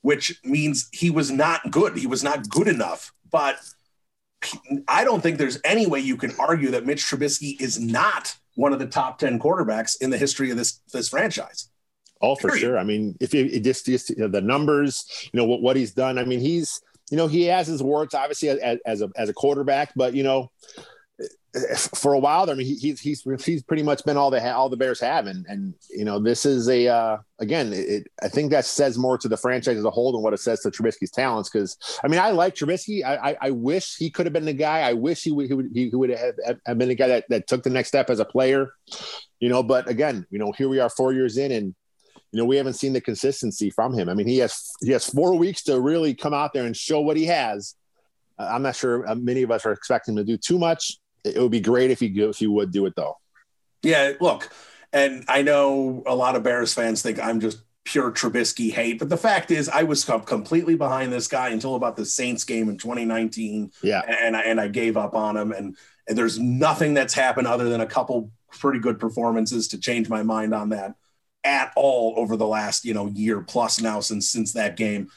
which 0.00 0.40
means 0.42 0.88
he 0.92 1.10
was 1.10 1.30
not 1.30 1.70
good. 1.70 1.96
He 1.96 2.06
was 2.08 2.24
not 2.24 2.48
good 2.48 2.66
enough. 2.66 3.12
But 3.30 3.58
I 4.88 5.04
don't 5.04 5.20
think 5.20 5.38
there's 5.38 5.60
any 5.64 5.86
way 5.86 6.00
you 6.00 6.16
can 6.16 6.32
argue 6.38 6.70
that 6.70 6.86
Mitch 6.86 7.04
Trubisky 7.04 7.60
is 7.60 7.78
not 7.78 8.36
one 8.54 8.72
of 8.72 8.78
the 8.78 8.86
top 8.86 9.18
ten 9.18 9.38
quarterbacks 9.38 10.00
in 10.00 10.10
the 10.10 10.18
history 10.18 10.50
of 10.50 10.56
this 10.56 10.80
this 10.92 11.10
franchise. 11.10 11.68
Oh, 12.20 12.34
for 12.36 12.48
Period. 12.48 12.60
sure. 12.60 12.78
I 12.78 12.84
mean, 12.84 13.16
if 13.20 13.34
you 13.34 13.60
just, 13.60 13.86
just 13.86 14.10
you 14.10 14.16
know, 14.16 14.28
the 14.28 14.40
numbers, 14.40 15.04
you 15.32 15.38
know 15.38 15.44
what 15.44 15.60
what 15.60 15.76
he's 15.76 15.92
done. 15.92 16.18
I 16.18 16.24
mean, 16.24 16.40
he's 16.40 16.80
you 17.10 17.16
know 17.16 17.26
he 17.26 17.44
has 17.44 17.66
his 17.66 17.82
warts 17.82 18.14
obviously 18.14 18.48
as, 18.48 18.78
as 18.86 19.02
a 19.02 19.10
as 19.16 19.28
a 19.28 19.34
quarterback, 19.34 19.92
but 19.94 20.14
you 20.14 20.22
know 20.22 20.50
for 21.94 22.14
a 22.14 22.18
while, 22.18 22.50
I 22.50 22.54
mean, 22.54 22.66
he, 22.66 22.74
he's 22.74 23.00
he's 23.00 23.22
he's 23.44 23.62
pretty 23.62 23.82
much 23.82 24.04
been 24.04 24.16
all 24.16 24.30
the 24.30 24.54
all 24.54 24.68
the 24.68 24.76
Bears 24.76 25.00
have, 25.00 25.26
and 25.26 25.46
and 25.48 25.74
you 25.88 26.04
know, 26.04 26.18
this 26.18 26.44
is 26.44 26.68
a 26.68 26.88
uh, 26.88 27.18
again, 27.38 27.72
it, 27.72 28.08
I 28.22 28.28
think 28.28 28.50
that 28.50 28.64
says 28.64 28.98
more 28.98 29.16
to 29.18 29.28
the 29.28 29.36
franchise 29.36 29.76
as 29.76 29.84
a 29.84 29.90
whole 29.90 30.12
than 30.12 30.22
what 30.22 30.32
it 30.32 30.40
says 30.40 30.60
to 30.60 30.70
Trubisky's 30.70 31.12
talents. 31.12 31.48
Because 31.48 31.78
I 32.02 32.08
mean, 32.08 32.18
I 32.18 32.30
like 32.30 32.56
Trubisky. 32.56 33.04
I, 33.04 33.30
I, 33.30 33.36
I 33.40 33.50
wish 33.50 33.96
he 33.96 34.10
could 34.10 34.26
have 34.26 34.32
been 34.32 34.44
the 34.44 34.52
guy. 34.52 34.80
I 34.80 34.94
wish 34.94 35.22
he 35.22 35.30
would 35.30 35.46
he 35.46 35.54
would, 35.54 35.70
he 35.72 35.90
would 35.92 36.10
have, 36.10 36.34
have 36.66 36.78
been 36.78 36.88
the 36.88 36.96
guy 36.96 37.08
that, 37.08 37.24
that 37.28 37.46
took 37.46 37.62
the 37.62 37.70
next 37.70 37.88
step 37.88 38.10
as 38.10 38.18
a 38.18 38.24
player. 38.24 38.72
You 39.38 39.48
know, 39.48 39.62
but 39.62 39.88
again, 39.88 40.26
you 40.30 40.38
know, 40.40 40.52
here 40.52 40.68
we 40.68 40.80
are 40.80 40.90
four 40.90 41.12
years 41.12 41.36
in, 41.36 41.52
and 41.52 41.74
you 42.34 42.40
know, 42.40 42.46
we 42.46 42.56
haven't 42.56 42.72
seen 42.72 42.92
the 42.92 43.00
consistency 43.00 43.70
from 43.70 43.94
him. 43.94 44.08
I 44.08 44.14
mean, 44.14 44.26
he 44.26 44.38
has 44.38 44.72
he 44.80 44.90
has 44.90 45.08
four 45.08 45.38
weeks 45.38 45.62
to 45.64 45.80
really 45.80 46.14
come 46.14 46.34
out 46.34 46.52
there 46.52 46.64
and 46.64 46.76
show 46.76 47.00
what 47.00 47.16
he 47.16 47.26
has. 47.26 47.76
Uh, 48.36 48.48
I'm 48.50 48.62
not 48.62 48.74
sure 48.74 49.08
uh, 49.08 49.14
many 49.14 49.42
of 49.42 49.52
us 49.52 49.64
are 49.64 49.70
expecting 49.70 50.14
him 50.14 50.26
to 50.26 50.32
do 50.32 50.36
too 50.36 50.58
much. 50.58 50.98
It 51.22 51.40
would 51.40 51.52
be 51.52 51.60
great 51.60 51.92
if 51.92 52.00
he 52.00 52.06
if 52.06 52.38
he 52.38 52.48
would 52.48 52.72
do 52.72 52.86
it 52.86 52.94
though. 52.96 53.18
Yeah, 53.84 54.14
look, 54.20 54.52
and 54.92 55.24
I 55.28 55.42
know 55.42 56.02
a 56.06 56.14
lot 56.16 56.34
of 56.34 56.42
Bears 56.42 56.74
fans 56.74 57.02
think 57.02 57.20
I'm 57.20 57.38
just 57.38 57.60
pure 57.84 58.10
Trubisky 58.10 58.72
hate, 58.72 58.98
but 58.98 59.10
the 59.10 59.16
fact 59.16 59.52
is, 59.52 59.68
I 59.68 59.84
was 59.84 60.04
completely 60.04 60.74
behind 60.74 61.12
this 61.12 61.28
guy 61.28 61.50
until 61.50 61.76
about 61.76 61.94
the 61.94 62.04
Saints 62.04 62.42
game 62.42 62.68
in 62.68 62.78
2019. 62.78 63.70
Yeah, 63.80 64.00
and 64.00 64.36
I, 64.36 64.40
and 64.40 64.60
I 64.60 64.66
gave 64.66 64.96
up 64.96 65.14
on 65.14 65.36
him, 65.36 65.52
and 65.52 65.76
and 66.08 66.18
there's 66.18 66.40
nothing 66.40 66.94
that's 66.94 67.14
happened 67.14 67.46
other 67.46 67.68
than 67.68 67.80
a 67.80 67.86
couple 67.86 68.32
pretty 68.50 68.80
good 68.80 68.98
performances 68.98 69.68
to 69.68 69.78
change 69.78 70.08
my 70.08 70.24
mind 70.24 70.52
on 70.52 70.70
that 70.70 70.96
at 71.44 71.72
all 71.76 72.14
over 72.16 72.36
the 72.36 72.46
last 72.46 72.84
you 72.84 72.94
know 72.94 73.06
year 73.08 73.40
plus 73.40 73.80
now 73.80 74.00
since 74.00 74.28
since 74.30 74.52
that 74.52 74.76
game. 74.76 75.08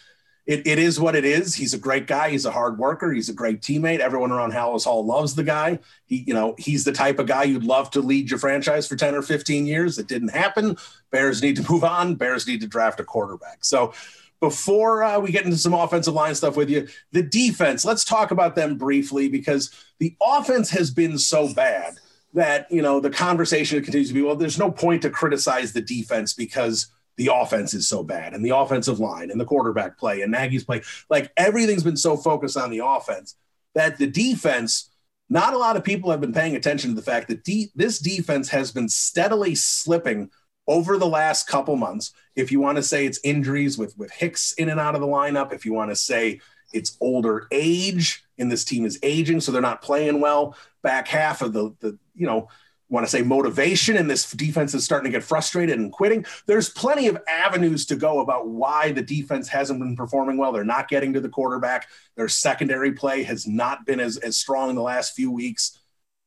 It, 0.46 0.66
it 0.66 0.80
is 0.80 0.98
what 0.98 1.16
it 1.16 1.26
is. 1.26 1.54
He's 1.54 1.74
a 1.74 1.78
great 1.78 2.08
guy. 2.08 2.30
He's 2.30 2.46
a 2.46 2.52
hard 2.52 2.78
worker. 2.78 3.12
He's 3.12 3.28
a 3.28 3.34
great 3.34 3.62
teammate. 3.62 4.00
Everyone 4.00 4.32
around 4.32 4.54
Halas 4.54 4.86
Hall 4.86 5.06
loves 5.06 5.36
the 5.36 5.44
guy. 5.44 5.80
He, 6.06 6.24
you 6.26 6.34
know, 6.34 6.56
he's 6.58 6.86
the 6.86 6.94
type 6.94 7.20
of 7.20 7.28
guy 7.28 7.44
you'd 7.44 7.66
love 7.66 7.92
to 7.92 8.00
lead 8.00 8.30
your 8.30 8.40
franchise 8.40 8.88
for 8.88 8.96
10 8.96 9.14
or 9.14 9.22
15 9.22 9.66
years. 9.66 10.00
It 10.00 10.08
didn't 10.08 10.30
happen. 10.30 10.78
Bears 11.12 11.42
need 11.42 11.58
to 11.58 11.70
move 11.72 11.84
on. 11.84 12.16
Bears 12.16 12.48
need 12.48 12.62
to 12.62 12.68
draft 12.68 13.02
a 13.02 13.04
quarterback. 13.04 13.66
So 13.66 13.94
before 14.40 15.04
uh, 15.04 15.20
we 15.20 15.32
get 15.32 15.44
into 15.44 15.58
some 15.58 15.74
offensive 15.74 16.14
line 16.14 16.34
stuff 16.34 16.56
with 16.56 16.70
you, 16.70 16.88
the 17.12 17.24
defense, 17.24 17.84
let's 17.84 18.06
talk 18.06 18.32
about 18.32 18.56
them 18.56 18.78
briefly 18.78 19.28
because 19.28 19.74
the 20.00 20.16
offense 20.22 20.70
has 20.70 20.92
been 20.92 21.18
so 21.18 21.54
bad 21.54 22.00
that 22.38 22.72
you 22.72 22.84
know 22.84 23.00
the 23.00 23.10
conversation 23.10 23.82
continues 23.82 24.10
to 24.10 24.14
be 24.14 24.22
well 24.22 24.36
there's 24.36 24.60
no 24.60 24.72
point 24.72 25.02
to 25.02 25.10
criticize 25.10 25.74
the 25.74 25.82
defense 25.82 26.34
because 26.34 26.88
the 27.18 27.32
offense 27.34 27.74
is 27.74 27.90
so 27.90 28.04
bad 28.04 28.34
and 28.34 28.46
the 28.46 28.56
offensive 28.56 29.00
line 29.00 29.32
and 29.32 29.42
the 29.42 29.46
quarterback 29.46 29.98
play 29.98 30.22
and 30.22 30.32
Nagy's 30.32 30.64
play. 30.64 30.84
Like 31.10 31.32
everything's 31.36 31.84
been 31.84 31.98
so 31.98 32.16
focused 32.16 32.56
on 32.56 32.70
the 32.70 32.86
offense 32.86 33.36
that 33.74 33.98
the 33.98 34.08
defense 34.08 34.92
not 35.30 35.54
a 35.54 35.58
lot 35.58 35.76
of 35.76 35.84
people 35.84 36.12
have 36.12 36.22
been 36.22 36.32
paying 36.32 36.56
attention 36.56 36.92
to 36.92 36.96
the 36.96 37.02
fact 37.02 37.28
that 37.28 37.44
de- 37.44 37.72
this 37.76 38.00
defense 38.00 38.48
has 38.50 38.72
been 38.72 38.88
steadily 38.88 39.56
slipping 39.56 40.30
over 40.68 40.98
the 40.98 41.08
last 41.08 41.48
couple 41.48 41.76
months. 41.76 42.14
If 42.36 42.52
you 42.52 42.62
want 42.62 42.78
to 42.78 42.84
say 42.84 43.06
it's 43.06 43.20
injuries 43.24 43.80
with 43.80 43.98
with 43.98 44.12
Hicks 44.12 44.54
in 44.54 44.70
and 44.70 44.80
out 44.80 44.94
of 44.94 45.02
the 45.02 45.08
lineup 45.08 45.52
if 45.54 45.66
you 45.66 45.74
want 45.74 45.90
to 45.90 45.96
say 45.96 46.40
it's 46.72 46.98
older 47.02 47.48
age 47.52 48.24
and 48.38 48.52
this 48.52 48.66
team 48.66 48.86
is 48.86 49.00
aging 49.04 49.40
so 49.40 49.52
they're 49.52 49.62
not 49.62 49.82
playing 49.82 50.22
well 50.22 50.56
back 50.84 51.08
half 51.08 51.42
of 51.42 51.54
the 51.54 51.76
the 51.80 51.98
you 52.18 52.26
know, 52.26 52.50
want 52.90 53.06
to 53.06 53.10
say 53.10 53.22
motivation 53.22 53.98
and 53.98 54.10
this 54.10 54.32
defense 54.32 54.74
is 54.74 54.84
starting 54.84 55.12
to 55.12 55.18
get 55.18 55.24
frustrated 55.24 55.78
and 55.78 55.92
quitting. 55.92 56.26
There's 56.46 56.70
plenty 56.70 57.08
of 57.08 57.18
avenues 57.28 57.86
to 57.88 57.98
go 57.98 58.22
about 58.22 58.48
why 58.48 58.94
the 58.94 59.02
defense 59.02 59.50
hasn't 59.50 59.80
been 59.80 59.96
performing 59.96 60.38
well. 60.38 60.54
They're 60.54 60.64
not 60.64 60.88
getting 60.88 61.12
to 61.14 61.20
the 61.20 61.30
quarterback. 61.30 61.90
Their 62.16 62.30
secondary 62.30 62.94
play 62.94 63.24
has 63.24 63.46
not 63.46 63.86
been 63.86 64.00
as, 64.00 64.18
as 64.18 64.38
strong 64.38 64.70
in 64.70 64.76
the 64.76 64.82
last 64.82 65.16
few 65.16 65.30
weeks. 65.30 65.80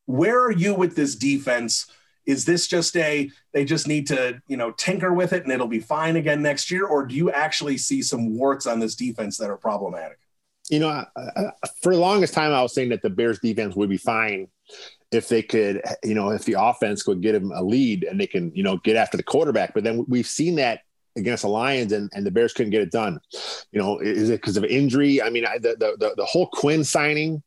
Where 0.04 0.38
are 0.38 0.52
you 0.52 0.74
with 0.74 0.96
this 0.96 1.16
defense? 1.16 1.86
Is 2.26 2.44
this 2.44 2.66
just 2.66 2.94
a 2.96 3.30
they 3.52 3.64
just 3.64 3.88
need 3.88 4.06
to, 4.08 4.42
you 4.46 4.58
know, 4.58 4.70
tinker 4.72 5.14
with 5.14 5.32
it 5.32 5.44
and 5.44 5.52
it'll 5.52 5.66
be 5.66 5.80
fine 5.80 6.16
again 6.16 6.42
next 6.42 6.70
year 6.70 6.86
or 6.86 7.06
do 7.06 7.14
you 7.14 7.30
actually 7.30 7.78
see 7.78 8.02
some 8.02 8.36
warts 8.36 8.66
on 8.66 8.80
this 8.80 8.94
defense 8.94 9.38
that 9.38 9.48
are 9.48 9.56
problematic? 9.56 10.18
You 10.70 10.78
know, 10.78 11.04
for 11.82 11.92
the 11.92 12.00
longest 12.00 12.32
time 12.32 12.52
I 12.52 12.62
was 12.62 12.74
saying 12.74 12.90
that 12.90 13.02
the 13.02 13.10
Bears 13.10 13.40
defense 13.40 13.74
would 13.74 13.90
be 13.90 13.96
fine 13.96 14.48
if 15.12 15.28
they 15.28 15.42
could, 15.42 15.82
you 16.04 16.14
know, 16.14 16.30
if 16.30 16.44
the 16.44 16.54
offense 16.58 17.02
could 17.02 17.20
get 17.20 17.32
them 17.32 17.50
a 17.52 17.62
lead 17.62 18.04
and 18.04 18.20
they 18.20 18.26
can, 18.26 18.54
you 18.54 18.62
know, 18.62 18.76
get 18.78 18.96
after 18.96 19.16
the 19.16 19.22
quarterback. 19.22 19.74
But 19.74 19.82
then 19.82 20.04
we've 20.08 20.26
seen 20.26 20.54
that 20.56 20.82
against 21.16 21.42
the 21.42 21.48
Lions 21.48 21.92
and, 21.92 22.08
and 22.14 22.24
the 22.24 22.30
Bears 22.30 22.52
couldn't 22.52 22.70
get 22.70 22.82
it 22.82 22.92
done. 22.92 23.18
You 23.72 23.80
know, 23.80 23.98
is 23.98 24.30
it 24.30 24.40
because 24.40 24.56
of 24.56 24.64
injury? 24.64 25.20
I 25.20 25.30
mean, 25.30 25.44
I, 25.44 25.58
the, 25.58 25.76
the, 25.78 26.14
the 26.16 26.24
whole 26.24 26.48
Quinn 26.52 26.84
signing, 26.84 27.42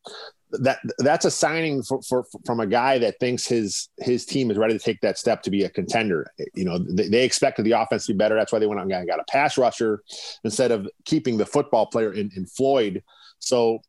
that 0.62 0.80
that's 1.00 1.26
a 1.26 1.32
signing 1.32 1.82
for, 1.84 2.02
for, 2.04 2.26
from 2.46 2.60
a 2.60 2.68
guy 2.68 2.98
that 3.00 3.20
thinks 3.20 3.46
his 3.48 3.90
his 3.98 4.26
team 4.26 4.52
is 4.52 4.58
ready 4.58 4.74
to 4.74 4.80
take 4.80 5.02
that 5.02 5.18
step 5.18 5.42
to 5.44 5.52
be 5.52 5.64
a 5.64 5.70
contender. 5.70 6.32
You 6.54 6.66
know, 6.66 6.78
they, 6.78 7.08
they 7.08 7.24
expected 7.24 7.66
the 7.66 7.72
offense 7.72 8.06
to 8.06 8.14
be 8.14 8.18
better. 8.18 8.36
That's 8.36 8.52
why 8.52 8.60
they 8.60 8.68
went 8.68 8.80
out 8.80 8.88
and 8.88 9.08
got 9.08 9.20
a 9.20 9.26
pass 9.30 9.58
rusher 9.58 10.04
instead 10.44 10.72
of 10.72 10.88
keeping 11.06 11.38
the 11.38 11.46
football 11.46 11.88
player 11.88 12.14
in, 12.14 12.32
in 12.36 12.46
Floyd. 12.46 13.04
So 13.40 13.80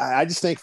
I 0.00 0.24
just 0.24 0.40
think 0.40 0.60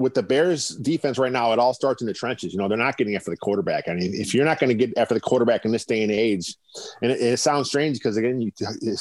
with 0.00 0.14
the 0.14 0.22
Bears 0.22 0.68
defense 0.68 1.18
right 1.18 1.30
now, 1.30 1.52
it 1.52 1.58
all 1.58 1.74
starts 1.74 2.00
in 2.00 2.06
the 2.06 2.14
trenches. 2.14 2.54
You 2.54 2.58
know, 2.58 2.68
they're 2.68 2.78
not 2.78 2.96
getting 2.96 3.16
after 3.16 3.30
the 3.30 3.36
quarterback. 3.36 3.86
I 3.86 3.92
mean, 3.92 4.14
if 4.14 4.32
you're 4.32 4.46
not 4.46 4.58
going 4.58 4.70
to 4.70 4.74
get 4.74 4.96
after 4.96 5.12
the 5.12 5.20
quarterback 5.20 5.66
in 5.66 5.72
this 5.72 5.84
day 5.84 6.02
and 6.02 6.10
age, 6.10 6.56
and 7.02 7.12
it, 7.12 7.20
it 7.20 7.36
sounds 7.36 7.68
strange 7.68 7.98
because 7.98 8.16
again, 8.16 8.40
you, 8.40 8.50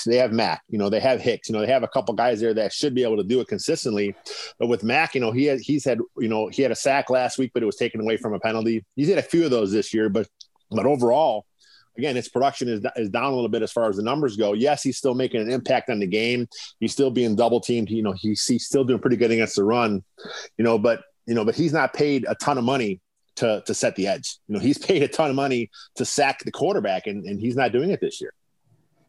they 0.06 0.18
have 0.18 0.34
Mack, 0.34 0.62
you 0.68 0.78
know, 0.78 0.90
they 0.90 1.00
have 1.00 1.22
Hicks, 1.22 1.48
you 1.48 1.54
know, 1.54 1.62
they 1.62 1.72
have 1.72 1.84
a 1.84 1.88
couple 1.88 2.14
guys 2.16 2.42
there 2.42 2.54
that 2.54 2.74
should 2.74 2.94
be 2.94 3.04
able 3.04 3.16
to 3.16 3.24
do 3.24 3.40
it 3.40 3.48
consistently. 3.48 4.14
But 4.60 4.68
with 4.68 4.84
Mack, 4.84 5.16
you 5.16 5.22
know, 5.22 5.32
he 5.32 5.46
had, 5.46 5.62
he's 5.62 5.86
had, 5.86 6.00
you 6.18 6.28
know, 6.28 6.50
he 6.50 6.62
had 6.62 6.72
a 6.72 6.76
sack 6.76 7.10
last 7.10 7.38
week, 7.38 7.52
but 7.54 7.64
it 7.64 7.66
was 7.66 7.78
taken 7.78 8.02
away 8.02 8.18
from 8.18 8.34
a 8.34 8.40
penalty. 8.40 8.84
He's 8.98 9.08
had 9.08 9.20
a 9.20 9.24
few 9.24 9.46
of 9.46 9.52
those 9.52 9.72
this 9.72 9.94
year, 9.94 10.10
but 10.10 10.28
but 10.70 10.86
overall, 10.86 11.46
again, 12.00 12.16
his 12.16 12.30
production 12.30 12.68
is, 12.68 12.82
is 12.96 13.10
down 13.10 13.32
a 13.32 13.36
little 13.36 13.50
bit 13.50 13.62
as 13.62 13.72
far 13.72 13.90
as 13.90 13.98
the 13.98 14.04
numbers 14.04 14.36
go. 14.36 14.54
Yes, 14.54 14.82
he's 14.82 14.98
still 14.98 15.14
making 15.14 15.42
an 15.42 15.52
impact 15.52 15.90
on 15.90 16.00
the 16.00 16.08
game. 16.08 16.48
He's 16.80 16.92
still 16.92 17.12
being 17.12 17.36
double 17.36 17.60
teamed. 17.60 17.90
You 17.90 18.02
know, 18.02 18.14
he's, 18.14 18.46
he's 18.46 18.66
still 18.66 18.84
doing 18.84 19.00
pretty 19.00 19.18
good 19.18 19.32
against 19.32 19.56
the 19.56 19.64
run, 19.64 20.04
you 20.58 20.64
know, 20.64 20.80
but, 20.80 21.04
you 21.28 21.36
know, 21.36 21.46
but 21.46 21.56
he's 21.56 21.74
not 21.74 21.94
paid 21.94 22.26
a 22.28 22.36
ton 22.36 22.58
of 22.58 22.64
money 22.64 23.02
to, 23.36 23.62
to 23.68 23.74
set 23.74 23.96
the 23.96 24.08
edge. 24.08 24.38
You 24.48 24.56
know, 24.56 24.60
he's 24.60 24.78
paid 24.90 25.04
a 25.04 25.08
ton 25.08 25.30
of 25.30 25.36
money 25.36 25.70
to 25.96 26.06
sack 26.06 26.40
the 26.44 26.52
quarterback 26.52 27.06
and, 27.06 27.26
and 27.26 27.40
he's 27.40 27.56
not 27.56 27.72
doing 27.72 27.92
it 27.92 28.02
this 28.02 28.20
year. 28.20 28.34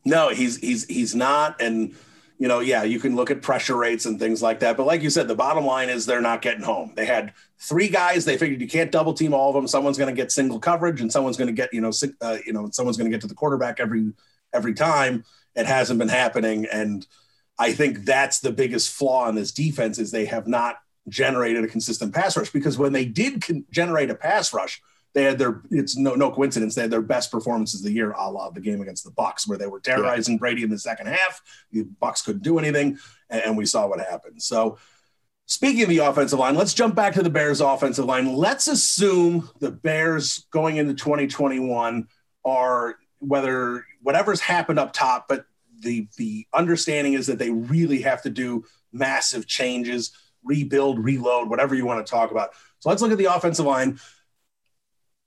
No, 0.05 0.31
he's, 0.31 0.57
he's, 0.57 0.85
he's 0.87 1.15
not. 1.15 1.61
And, 1.61 1.95
you 2.41 2.49
know, 2.49 2.61
yeah, 2.61 2.85
you 2.85 2.99
can 2.99 3.15
look 3.17 3.31
at 3.31 3.43
pressure 3.43 3.77
rates 3.77 4.07
and 4.07 4.19
things 4.19 4.41
like 4.41 4.61
that. 4.61 4.79
But 4.79 4.87
like 4.87 5.03
you 5.03 5.11
said, 5.11 5.29
the 5.29 5.35
bottom 5.35 5.67
line 5.67 5.91
is 5.91 6.07
they're 6.07 6.23
not 6.23 6.41
getting 6.41 6.63
home. 6.63 6.91
They 6.97 7.05
had 7.05 7.35
three 7.59 7.89
guys. 7.89 8.25
They 8.25 8.39
figured 8.39 8.63
you 8.63 8.67
can't 8.67 8.91
double 8.91 9.13
team 9.13 9.35
all 9.35 9.51
of 9.51 9.55
them. 9.55 9.69
Someone's 9.69 9.99
going 9.99 10.09
to 10.09 10.19
get 10.19 10.33
single 10.33 10.59
coverage, 10.59 11.03
and 11.03 11.13
someone's 11.13 11.37
going 11.37 11.49
to 11.49 11.53
get 11.53 11.73
you 11.75 11.83
know, 11.83 11.93
uh, 12.23 12.39
you 12.47 12.55
know, 12.55 12.71
someone's 12.73 12.97
going 12.97 13.11
to 13.11 13.15
get 13.15 13.21
to 13.21 13.27
the 13.27 13.35
quarterback 13.35 13.79
every 13.79 14.15
every 14.55 14.73
time. 14.73 15.23
It 15.55 15.67
hasn't 15.67 15.99
been 15.99 16.09
happening, 16.09 16.67
and 16.73 17.07
I 17.59 17.73
think 17.73 18.07
that's 18.07 18.41
the 18.41 18.53
biggest 18.53 18.91
flaw 18.91 19.29
in 19.29 19.35
this 19.35 19.53
defense 19.53 19.99
is 19.99 20.11
they 20.11 20.25
have 20.25 20.49
not 20.49 20.77
generated 21.11 21.63
a 21.63 21.69
consistent 21.69 22.15
pass 22.15 22.39
rush. 22.39 22.49
Because 22.49 22.79
when 22.79 22.95
they 22.95 23.05
did 23.05 23.43
con- 23.43 23.67
generate 23.71 24.09
a 24.09 24.15
pass 24.15 24.55
rush, 24.55 24.81
they 25.13 25.25
had 25.25 25.39
their 25.39 25.63
it's 25.71 25.97
no 25.97 26.15
no 26.15 26.31
coincidence 26.31 26.75
they 26.75 26.83
had 26.83 26.91
their 26.91 27.03
best 27.03 27.31
performances 27.31 27.81
of 27.81 27.87
the 27.87 27.93
year 27.93 28.13
a 28.13 28.31
la 28.31 28.51
the 28.51 28.61
game 28.61 28.81
against 28.81 29.05
the 29.05 29.11
Bucs 29.11 29.49
where 29.49 29.59
they 29.59 29.67
were 29.67 29.81
terrorizing 29.81 30.35
yeah. 30.35 30.39
brady 30.39 30.63
in 30.63 30.71
the 30.71 30.79
second 30.79 31.09
half. 31.09 31.43
The 31.73 31.85
Bucs 32.01 32.25
couldn't 32.25 32.43
do 32.43 32.59
anything 32.59 32.99
and, 33.29 33.43
and, 33.43 33.57
we 33.57 33.67
saw 33.67 33.87
what 33.87 34.01
happened. 34.01 34.43
So 34.43 34.79
speaking 35.47 35.83
of 35.83 35.89
the 35.89 35.99
offensive 35.99 36.39
line 36.39 36.55
let's 36.55 36.75
jump 36.75 36.95
back 36.95 37.15
to 37.15 37.23
the 37.23 37.31
bears 37.31 37.61
offensive 37.61 38.05
line. 38.05 38.35
Let's 38.35 38.69
assume 38.69 39.49
the 39.59 39.71
bears 39.71 40.47
going 40.51 40.77
into 40.77 40.95
2021 40.95 42.07
are 42.45 42.97
whether 43.19 43.85
whatever's 44.03 44.41
happened 44.41 44.79
up 44.79 44.93
top 44.93 45.27
but 45.29 45.45
the 45.81 46.07
the 46.17 46.47
understanding 46.55 47.15
is 47.15 47.27
that 47.27 47.39
they 47.39 47.51
really 47.51 48.03
have 48.03 48.23
to 48.23 48.31
do 48.31 48.65
massive 48.93 49.47
changes 49.47 50.13
rebuild 50.45 51.03
reload 51.05 51.49
whatever 51.49 51.75
you 51.75 51.85
want 51.85 52.05
to 52.05 52.11
talk 52.11 52.31
about. 52.31 52.51
So 52.79 52.89
let's 52.89 53.03
look 53.03 53.13
at 53.13 53.19
the 53.19 53.27
offensive 53.27 53.67
line 53.67 53.99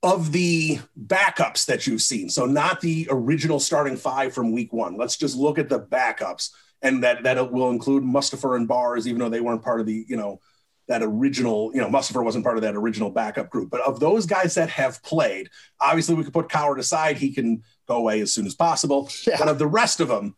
of 0.04 0.34
the 0.34 0.80
backups 1.08 1.66
that 1.66 1.88
you've 1.88 2.02
seen. 2.02 2.30
So 2.30 2.46
not 2.46 2.82
the 2.82 3.08
original 3.10 3.60
starting 3.60 3.96
five 3.96 4.34
from 4.34 4.52
week 4.52 4.74
one. 4.74 4.98
Let's 4.98 5.16
just 5.16 5.38
look 5.38 5.58
at 5.58 5.70
the 5.70 5.80
backups, 5.80 6.50
and 6.82 7.04
that 7.04 7.24
that 7.24 7.52
will 7.52 7.70
include 7.70 8.04
Mustipher 8.04 8.58
and 8.58 8.68
Bars, 8.68 9.08
even 9.08 9.20
though 9.20 9.30
they 9.30 9.40
weren't 9.40 9.64
part 9.64 9.80
of 9.80 9.86
the 9.86 10.06
you 10.08 10.18
know 10.18 10.42
that 10.90 11.02
original 11.02 11.72
you 11.74 11.80
know 11.80 11.88
Mustipher 11.88 12.24
wasn't 12.24 12.44
part 12.44 12.58
of 12.58 12.64
that 12.64 12.76
original 12.76 13.10
backup 13.10 13.50
group. 13.50 13.70
But 13.70 13.82
of 13.82 14.02
those 14.02 14.26
guys 14.26 14.56
that 14.56 14.70
have 14.70 15.02
played, 15.02 15.50
obviously 15.80 16.16
we 16.16 16.26
could 16.26 16.34
put 16.34 16.50
Coward 16.50 16.80
aside. 16.80 17.18
He 17.18 17.34
can 17.34 17.64
go 17.88 17.96
away 17.96 18.20
as 18.20 18.34
soon 18.34 18.46
as 18.46 18.56
possible. 18.56 19.10
Yeah. 19.26 19.38
But 19.40 19.48
of 19.48 19.58
the 19.58 19.68
rest 19.68 20.02
of 20.02 20.10
them, 20.10 20.36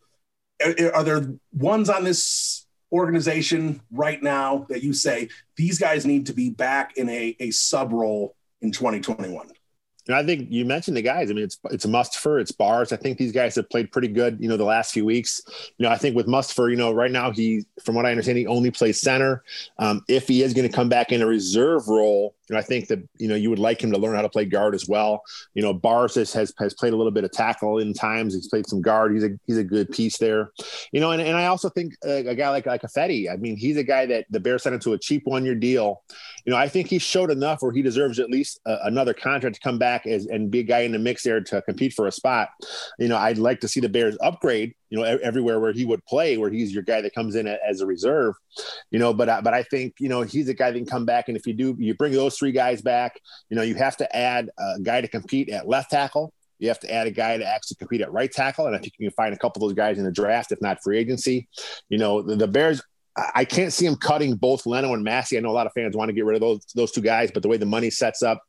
are, 0.63 0.93
are 0.93 1.03
there 1.03 1.33
ones 1.51 1.89
on 1.89 2.03
this 2.03 2.67
organization 2.91 3.81
right 3.91 4.21
now 4.21 4.67
that 4.69 4.83
you 4.83 4.93
say 4.93 5.29
these 5.57 5.79
guys 5.79 6.05
need 6.05 6.27
to 6.27 6.33
be 6.33 6.51
back 6.51 6.97
in 6.97 7.09
a, 7.09 7.35
a 7.39 7.49
sub 7.49 7.91
role 7.91 8.34
in 8.61 8.71
2021? 8.71 9.47
And 10.07 10.15
I 10.15 10.23
think 10.23 10.51
you 10.51 10.65
mentioned 10.65 10.95
the 10.95 11.01
guys. 11.01 11.31
I 11.31 11.33
mean, 11.33 11.43
it's 11.43 11.57
it's 11.71 11.85
a 11.85 11.87
Mustipher, 11.87 12.39
it's 12.39 12.51
Bars. 12.51 12.93
I 12.93 12.95
think 12.95 13.17
these 13.17 13.31
guys 13.31 13.55
have 13.55 13.69
played 13.69 13.91
pretty 13.91 14.07
good, 14.07 14.37
you 14.39 14.47
know, 14.47 14.57
the 14.57 14.63
last 14.63 14.93
few 14.93 15.03
weeks. 15.03 15.41
You 15.77 15.85
know, 15.85 15.91
I 15.91 15.97
think 15.97 16.15
with 16.15 16.27
Mustipher, 16.27 16.69
you 16.69 16.75
know, 16.75 16.91
right 16.91 17.09
now 17.09 17.31
he, 17.31 17.65
from 17.83 17.95
what 17.95 18.05
I 18.05 18.11
understand, 18.11 18.37
he 18.37 18.45
only 18.45 18.69
plays 18.69 19.01
center. 19.01 19.43
Um, 19.79 20.03
if 20.07 20.27
he 20.27 20.43
is 20.43 20.53
going 20.53 20.69
to 20.69 20.73
come 20.73 20.89
back 20.89 21.11
in 21.11 21.23
a 21.23 21.25
reserve 21.25 21.87
role, 21.87 22.35
Know, 22.49 22.57
I 22.57 22.61
think 22.61 22.87
that 22.87 22.99
you 23.17 23.27
know 23.27 23.35
you 23.35 23.49
would 23.49 23.59
like 23.59 23.81
him 23.83 23.91
to 23.91 23.97
learn 23.97 24.15
how 24.15 24.21
to 24.21 24.29
play 24.29 24.45
guard 24.45 24.75
as 24.75 24.87
well. 24.87 25.23
You 25.53 25.63
know, 25.63 25.73
Bars 25.73 26.15
has 26.15 26.31
has, 26.33 26.53
played 26.53 26.93
a 26.93 26.95
little 26.95 27.11
bit 27.11 27.23
of 27.23 27.31
tackle 27.31 27.79
in 27.79 27.93
times. 27.93 28.35
He's 28.35 28.47
played 28.47 28.67
some 28.67 28.81
guard. 28.81 29.13
He's 29.13 29.23
a 29.23 29.29
he's 29.47 29.57
a 29.57 29.63
good 29.63 29.89
piece 29.89 30.17
there. 30.17 30.51
You 30.91 31.01
know, 31.01 31.11
and, 31.11 31.21
and 31.21 31.35
I 31.35 31.47
also 31.47 31.69
think 31.69 31.93
a, 32.03 32.27
a 32.27 32.35
guy 32.35 32.49
like 32.49 32.65
like 32.65 32.83
Ifedi. 32.83 33.31
I 33.31 33.37
mean, 33.37 33.57
he's 33.57 33.77
a 33.77 33.83
guy 33.83 34.05
that 34.05 34.25
the 34.29 34.39
Bears 34.39 34.63
sent 34.63 34.75
into 34.75 34.93
a 34.93 34.97
cheap 34.97 35.23
one 35.25 35.43
year 35.45 35.55
deal. 35.55 36.03
You 36.45 36.51
know, 36.51 36.57
I 36.57 36.67
think 36.67 36.87
he 36.87 36.99
showed 36.99 37.31
enough 37.31 37.61
where 37.61 37.71
he 37.71 37.81
deserves 37.81 38.19
at 38.19 38.29
least 38.29 38.59
a, 38.65 38.77
another 38.83 39.13
contract 39.13 39.55
to 39.55 39.61
come 39.61 39.79
back 39.79 40.05
as 40.05 40.27
and 40.27 40.51
be 40.51 40.59
a 40.59 40.63
guy 40.63 40.81
in 40.81 40.91
the 40.91 40.99
mix 40.99 41.23
there 41.23 41.41
to 41.41 41.61
compete 41.63 41.93
for 41.93 42.07
a 42.07 42.11
spot. 42.11 42.49
You 42.99 43.07
know, 43.07 43.17
I'd 43.17 43.39
like 43.39 43.61
to 43.61 43.67
see 43.67 43.79
the 43.79 43.89
Bears 43.89 44.17
upgrade. 44.21 44.75
You 44.95 45.01
know, 45.01 45.19
everywhere 45.21 45.59
where 45.59 45.73
he 45.73 45.83
would 45.83 46.05
play, 46.05 46.37
where 46.37 46.49
he's 46.49 46.73
your 46.73 46.83
guy 46.83 47.01
that 47.01 47.13
comes 47.13 47.35
in 47.35 47.47
as 47.47 47.81
a 47.81 47.85
reserve. 47.85 48.35
You 48.91 48.99
know, 48.99 49.13
but 49.13 49.43
but 49.43 49.53
I 49.53 49.63
think 49.63 49.95
you 49.99 50.07
know 50.07 50.21
he's 50.21 50.47
a 50.47 50.53
guy 50.53 50.71
that 50.71 50.77
can 50.77 50.87
come 50.87 51.05
back, 51.05 51.27
and 51.27 51.35
if 51.35 51.45
you 51.45 51.53
do, 51.53 51.75
you 51.77 51.93
bring 51.95 52.13
those 52.13 52.37
three 52.37 52.53
guys 52.53 52.81
back. 52.81 53.19
You 53.49 53.57
know, 53.57 53.61
you 53.61 53.75
have 53.75 53.97
to 53.97 54.15
add 54.15 54.49
a 54.57 54.79
guy 54.79 55.01
to 55.01 55.09
compete 55.09 55.49
at 55.49 55.67
left 55.67 55.91
tackle. 55.91 56.31
You 56.59 56.69
have 56.69 56.79
to 56.79 56.93
add 56.93 57.07
a 57.07 57.11
guy 57.11 57.37
to 57.37 57.45
actually 57.45 57.75
compete 57.75 57.99
at 57.99 58.13
right 58.13 58.31
tackle, 58.31 58.67
and 58.67 58.75
I 58.75 58.79
think 58.79 58.93
you 58.97 59.09
can 59.09 59.15
find 59.15 59.33
a 59.33 59.37
couple 59.37 59.61
of 59.61 59.69
those 59.69 59.75
guys 59.75 59.97
in 59.97 60.05
the 60.05 60.11
draft, 60.11 60.53
if 60.53 60.61
not 60.61 60.81
free 60.81 60.97
agency. 60.97 61.49
You 61.89 61.97
know, 61.97 62.21
the, 62.21 62.37
the 62.37 62.47
Bears 62.47 62.81
I 63.33 63.45
can't 63.45 63.71
see 63.71 63.85
him 63.85 63.95
cutting 63.95 64.35
both 64.35 64.65
Leno 64.65 64.93
and 64.93 65.03
Massie. 65.03 65.37
I 65.37 65.39
know 65.39 65.49
a 65.49 65.53
lot 65.53 65.67
of 65.67 65.73
fans 65.73 65.95
want 65.95 66.09
to 66.09 66.13
get 66.13 66.25
rid 66.25 66.35
of 66.35 66.41
those 66.41 66.65
those 66.75 66.91
two 66.91 67.01
guys, 67.01 67.31
but 67.31 67.43
the 67.43 67.47
way 67.47 67.55
the 67.55 67.65
money 67.65 67.89
sets 67.89 68.21
up, 68.21 68.41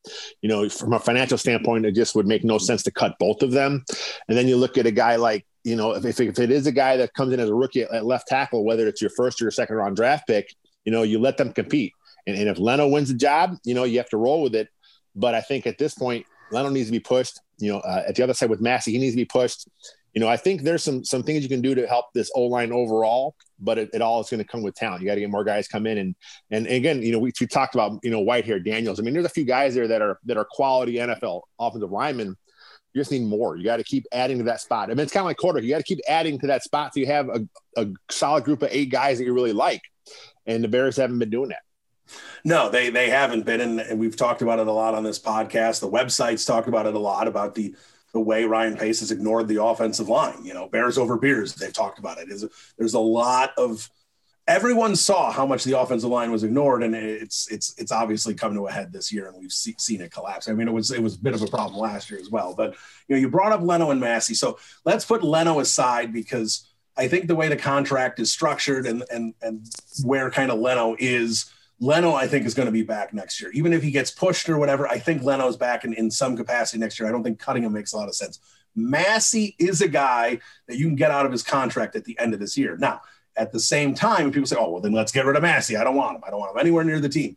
you 0.42 0.48
know, 0.48 0.68
from 0.68 0.92
a 0.92 0.98
financial 0.98 1.38
standpoint, 1.38 1.86
it 1.86 1.94
just 1.94 2.16
would 2.16 2.26
make 2.26 2.42
no 2.42 2.58
sense 2.58 2.82
to 2.84 2.90
cut 2.90 3.14
both 3.20 3.42
of 3.42 3.52
them. 3.52 3.84
And 4.28 4.36
then 4.36 4.48
you 4.48 4.56
look 4.56 4.76
at 4.76 4.86
a 4.86 4.90
guy 4.90 5.16
like, 5.16 5.46
you 5.66 5.76
know, 5.76 5.92
if, 5.92 6.04
if, 6.04 6.20
if 6.20 6.38
it 6.38 6.50
is 6.50 6.66
a 6.66 6.72
guy 6.72 6.96
that 6.96 7.12
comes 7.14 7.32
in 7.32 7.40
as 7.40 7.48
a 7.48 7.54
rookie 7.54 7.82
at, 7.82 8.06
left 8.06 8.28
tackle, 8.28 8.64
whether 8.64 8.86
it's 8.86 9.00
your 9.00 9.10
first 9.16 9.40
or 9.40 9.44
your 9.44 9.50
second 9.50 9.76
round 9.76 9.96
draft 9.96 10.26
pick, 10.26 10.54
you 10.84 10.92
know, 10.92 11.02
you 11.02 11.18
let 11.18 11.36
them 11.36 11.52
compete. 11.52 11.92
And, 12.26 12.36
and 12.36 12.48
if 12.48 12.58
Leno 12.58 12.88
wins 12.88 13.08
the 13.08 13.14
job, 13.14 13.56
you 13.64 13.74
know, 13.74 13.84
you 13.84 13.98
have 13.98 14.08
to 14.10 14.16
roll 14.16 14.42
with 14.42 14.54
it. 14.54 14.68
But 15.14 15.34
I 15.34 15.40
think 15.40 15.66
at 15.66 15.78
this 15.78 15.94
point, 15.94 16.24
Leno 16.52 16.68
needs 16.68 16.86
to 16.88 16.92
be 16.92 17.00
pushed. 17.00 17.40
You 17.58 17.72
know, 17.72 17.78
uh, 17.80 18.04
at 18.06 18.14
the 18.14 18.22
other 18.22 18.34
side 18.34 18.50
with 18.50 18.60
Massie, 18.60 18.92
he 18.92 18.98
needs 18.98 19.14
to 19.14 19.20
be 19.20 19.24
pushed 19.24 19.68
you 20.16 20.20
know, 20.20 20.28
I 20.28 20.38
think 20.38 20.62
there's 20.62 20.82
some 20.82 21.04
some 21.04 21.22
things 21.22 21.42
you 21.42 21.48
can 21.50 21.60
do 21.60 21.74
to 21.74 21.86
help 21.86 22.06
this 22.14 22.30
O 22.34 22.44
line 22.44 22.72
overall, 22.72 23.34
but 23.60 23.76
it, 23.76 23.90
it 23.92 24.00
all 24.00 24.18
is 24.18 24.30
going 24.30 24.38
to 24.38 24.46
come 24.46 24.62
with 24.62 24.74
talent. 24.74 25.02
You 25.02 25.08
got 25.08 25.16
to 25.16 25.20
get 25.20 25.28
more 25.28 25.44
guys 25.44 25.68
come 25.68 25.86
in 25.86 25.98
and 25.98 26.14
and 26.50 26.66
again, 26.66 27.02
you 27.02 27.12
know, 27.12 27.18
we, 27.18 27.32
we 27.38 27.46
talked 27.46 27.74
about 27.74 28.00
you 28.02 28.10
know 28.10 28.24
Whitehair 28.24 28.64
Daniels. 28.64 28.98
I 28.98 29.02
mean, 29.02 29.12
there's 29.12 29.26
a 29.26 29.28
few 29.28 29.44
guys 29.44 29.74
there 29.74 29.86
that 29.86 30.00
are 30.00 30.18
that 30.24 30.38
are 30.38 30.46
quality 30.50 30.94
NFL 30.94 31.42
offensive 31.60 31.90
linemen. 31.90 32.34
You 32.96 33.02
just 33.02 33.12
need 33.12 33.24
more. 33.24 33.56
You 33.56 33.64
got 33.64 33.76
to 33.76 33.84
keep 33.84 34.06
adding 34.10 34.38
to 34.38 34.44
that 34.44 34.62
spot. 34.62 34.90
I 34.90 34.94
mean, 34.94 35.00
it's 35.00 35.12
kind 35.12 35.20
of 35.20 35.26
like 35.26 35.36
quarter. 35.36 35.60
You 35.60 35.68
got 35.68 35.76
to 35.76 35.84
keep 35.84 36.00
adding 36.08 36.38
to 36.38 36.46
that 36.46 36.62
spot 36.62 36.94
so 36.94 37.00
you 37.00 37.04
have 37.04 37.28
a, 37.28 37.46
a 37.76 37.88
solid 38.08 38.44
group 38.44 38.62
of 38.62 38.70
eight 38.72 38.90
guys 38.90 39.18
that 39.18 39.24
you 39.24 39.34
really 39.34 39.52
like. 39.52 39.82
And 40.46 40.64
the 40.64 40.68
Bears 40.68 40.96
haven't 40.96 41.18
been 41.18 41.28
doing 41.28 41.50
that. 41.50 41.60
No, 42.42 42.70
they 42.70 42.88
they 42.88 43.10
haven't 43.10 43.44
been, 43.44 43.80
and 43.80 43.98
we've 44.00 44.16
talked 44.16 44.40
about 44.40 44.60
it 44.60 44.66
a 44.66 44.72
lot 44.72 44.94
on 44.94 45.04
this 45.04 45.18
podcast. 45.18 45.80
The 45.80 45.90
websites 45.90 46.46
talked 46.46 46.68
about 46.68 46.86
it 46.86 46.94
a 46.94 46.98
lot 46.98 47.28
about 47.28 47.54
the 47.54 47.76
the 48.14 48.20
way 48.20 48.44
Ryan 48.44 48.78
Pace 48.78 49.00
has 49.00 49.10
ignored 49.10 49.46
the 49.46 49.62
offensive 49.62 50.08
line. 50.08 50.42
You 50.42 50.54
know, 50.54 50.66
Bears 50.66 50.96
over 50.96 51.18
beers. 51.18 51.54
They've 51.54 51.74
talked 51.74 51.98
about 51.98 52.16
it. 52.16 52.28
There's 52.78 52.94
a 52.94 52.98
lot 52.98 53.50
of 53.58 53.90
everyone 54.48 54.94
saw 54.94 55.32
how 55.32 55.44
much 55.44 55.64
the 55.64 55.78
offensive 55.78 56.10
line 56.10 56.30
was 56.30 56.44
ignored, 56.44 56.82
and 56.82 56.94
it's 56.94 57.50
it's 57.50 57.74
it's 57.78 57.92
obviously 57.92 58.34
come 58.34 58.54
to 58.54 58.66
a 58.66 58.72
head 58.72 58.92
this 58.92 59.12
year, 59.12 59.28
and 59.28 59.36
we've 59.38 59.52
see, 59.52 59.74
seen 59.78 60.00
it 60.00 60.12
collapse. 60.12 60.48
I 60.48 60.52
mean, 60.52 60.68
it 60.68 60.72
was 60.72 60.90
it 60.90 61.02
was 61.02 61.16
a 61.16 61.18
bit 61.18 61.34
of 61.34 61.42
a 61.42 61.46
problem 61.46 61.78
last 61.78 62.10
year 62.10 62.20
as 62.20 62.30
well. 62.30 62.54
But 62.54 62.74
you 63.08 63.16
know, 63.16 63.20
you 63.20 63.28
brought 63.28 63.52
up 63.52 63.62
Leno 63.62 63.90
and 63.90 64.00
Massie, 64.00 64.34
so 64.34 64.58
let's 64.84 65.04
put 65.04 65.22
Leno 65.22 65.60
aside 65.60 66.12
because 66.12 66.68
I 66.96 67.08
think 67.08 67.26
the 67.26 67.34
way 67.34 67.48
the 67.48 67.56
contract 67.56 68.20
is 68.20 68.32
structured 68.32 68.86
and 68.86 69.02
and 69.10 69.34
and 69.42 69.66
where 70.04 70.30
kind 70.30 70.50
of 70.50 70.58
Leno 70.58 70.96
is 70.98 71.52
Leno, 71.80 72.14
I 72.14 72.26
think, 72.26 72.46
is 72.46 72.54
going 72.54 72.66
to 72.66 72.72
be 72.72 72.82
back 72.82 73.12
next 73.12 73.40
year. 73.40 73.50
Even 73.52 73.72
if 73.72 73.82
he 73.82 73.90
gets 73.90 74.10
pushed 74.10 74.48
or 74.48 74.58
whatever, 74.58 74.88
I 74.88 74.98
think 74.98 75.22
Leno's 75.22 75.56
back 75.56 75.84
in, 75.84 75.92
in 75.92 76.10
some 76.10 76.36
capacity 76.36 76.78
next 76.78 76.98
year. 76.98 77.08
I 77.08 77.12
don't 77.12 77.22
think 77.22 77.38
cutting 77.38 77.64
him 77.64 77.72
makes 77.72 77.92
a 77.92 77.96
lot 77.96 78.08
of 78.08 78.14
sense. 78.14 78.40
Massie 78.74 79.56
is 79.58 79.80
a 79.80 79.88
guy 79.88 80.38
that 80.68 80.76
you 80.76 80.86
can 80.86 80.96
get 80.96 81.10
out 81.10 81.26
of 81.26 81.32
his 81.32 81.42
contract 81.42 81.96
at 81.96 82.04
the 82.04 82.18
end 82.18 82.34
of 82.34 82.40
this 82.40 82.56
year. 82.56 82.76
Now, 82.76 83.00
at 83.36 83.52
the 83.52 83.60
same 83.60 83.94
time, 83.94 84.30
people 84.30 84.46
say, 84.46 84.56
oh, 84.58 84.70
well, 84.70 84.80
then 84.80 84.92
let's 84.92 85.12
get 85.12 85.26
rid 85.26 85.36
of 85.36 85.42
Massie. 85.42 85.76
I 85.76 85.84
don't 85.84 85.96
want 85.96 86.16
him. 86.16 86.22
I 86.26 86.30
don't 86.30 86.40
want 86.40 86.52
him 86.52 86.60
anywhere 86.60 86.84
near 86.84 87.00
the 87.00 87.08
team. 87.08 87.36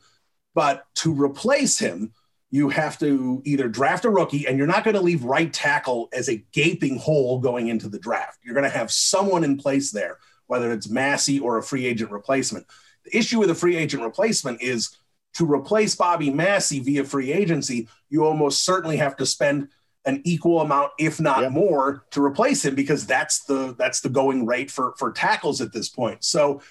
But 0.54 0.86
to 0.96 1.14
replace 1.14 1.78
him, 1.80 2.14
you 2.52 2.70
have 2.70 2.98
to 3.00 3.42
either 3.46 3.68
draft 3.68 4.06
a 4.06 4.10
rookie, 4.10 4.48
and 4.48 4.58
you're 4.58 4.68
not 4.68 4.84
going 4.84 4.96
to 4.96 5.02
leave 5.02 5.24
right 5.24 5.54
tackle 5.54 6.10
as 6.14 6.30
a 6.30 6.44
gaping 6.52 6.98
hole 6.98 7.40
going 7.40 7.68
into 7.68 7.88
the 7.88 8.00
draft. 8.00 8.40
You're 8.44 8.56
going 8.56 8.70
to 8.70 8.76
have 8.76 8.92
someone 8.92 9.44
in 9.44 9.58
place 9.58 9.92
there, 9.92 10.18
whether 10.48 10.72
it's 10.72 10.90
Massie 10.90 11.40
or 11.40 11.58
a 11.58 11.64
free 11.64 11.86
agent 11.86 12.12
replacement. 12.12 12.66
The 13.06 13.16
issue 13.16 13.40
with 13.40 13.52
a 13.52 13.56
free 13.56 13.76
agent 13.76 14.04
replacement 14.04 14.62
is 14.62 14.98
to 15.36 15.46
replace 15.46 15.96
Bobby 15.96 16.30
Massie 16.30 16.80
via 16.80 17.04
free 17.04 17.32
agency, 17.32 17.88
you 18.10 18.26
almost 18.26 18.66
certainly 18.66 18.98
have 18.98 19.16
to 19.18 19.26
spend 19.26 19.70
an 20.06 20.22
equal 20.24 20.62
amount, 20.62 20.92
if 20.98 21.20
not 21.20 21.42
yep. 21.42 21.52
more, 21.52 22.06
to 22.12 22.24
replace 22.24 22.66
him 22.66 22.76
because 22.76 23.06
that's 23.06 23.44
the 23.46 23.76
that's 23.78 24.02
the 24.02 24.10
going 24.10 24.46
rate 24.46 24.72
for 24.72 24.94
for 24.98 25.12
tackles 25.12 25.62
at 25.62 25.74
this 25.74 25.90
point. 25.90 26.24
So 26.24 26.62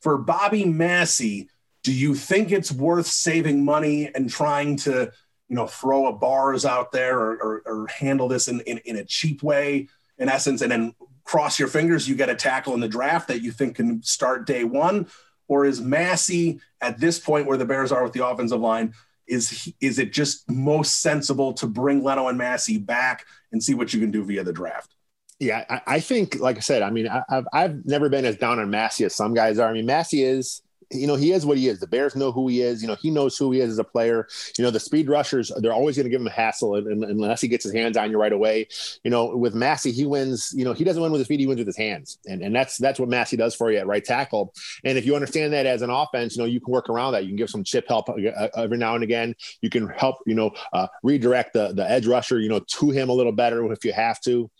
for 0.00 0.18
Bobby 0.18 0.64
Massie, 0.64 1.48
do 1.82 1.92
you 1.92 2.14
think 2.14 2.52
it's 2.52 2.70
worth 2.70 3.06
saving 3.06 3.64
money 3.64 4.10
and 4.14 4.28
trying 4.28 4.76
to, 4.78 5.10
you 5.48 5.56
know, 5.56 5.66
throw 5.66 6.06
a 6.06 6.12
bars 6.12 6.66
out 6.66 6.92
there 6.92 7.18
or, 7.18 7.36
or, 7.36 7.62
or 7.64 7.86
handle 7.86 8.28
this 8.28 8.48
in, 8.48 8.60
in, 8.62 8.78
in 8.84 8.96
a 8.96 9.04
cheap 9.04 9.42
way, 9.42 9.88
in 10.18 10.28
essence, 10.28 10.60
and 10.60 10.70
then 10.70 10.94
cross 11.24 11.58
your 11.58 11.68
fingers 11.68 12.06
you 12.06 12.14
get 12.14 12.28
a 12.28 12.34
tackle 12.34 12.74
in 12.74 12.80
the 12.80 12.88
draft 12.88 13.28
that 13.28 13.40
you 13.40 13.50
think 13.50 13.76
can 13.76 14.02
start 14.02 14.46
day 14.46 14.62
one? 14.62 15.06
or 15.48 15.64
is 15.64 15.80
Massie 15.80 16.60
at 16.80 16.98
this 16.98 17.18
point 17.18 17.46
where 17.46 17.56
the 17.56 17.64
Bears 17.64 17.92
are 17.92 18.02
with 18.02 18.12
the 18.12 18.26
offensive 18.26 18.60
line? 18.60 18.94
Is 19.26 19.72
is 19.80 19.98
it 19.98 20.12
just 20.12 20.48
most 20.50 21.00
sensible 21.00 21.52
to 21.54 21.66
bring 21.66 22.02
Leno 22.02 22.28
and 22.28 22.38
Massie 22.38 22.78
back 22.78 23.26
and 23.52 23.62
see 23.62 23.74
what 23.74 23.94
you 23.94 24.00
can 24.00 24.10
do 24.10 24.24
via 24.24 24.44
the 24.44 24.52
draft? 24.52 24.94
Yeah, 25.40 25.64
I, 25.68 25.80
I 25.86 26.00
think, 26.00 26.38
like 26.38 26.56
I 26.56 26.60
said, 26.60 26.82
I 26.82 26.90
mean, 26.90 27.08
I, 27.08 27.22
have 27.28 27.46
I've 27.52 27.84
never 27.84 28.08
been 28.08 28.24
as 28.24 28.36
down 28.36 28.58
on 28.58 28.70
Massie 28.70 29.04
as 29.04 29.14
some 29.14 29.34
guys 29.34 29.58
are. 29.58 29.68
I 29.68 29.72
mean, 29.72 29.86
Massie 29.86 30.22
is 30.22 30.62
you 30.94 31.06
know, 31.06 31.16
he 31.16 31.32
is 31.32 31.44
what 31.44 31.58
he 31.58 31.68
is. 31.68 31.80
The 31.80 31.86
Bears 31.86 32.16
know 32.16 32.32
who 32.32 32.48
he 32.48 32.60
is. 32.60 32.82
You 32.82 32.88
know, 32.88 32.96
he 32.96 33.10
knows 33.10 33.36
who 33.36 33.52
he 33.52 33.60
is 33.60 33.70
as 33.70 33.78
a 33.78 33.84
player. 33.84 34.28
You 34.58 34.64
know, 34.64 34.70
the 34.70 34.80
speed 34.80 35.08
rushers, 35.08 35.50
they're 35.58 35.72
always 35.72 35.96
going 35.96 36.04
to 36.04 36.10
give 36.10 36.20
him 36.20 36.26
a 36.26 36.30
hassle 36.30 36.74
unless 36.74 37.40
he 37.40 37.48
gets 37.48 37.64
his 37.64 37.72
hands 37.72 37.96
on 37.96 38.10
you 38.10 38.18
right 38.18 38.32
away. 38.32 38.68
You 39.02 39.10
know, 39.10 39.36
with 39.36 39.54
Massie, 39.54 39.92
he 39.92 40.06
wins, 40.06 40.52
you 40.56 40.64
know, 40.64 40.72
he 40.72 40.84
doesn't 40.84 41.02
win 41.02 41.12
with 41.12 41.20
his 41.20 41.28
feet, 41.28 41.40
he 41.40 41.46
wins 41.46 41.58
with 41.58 41.66
his 41.66 41.76
hands. 41.76 42.18
And, 42.26 42.42
and 42.42 42.54
that's 42.54 42.78
that's 42.78 42.98
what 42.98 43.08
Massie 43.08 43.36
does 43.36 43.54
for 43.54 43.70
you 43.70 43.78
at 43.78 43.86
right 43.86 44.04
tackle. 44.04 44.54
And 44.84 44.98
if 44.98 45.06
you 45.06 45.14
understand 45.14 45.52
that 45.52 45.66
as 45.66 45.82
an 45.82 45.90
offense, 45.90 46.36
you 46.36 46.42
know, 46.42 46.46
you 46.46 46.60
can 46.60 46.72
work 46.72 46.88
around 46.88 47.12
that. 47.12 47.24
You 47.24 47.30
can 47.30 47.36
give 47.36 47.50
some 47.50 47.64
chip 47.64 47.86
help 47.88 48.08
uh, 48.08 48.14
uh, 48.14 48.48
every 48.56 48.78
now 48.78 48.94
and 48.94 49.04
again. 49.04 49.34
You 49.60 49.70
can 49.70 49.88
help, 49.88 50.16
you 50.26 50.34
know, 50.34 50.52
uh, 50.72 50.86
redirect 51.02 51.54
the, 51.54 51.72
the 51.72 51.88
edge 51.88 52.06
rusher, 52.06 52.38
you 52.40 52.48
know, 52.48 52.60
to 52.60 52.90
him 52.90 53.08
a 53.08 53.12
little 53.12 53.32
better 53.32 53.70
if 53.72 53.84
you 53.84 53.92
have 53.92 54.20
to. 54.22 54.50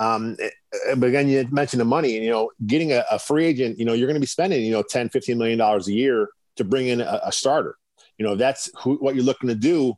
Um, 0.00 0.36
eh, 0.40 0.94
but 0.96 1.08
again, 1.08 1.28
you 1.28 1.46
mentioned 1.50 1.80
the 1.80 1.84
money, 1.84 2.16
and 2.16 2.24
you 2.24 2.30
know, 2.30 2.50
getting 2.66 2.92
a, 2.92 3.04
a 3.10 3.18
free 3.18 3.46
agent, 3.46 3.78
you 3.78 3.84
know, 3.84 3.92
you're 3.92 4.06
going 4.06 4.14
to 4.14 4.20
be 4.20 4.26
spending, 4.26 4.64
you 4.64 4.70
know, 4.70 4.82
10, 4.82 5.08
15 5.08 5.36
million 5.36 5.58
dollars 5.58 5.88
a 5.88 5.92
year 5.92 6.28
to 6.56 6.64
bring 6.64 6.88
in 6.88 7.00
a, 7.00 7.20
a 7.24 7.32
starter. 7.32 7.76
You 8.18 8.26
know, 8.26 8.36
that's 8.36 8.70
who, 8.82 8.96
what 8.96 9.14
you're 9.14 9.24
looking 9.24 9.48
to 9.48 9.54
do. 9.54 9.94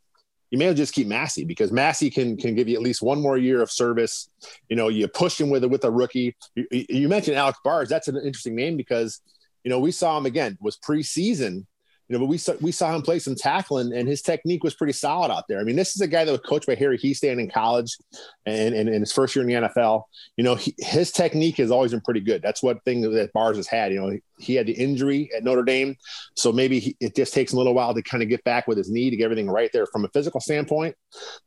You 0.50 0.58
may 0.58 0.72
just 0.74 0.94
keep 0.94 1.06
Massie 1.06 1.44
because 1.44 1.70
Massie 1.70 2.10
can 2.10 2.36
can 2.36 2.56
give 2.56 2.68
you 2.68 2.74
at 2.74 2.82
least 2.82 3.02
one 3.02 3.22
more 3.22 3.38
year 3.38 3.62
of 3.62 3.70
service. 3.70 4.28
You 4.68 4.76
know, 4.76 4.88
you 4.88 5.06
push 5.06 5.40
him 5.40 5.48
with 5.48 5.62
a, 5.62 5.68
with 5.68 5.84
a 5.84 5.90
rookie. 5.90 6.36
You, 6.56 6.66
you 6.70 7.08
mentioned 7.08 7.36
Alex 7.36 7.58
Bars. 7.64 7.88
That's 7.88 8.08
an 8.08 8.16
interesting 8.16 8.56
name 8.56 8.76
because 8.76 9.20
you 9.62 9.70
know 9.70 9.78
we 9.78 9.92
saw 9.92 10.18
him 10.18 10.26
again 10.26 10.58
was 10.60 10.76
preseason 10.76 11.66
you 12.10 12.18
know, 12.18 12.24
but 12.24 12.28
we 12.28 12.38
saw, 12.38 12.54
we 12.60 12.72
saw 12.72 12.92
him 12.92 13.02
play 13.02 13.20
some 13.20 13.36
tackling 13.36 13.92
and 13.92 14.08
his 14.08 14.20
technique 14.20 14.64
was 14.64 14.74
pretty 14.74 14.92
solid 14.92 15.30
out 15.30 15.44
there. 15.48 15.60
I 15.60 15.62
mean, 15.62 15.76
this 15.76 15.94
is 15.94 16.00
a 16.00 16.08
guy 16.08 16.24
that 16.24 16.32
was 16.32 16.40
coached 16.40 16.66
by 16.66 16.74
Harry 16.74 16.98
Hiestand 16.98 17.38
in 17.38 17.48
college 17.48 17.96
and, 18.44 18.74
and 18.74 18.88
his 18.88 19.12
first 19.12 19.36
year 19.36 19.48
in 19.48 19.62
the 19.62 19.68
NFL. 19.68 20.02
You 20.36 20.42
know, 20.42 20.56
he, 20.56 20.74
his 20.78 21.12
technique 21.12 21.58
has 21.58 21.70
always 21.70 21.92
been 21.92 22.00
pretty 22.00 22.18
good. 22.18 22.42
That's 22.42 22.64
what 22.64 22.82
thing 22.84 23.02
that 23.02 23.32
Bars 23.32 23.58
has 23.58 23.68
had. 23.68 23.92
You 23.92 24.00
know, 24.00 24.18
he 24.40 24.56
had 24.56 24.66
the 24.66 24.72
injury 24.72 25.30
at 25.36 25.44
Notre 25.44 25.62
Dame, 25.62 25.94
so 26.34 26.50
maybe 26.50 26.80
he, 26.80 26.96
it 26.98 27.14
just 27.14 27.32
takes 27.32 27.52
him 27.52 27.58
a 27.58 27.60
little 27.60 27.74
while 27.74 27.94
to 27.94 28.02
kind 28.02 28.24
of 28.24 28.28
get 28.28 28.42
back 28.42 28.66
with 28.66 28.76
his 28.76 28.90
knee 28.90 29.08
to 29.08 29.16
get 29.16 29.22
everything 29.22 29.48
right 29.48 29.70
there 29.72 29.86
from 29.86 30.04
a 30.04 30.08
physical 30.08 30.40
standpoint. 30.40 30.96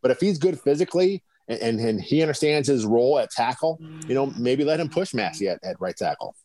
But 0.02 0.12
if 0.12 0.22
he's 0.22 0.38
good 0.38 0.58
physically 0.58 1.24
and, 1.50 1.60
and, 1.60 1.80
and 1.82 2.02
he 2.02 2.22
understands 2.22 2.70
his 2.70 2.86
role 2.86 3.20
at 3.20 3.32
tackle, 3.32 3.80
you 4.08 4.16
know, 4.16 4.28
maybe 4.38 4.64
let 4.64 4.80
him 4.80 4.88
push 4.88 5.14
Massie 5.14 5.50
at, 5.50 5.60
at 5.62 5.82
right 5.82 5.98
tackle. 5.98 6.38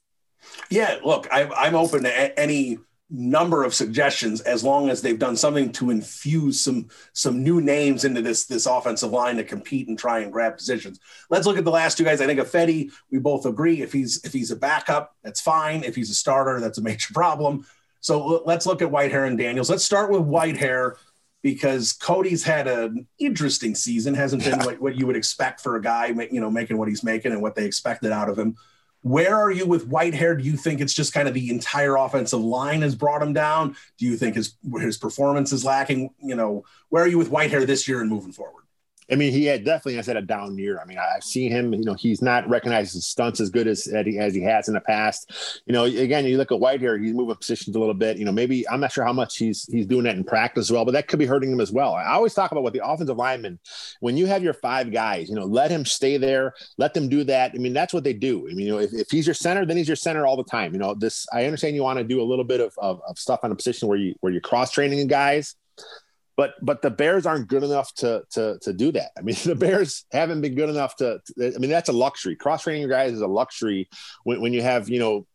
Yeah, 0.71 0.99
look, 1.05 1.29
I, 1.31 1.45
I'm 1.45 1.77
open 1.77 2.03
to 2.03 2.41
any 2.41 2.79
number 3.11 3.65
of 3.65 3.73
suggestions 3.73 4.43
as 4.43 4.63
long 4.63 4.91
as 4.91 5.01
they've 5.01 5.19
done 5.19 5.37
something 5.37 5.73
to 5.73 5.91
infuse 5.91 6.61
some 6.61 6.89
some 7.15 7.43
new 7.43 7.61
names 7.61 8.05
into 8.05 8.21
this 8.21 8.45
this 8.47 8.67
offensive 8.67 9.11
line 9.11 9.37
to 9.37 9.45
compete 9.45 9.89
and 9.89 9.99
try 9.99 10.21
and 10.21 10.33
grab 10.33 10.57
positions. 10.57 11.01
Let's 11.31 11.47
look 11.47 11.57
at 11.57 11.65
the 11.65 11.71
last 11.71 11.97
two 11.97 12.05
guys. 12.05 12.21
I 12.21 12.27
think 12.27 12.41
Ifedi, 12.41 12.91
we 13.11 13.19
both 13.19 13.47
agree 13.47 13.81
if 13.81 13.93
he's 13.93 14.23
if 14.25 14.33
he's 14.33 14.51
a 14.51 14.57
backup, 14.57 15.17
that's 15.23 15.41
fine. 15.41 15.85
If 15.85 15.97
he's 15.97 16.11
a 16.11 16.15
starter, 16.15 16.61
that's 16.61 16.79
a 16.79 16.83
major 16.83 17.15
problem. 17.15 17.67
So 18.01 18.43
let's 18.45 18.67
look 18.67 18.83
at 18.83 18.91
Whitehair 18.91 19.27
and 19.27 19.39
Daniels. 19.39 19.71
Let's 19.71 19.85
start 19.85 20.11
with 20.11 20.23
Whitehair 20.23 20.97
because 21.43 21.93
Cody's 21.93 22.45
had 22.45 22.69
an 22.69 23.07
interesting 23.19 23.75
season. 23.75 24.15
Hasn't 24.15 24.45
been 24.45 24.59
what, 24.61 24.81
what 24.81 24.97
you 24.97 25.07
would 25.07 25.17
expect 25.17 25.61
for 25.61 25.77
a 25.77 25.83
guy, 25.83 26.09
you 26.31 26.41
know, 26.41 26.51
making 26.51 26.77
what 26.77 26.89
he's 26.89 27.03
making 27.03 27.33
and 27.33 27.41
what 27.41 27.55
they 27.55 27.65
expected 27.65 28.13
out 28.13 28.29
of 28.29 28.39
him. 28.39 28.57
Where 29.03 29.37
are 29.37 29.51
you 29.51 29.65
with 29.65 29.89
Whitehair? 29.89 30.39
Do 30.39 30.45
you 30.45 30.57
think 30.57 30.81
it's 30.81 30.93
just 30.93 31.13
kind 31.13 31.29
of 31.29 31.35
the 31.35 31.51
entire 31.51 31.97
offensive 31.97 32.41
line 32.41 32.83
has 32.83 32.95
brought 32.95 33.23
him 33.23 33.33
down? 33.33 33.77
Do 33.97 34.07
you 34.07 34.17
think 34.17 34.35
his 34.35 34.57
his 34.81 34.99
performance 34.99 35.53
is 35.53 35.65
lacking? 35.65 36.11
You 36.23 36.35
know, 36.35 36.65
where 36.89 37.05
are 37.05 37.09
you 37.09 37.19
with 37.19 37.31
Whitehair 37.31 37.67
this 37.67 37.87
year 37.87 38.01
and 38.01 38.11
moving 38.11 38.33
forward? 38.33 38.65
I 39.11 39.15
mean, 39.15 39.33
he 39.33 39.47
had 39.47 39.65
definitely, 39.65 39.99
I 39.99 40.03
said, 40.03 40.17
a 40.17 40.23
down 40.23 40.59
year. 40.59 40.79
I 40.81 40.85
mean, 40.85 40.99
I've 40.99 41.25
seen 41.25 41.51
him, 41.51 41.73
you 41.73 41.85
know, 41.85 41.95
he's 41.95 42.21
not 42.21 42.49
recognized 42.49 42.93
his 42.93 43.07
stunts 43.07 43.41
as 43.41 43.49
good 43.49 43.67
as, 43.67 43.87
as 43.87 44.35
he 44.35 44.43
has 44.43 44.69
in 44.69 44.75
the 44.75 44.81
past. 44.81 45.63
You 45.67 45.73
know, 45.73 45.85
again, 45.85 46.27
you 46.27 46.37
look 46.37 46.53
at 46.53 46.59
Whitehair, 46.59 47.03
he's 47.03 47.15
moving 47.15 47.37
positions 47.37 47.75
a 47.75 47.79
little 47.79 47.95
bit. 47.95 48.19
You 48.19 48.27
know, 48.27 48.33
maybe 48.33 48.69
I'm 48.69 48.81
not 48.81 48.93
sure 48.93 49.05
how 49.05 49.13
much 49.13 49.39
he's 49.39 49.65
he's 49.71 49.87
doing 49.87 50.05
that 50.05 50.17
in 50.17 50.25
practice 50.25 50.67
as 50.67 50.73
well, 50.73 50.85
but 50.85 50.93
that 50.93 51.09
could 51.09 51.19
be 51.19 51.27
hurting 51.27 51.51
him 51.51 51.61
as 51.61 51.73
well. 51.73 51.95
I 51.95 52.13
always 52.13 52.35
talk 52.35 52.53
about 52.53 52.63
what 52.63 52.75
the 52.75 52.87
offensive 52.87 53.17
lineman, 53.17 53.59
when 54.01 54.17
you 54.17 54.27
have 54.27 54.43
your 54.43 54.55
five 54.55 54.93
guys, 54.93 55.29
you 55.29 55.35
know, 55.35 55.47
let 55.47 55.71
him 55.71 55.85
stay 55.85 56.19
there, 56.19 56.55
let 56.77 56.93
them 56.93 57.09
do 57.09 57.25
that. 57.25 57.53
I 57.55 57.59
mean, 57.59 57.73
that's 57.73 57.95
what 57.95 58.05
they 58.05 58.13
do. 58.13 58.47
I 58.49 58.53
mean, 58.53 58.67
you 58.67 58.73
know, 58.73 58.79
if, 58.79 58.93
if 58.93 59.11
he's 59.11 59.27
your 59.27 59.35
center, 59.35 59.65
then 59.65 59.77
he's 59.77 59.89
your 59.89 59.97
center 59.97 60.27
all 60.27 60.37
the 60.37 60.45
time. 60.45 60.73
You 60.73 60.81
know, 60.81 60.95
this 60.95 61.27
I 61.33 61.47
understand 61.47 61.75
you 61.75 61.83
want 61.83 61.99
to 61.99 62.05
do 62.05 62.21
a 62.21 62.25
little 62.25 62.45
bit 62.45 62.61
of, 62.61 62.75
of, 62.79 63.01
of 63.09 63.19
stuff 63.19 63.41
on 63.43 63.53
a 63.53 63.55
position 63.55 63.89
where 63.89 63.99
you 63.99 64.15
where 64.21 64.33
you're 64.33 64.43
cross 64.43 64.71
training 64.71 65.07
guys 65.07 65.55
but 66.39 66.55
but 66.63 66.83
the 66.83 66.91
Bears 66.91 67.27
aren't 67.27 67.49
good 67.49 67.65
enough 67.65 67.93
to 67.97 68.23
to 68.31 68.59
to 68.63 68.73
do 68.73 68.93
that. 68.93 69.11
I 69.19 69.23
mean, 69.23 69.37
the 69.45 69.57
Bears 69.57 70.07
haven't 70.13 70.41
been 70.41 70.55
good 70.55 70.71
enough 70.71 70.97
to. 70.97 71.21
to 71.27 71.55
I 71.55 71.59
mean, 71.59 71.69
that's 71.69 71.91
a 71.91 71.93
luxury. 71.93 72.37
Cross 72.37 72.63
training 72.63 72.83
your 72.83 72.91
guys 72.91 73.13
is 73.13 73.21
a 73.21 73.27
luxury 73.27 73.89
when, 74.23 74.41
when 74.41 74.53
you 74.55 74.63
have 74.63 74.89
you 74.89 75.01
know 75.01 75.27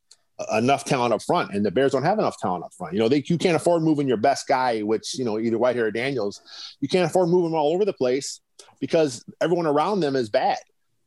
enough 0.51 0.85
talent 0.85 1.13
up 1.13 1.21
front, 1.21 1.53
and 1.53 1.63
the 1.63 1.71
Bears 1.71 1.91
don't 1.91 2.03
have 2.03 2.19
enough 2.19 2.39
talent 2.39 2.63
up 2.63 2.73
front. 2.73 2.93
You 2.93 2.99
know, 2.99 3.09
they 3.09 3.21
you 3.27 3.37
can't 3.37 3.57
afford 3.57 3.83
moving 3.83 4.07
your 4.07 4.17
best 4.17 4.47
guy, 4.47 4.79
which 4.79 5.19
you 5.19 5.25
know 5.25 5.37
either 5.37 5.57
Whitehair 5.57 5.83
or 5.83 5.91
Daniels. 5.91 6.41
You 6.79 6.87
can't 6.87 7.05
afford 7.07 7.27
moving 7.27 7.53
all 7.53 7.73
over 7.73 7.83
the 7.83 7.93
place 7.93 8.39
because 8.79 9.25
everyone 9.41 9.67
around 9.67 9.99
them 9.99 10.15
is 10.15 10.29
bad. 10.29 10.57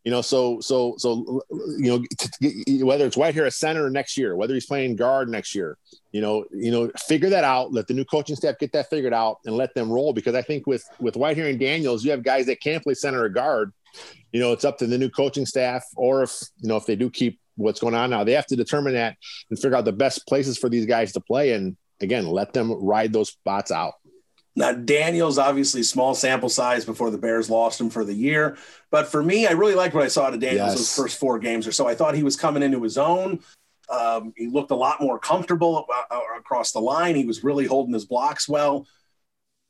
You 0.06 0.12
know, 0.12 0.22
so 0.22 0.60
so 0.60 0.94
so 0.98 1.42
you 1.78 1.90
know 1.90 2.86
whether 2.86 3.04
it's 3.06 3.16
Whitehair 3.16 3.46
a 3.46 3.50
center 3.50 3.90
next 3.90 4.16
year, 4.16 4.36
whether 4.36 4.54
he's 4.54 4.64
playing 4.64 4.94
guard 4.94 5.28
next 5.28 5.52
year, 5.52 5.78
you 6.12 6.20
know, 6.20 6.44
you 6.52 6.70
know, 6.70 6.92
figure 7.08 7.28
that 7.30 7.42
out. 7.42 7.72
Let 7.72 7.88
the 7.88 7.94
new 7.94 8.04
coaching 8.04 8.36
staff 8.36 8.56
get 8.60 8.70
that 8.70 8.88
figured 8.88 9.12
out 9.12 9.40
and 9.46 9.56
let 9.56 9.74
them 9.74 9.90
roll. 9.90 10.12
Because 10.12 10.36
I 10.36 10.42
think 10.42 10.64
with 10.64 10.84
with 11.00 11.14
Whitehair 11.14 11.50
and 11.50 11.58
Daniels, 11.58 12.04
you 12.04 12.12
have 12.12 12.22
guys 12.22 12.46
that 12.46 12.60
can't 12.60 12.84
play 12.84 12.94
center 12.94 13.24
or 13.24 13.28
guard. 13.28 13.72
You 14.30 14.38
know, 14.38 14.52
it's 14.52 14.64
up 14.64 14.78
to 14.78 14.86
the 14.86 14.96
new 14.96 15.10
coaching 15.10 15.44
staff, 15.44 15.82
or 15.96 16.22
if 16.22 16.40
you 16.58 16.68
know 16.68 16.76
if 16.76 16.86
they 16.86 16.94
do 16.94 17.10
keep 17.10 17.40
what's 17.56 17.80
going 17.80 17.96
on 17.96 18.10
now, 18.10 18.22
they 18.22 18.34
have 18.34 18.46
to 18.46 18.54
determine 18.54 18.94
that 18.94 19.16
and 19.50 19.58
figure 19.58 19.76
out 19.76 19.86
the 19.86 19.92
best 19.92 20.24
places 20.28 20.56
for 20.56 20.68
these 20.68 20.86
guys 20.86 21.10
to 21.14 21.20
play. 21.20 21.54
And 21.54 21.76
again, 22.00 22.28
let 22.28 22.52
them 22.52 22.70
ride 22.70 23.12
those 23.12 23.30
spots 23.30 23.72
out. 23.72 23.94
Now, 24.56 24.72
Daniels, 24.72 25.36
obviously 25.36 25.82
small 25.82 26.14
sample 26.14 26.48
size 26.48 26.86
before 26.86 27.10
the 27.10 27.18
Bears 27.18 27.50
lost 27.50 27.78
him 27.78 27.90
for 27.90 28.04
the 28.04 28.14
year. 28.14 28.56
But 28.90 29.06
for 29.06 29.22
me, 29.22 29.46
I 29.46 29.52
really 29.52 29.74
liked 29.74 29.94
what 29.94 30.02
I 30.02 30.08
saw 30.08 30.30
to 30.30 30.38
Daniels 30.38 30.70
yes. 30.70 30.76
those 30.76 30.96
first 30.96 31.18
four 31.18 31.38
games 31.38 31.66
or 31.66 31.72
so. 31.72 31.86
I 31.86 31.94
thought 31.94 32.14
he 32.14 32.22
was 32.22 32.36
coming 32.36 32.62
into 32.62 32.82
his 32.82 32.96
own. 32.96 33.40
Um, 33.90 34.32
he 34.34 34.48
looked 34.48 34.70
a 34.70 34.76
lot 34.76 35.00
more 35.00 35.18
comfortable 35.18 35.86
uh, 35.94 36.14
uh, 36.14 36.20
across 36.38 36.72
the 36.72 36.80
line. 36.80 37.14
He 37.14 37.26
was 37.26 37.44
really 37.44 37.66
holding 37.66 37.92
his 37.92 38.06
blocks 38.06 38.48
well. 38.48 38.86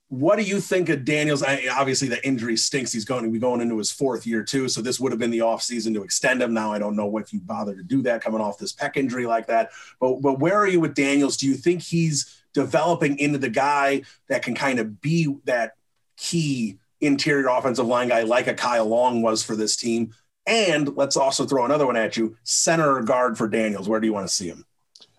What 0.09 0.37
do 0.37 0.43
you 0.43 0.61
think 0.61 0.89
of 0.89 1.05
Daniels? 1.05 1.43
I, 1.43 1.67
obviously, 1.69 2.07
the 2.07 2.25
injury 2.25 2.57
stinks. 2.57 2.93
He's 2.93 3.05
going 3.05 3.25
to 3.25 3.31
be 3.31 3.41
going 3.41 3.61
into 3.61 3.77
his 3.77 3.91
fourth 3.91 4.25
year, 4.25 4.45
too. 4.45 4.69
So 4.69 4.81
this 4.81 5.01
would 5.01 5.11
have 5.11 5.19
been 5.19 5.33
the 5.33 5.41
offseason 5.41 5.95
to 5.95 6.05
extend 6.05 6.41
him. 6.41 6.55
Now, 6.55 6.73
I 6.73 6.79
don't 6.79 6.95
know 6.95 7.19
if 7.19 7.33
you 7.33 7.41
bother 7.41 7.75
to 7.75 7.83
do 7.83 8.03
that 8.03 8.23
coming 8.23 8.41
off 8.41 8.57
this 8.57 8.73
pec 8.73 8.97
injury 8.97 9.27
like 9.27 9.49
that. 9.49 9.71
But, 9.99 10.21
but 10.21 10.39
where 10.39 10.57
are 10.57 10.69
you 10.69 10.79
with 10.79 10.95
Daniels? 10.95 11.37
Do 11.37 11.47
you 11.47 11.55
think 11.55 11.83
he's 11.83 12.36
developing 12.57 13.19
into 13.19 13.37
the 13.37 13.51
guy 13.51 14.01
that 14.31 14.43
can 14.43 14.55
kind 14.55 14.79
of 14.79 15.03
be 15.03 15.37
that 15.45 15.75
key 16.17 16.79
interior 17.03 17.49
offensive 17.49 17.87
line 17.87 18.09
guy 18.09 18.23
like 18.23 18.47
a 18.47 18.55
Kyle 18.55 18.87
Long 18.87 19.21
was 19.21 19.43
for 19.43 19.55
this 19.55 19.77
team? 19.77 20.15
And 20.47 20.97
let's 20.97 21.19
also 21.19 21.45
throw 21.45 21.67
another 21.67 21.85
one 21.85 21.97
at 21.97 22.17
you 22.17 22.35
center 22.45 23.03
guard 23.03 23.37
for 23.37 23.47
Daniels. 23.47 23.91
Where 23.91 24.01
do 24.01 24.07
you 24.07 24.15
want 24.15 24.27
to 24.27 24.33
see 24.33 24.49
him? 24.49 24.65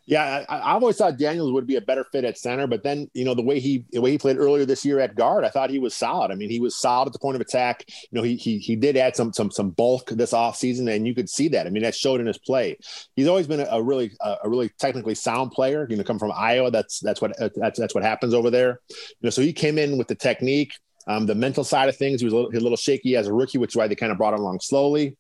Yeah, 0.07 0.45
I, 0.47 0.59
I, 0.59 0.71
always 0.71 0.95
thought 0.95 1.17
Daniels 1.17 1.51
would 1.51 1.67
be 1.67 1.75
a 1.75 1.81
better 1.81 2.05
fit 2.05 2.23
at 2.23 2.37
center, 2.37 2.65
but 2.65 2.81
then 2.81 3.11
you 3.13 3.25
know 3.25 3.33
the 3.33 3.41
way 3.41 3.59
he 3.59 3.83
the 3.91 3.99
way 3.99 4.09
he 4.09 4.17
played 4.17 4.37
earlier 4.37 4.63
this 4.63 4.85
year 4.85 5.01
at 5.01 5.15
guard, 5.15 5.43
I 5.43 5.49
thought 5.49 5.69
he 5.69 5.79
was 5.79 5.93
solid. 5.93 6.31
I 6.31 6.35
mean, 6.35 6.49
he 6.49 6.61
was 6.61 6.77
solid 6.77 7.07
at 7.07 7.13
the 7.13 7.19
point 7.19 7.35
of 7.35 7.41
attack. 7.41 7.83
You 7.89 8.07
know, 8.13 8.23
he 8.23 8.37
he 8.37 8.57
he 8.57 8.77
did 8.77 8.95
add 8.95 9.17
some 9.17 9.33
some 9.33 9.51
some 9.51 9.71
bulk 9.71 10.09
this 10.11 10.31
offseason, 10.31 10.89
and 10.89 11.05
you 11.05 11.13
could 11.13 11.29
see 11.29 11.49
that. 11.49 11.67
I 11.67 11.71
mean, 11.71 11.83
that 11.83 11.93
showed 11.93 12.21
in 12.21 12.25
his 12.25 12.37
play. 12.37 12.77
He's 13.17 13.27
always 13.27 13.47
been 13.47 13.59
a, 13.59 13.67
a 13.69 13.83
really 13.83 14.11
a, 14.21 14.37
a 14.45 14.49
really 14.49 14.69
technically 14.79 15.13
sound 15.13 15.51
player. 15.51 15.85
You 15.89 15.97
know, 15.97 16.05
come 16.05 16.19
from 16.19 16.31
Iowa. 16.33 16.71
That's 16.71 17.01
that's 17.01 17.21
what 17.21 17.33
that's 17.55 17.77
that's 17.77 17.93
what 17.93 18.05
happens 18.05 18.33
over 18.33 18.49
there. 18.49 18.79
You 18.89 19.23
know, 19.23 19.29
so 19.29 19.41
he 19.41 19.51
came 19.51 19.77
in 19.77 19.97
with 19.97 20.07
the 20.07 20.15
technique. 20.15 20.71
Um, 21.09 21.25
the 21.25 21.35
mental 21.35 21.63
side 21.63 21.87
of 21.87 21.95
things, 21.95 22.19
he 22.19 22.25
was 22.25 22.33
a 22.33 22.35
little, 22.35 22.51
a 22.51 22.59
little, 22.59 22.75
shaky 22.75 23.15
as 23.15 23.27
a 23.27 23.33
rookie, 23.33 23.57
which 23.57 23.71
is 23.71 23.75
why 23.77 23.87
they 23.87 23.95
kind 23.95 24.11
of 24.11 24.17
brought 24.17 24.33
him 24.33 24.41
along 24.41 24.59
slowly. 24.59 25.15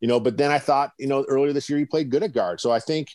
You 0.00 0.08
know, 0.08 0.18
but 0.18 0.38
then 0.38 0.50
I 0.50 0.58
thought, 0.58 0.92
you 0.98 1.06
know, 1.06 1.26
earlier 1.28 1.52
this 1.52 1.68
year 1.68 1.78
he 1.78 1.84
played 1.84 2.10
good 2.10 2.22
at 2.22 2.32
guard. 2.32 2.58
So 2.58 2.70
I 2.70 2.80
think 2.80 3.08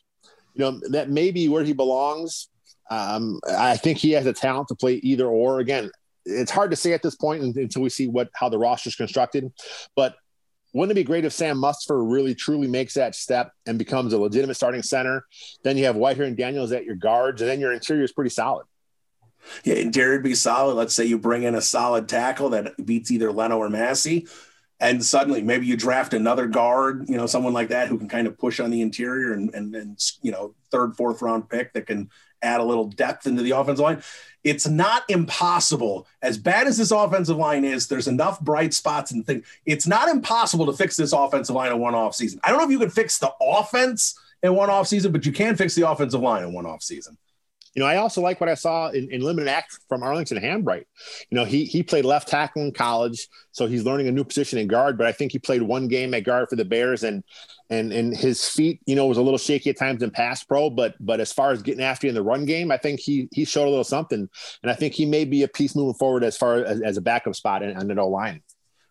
you 0.54 0.60
know, 0.60 0.80
that 0.90 1.10
may 1.10 1.32
be 1.32 1.50
where 1.50 1.64
he 1.64 1.74
belongs. 1.74 2.50
Um, 2.90 3.40
I 3.48 3.78
think 3.78 3.98
he 3.98 4.12
has 4.12 4.26
a 4.26 4.34
talent 4.34 4.68
to 4.68 4.76
play 4.76 4.96
either 4.96 5.26
or. 5.26 5.60
Again, 5.60 5.92
it's 6.26 6.52
hard 6.52 6.72
to 6.72 6.78
say 6.78 6.94
at 6.94 7.02
this 7.02 7.16
point 7.16 7.42
until 7.56 7.82
we 7.82 7.90
see 7.90 8.08
what 8.08 8.30
how 8.34 8.50
the 8.50 8.58
roster 8.58 8.90
is 8.90 8.96
constructed. 8.96 9.52
But 9.96 10.16
wouldn't 10.74 10.92
it 10.92 11.02
be 11.02 11.04
great 11.04 11.26
if 11.26 11.34
Sam 11.34 11.58
Mustipher 11.58 12.12
really 12.12 12.34
truly 12.34 12.68
makes 12.68 12.94
that 12.94 13.16
step 13.16 13.52
and 13.66 13.78
becomes 13.78 14.14
a 14.14 14.18
legitimate 14.18 14.56
starting 14.56 14.84
center? 14.84 15.26
Then 15.64 15.78
you 15.78 15.86
have 15.86 15.96
Whitehair 15.96 16.28
and 16.28 16.38
Daniels 16.38 16.72
at 16.72 16.86
your 16.86 16.96
guards, 16.96 17.42
and 17.42 17.50
then 17.50 17.60
your 17.60 17.74
interior 17.74 18.04
is 18.04 18.14
pretty 18.14 18.30
solid. 18.30 18.66
Yeah, 19.64 19.76
interior 19.76 20.14
would 20.14 20.24
be 20.24 20.36
solid. 20.36 20.76
Let's 20.76 20.94
say 20.94 21.06
you 21.06 21.18
bring 21.18 21.44
in 21.44 21.56
a 21.56 21.62
solid 21.62 22.08
tackle 22.08 22.50
that 22.52 22.74
beats 22.86 23.10
either 23.12 23.32
Leno 23.32 23.58
or 23.58 23.70
Massie 23.70 24.28
and 24.82 25.06
suddenly 25.06 25.44
maybe 25.44 25.68
you 25.68 25.78
draft 25.78 26.14
another 26.14 26.48
guard, 26.48 27.08
you 27.08 27.16
know, 27.16 27.28
someone 27.28 27.54
like 27.54 27.70
that 27.70 27.88
who 27.88 28.00
can 28.00 28.10
kind 28.10 28.26
of 28.26 28.38
push 28.38 28.60
on 28.60 28.72
the 28.72 28.82
interior 28.82 29.34
and 29.34 29.54
and, 29.54 29.76
and 29.76 30.00
you 30.22 30.32
know 30.32 30.56
third 30.72 30.98
fourth 30.98 31.22
round 31.22 31.48
pick 31.48 31.72
that 31.74 31.86
can 31.86 32.10
add 32.42 32.60
a 32.60 32.64
little 32.64 32.88
depth 32.88 33.28
into 33.28 33.44
the 33.44 33.52
offensive 33.52 33.84
line. 33.84 34.02
It's 34.44 34.68
not 34.68 35.04
impossible. 35.08 36.08
As 36.24 36.40
bad 36.40 36.66
as 36.66 36.80
this 36.80 36.90
offensive 36.90 37.38
line 37.38 37.64
is, 37.64 37.88
there's 37.88 38.08
enough 38.08 38.42
bright 38.42 38.74
spots 38.74 39.12
and 39.12 39.24
things. 39.24 39.46
It's 39.68 39.86
not 39.86 40.10
impossible 40.10 40.66
to 40.66 40.74
fix 40.74 40.98
this 40.98 41.14
offensive 41.14 41.56
line 41.56 41.72
in 41.72 41.78
one 41.80 41.94
off 41.94 42.16
season. 42.16 42.40
I 42.44 42.50
don't 42.50 42.58
know 42.58 42.66
if 42.66 42.72
you 42.72 42.80
can 42.80 42.90
fix 42.90 43.20
the 43.20 43.32
offense 43.40 44.18
in 44.42 44.56
one 44.56 44.72
off 44.72 44.88
season, 44.88 45.12
but 45.12 45.28
you 45.28 45.32
can 45.32 45.56
fix 45.56 45.76
the 45.76 45.88
offensive 45.88 46.22
line 46.22 46.44
in 46.44 46.52
one 46.52 46.66
off 46.66 46.82
season. 46.82 47.16
You 47.74 47.82
know, 47.82 47.86
I 47.86 47.98
also 47.98 48.22
like 48.22 48.42
what 48.42 48.50
I 48.50 48.56
saw 48.56 48.90
in, 48.90 49.10
in 49.12 49.22
limited 49.22 49.50
act 49.50 49.80
from 49.88 50.04
Arlington 50.04 50.38
Hambright. 50.38 50.84
You 51.30 51.38
know, 51.38 51.46
he 51.46 51.64
he 51.66 51.84
played 51.84 52.04
left 52.04 52.28
tackle 52.28 52.64
in 52.64 52.74
college, 52.74 53.28
so 53.52 53.66
he's 53.66 53.86
learning 53.86 54.08
a 54.08 54.12
new 54.12 54.26
position 54.26 54.60
in 54.60 54.68
guard. 54.68 54.98
But 54.98 55.08
I 55.08 55.14
think 55.14 55.32
he 55.32 55.40
played 55.40 55.62
one 55.62 55.88
game 55.88 56.14
at 56.14 56.26
guard 56.26 56.50
for 56.50 56.58
the 56.58 56.66
Bears, 56.66 57.04
and 57.04 57.24
and 57.70 57.94
and 57.94 58.16
his 58.16 58.48
feet, 58.48 58.82
you 58.86 58.96
know, 58.96 59.06
was 59.06 59.18
a 59.18 59.22
little 59.22 59.38
shaky 59.38 59.70
at 59.70 59.78
times 59.78 60.04
in 60.04 60.12
pass 60.12 60.44
pro. 60.44 60.70
But 60.70 60.96
but 61.00 61.22
as 61.22 61.32
far 61.32 61.52
as 61.52 61.62
getting 61.62 61.84
after 61.84 62.08
you 62.08 62.10
in 62.10 62.16
the 62.16 62.24
run 62.24 62.46
game, 62.46 62.72
I 62.72 62.78
think 62.78 63.00
he 63.00 63.30
he 63.32 63.46
showed 63.46 63.68
a 63.68 63.70
little 63.70 63.86
something, 63.86 64.28
and 64.64 64.72
I 64.72 64.76
think 64.76 64.94
he 64.94 65.06
may 65.06 65.24
be 65.24 65.44
a 65.44 65.48
piece 65.48 65.74
moving 65.74 65.94
forward 65.94 66.26
as 66.26 66.36
far 66.36 66.58
as, 66.58 66.82
as 66.82 66.98
a 66.98 67.02
backup 67.02 67.36
spot 67.36 67.64
on 67.64 67.88
the 67.88 68.04
line. 68.04 68.42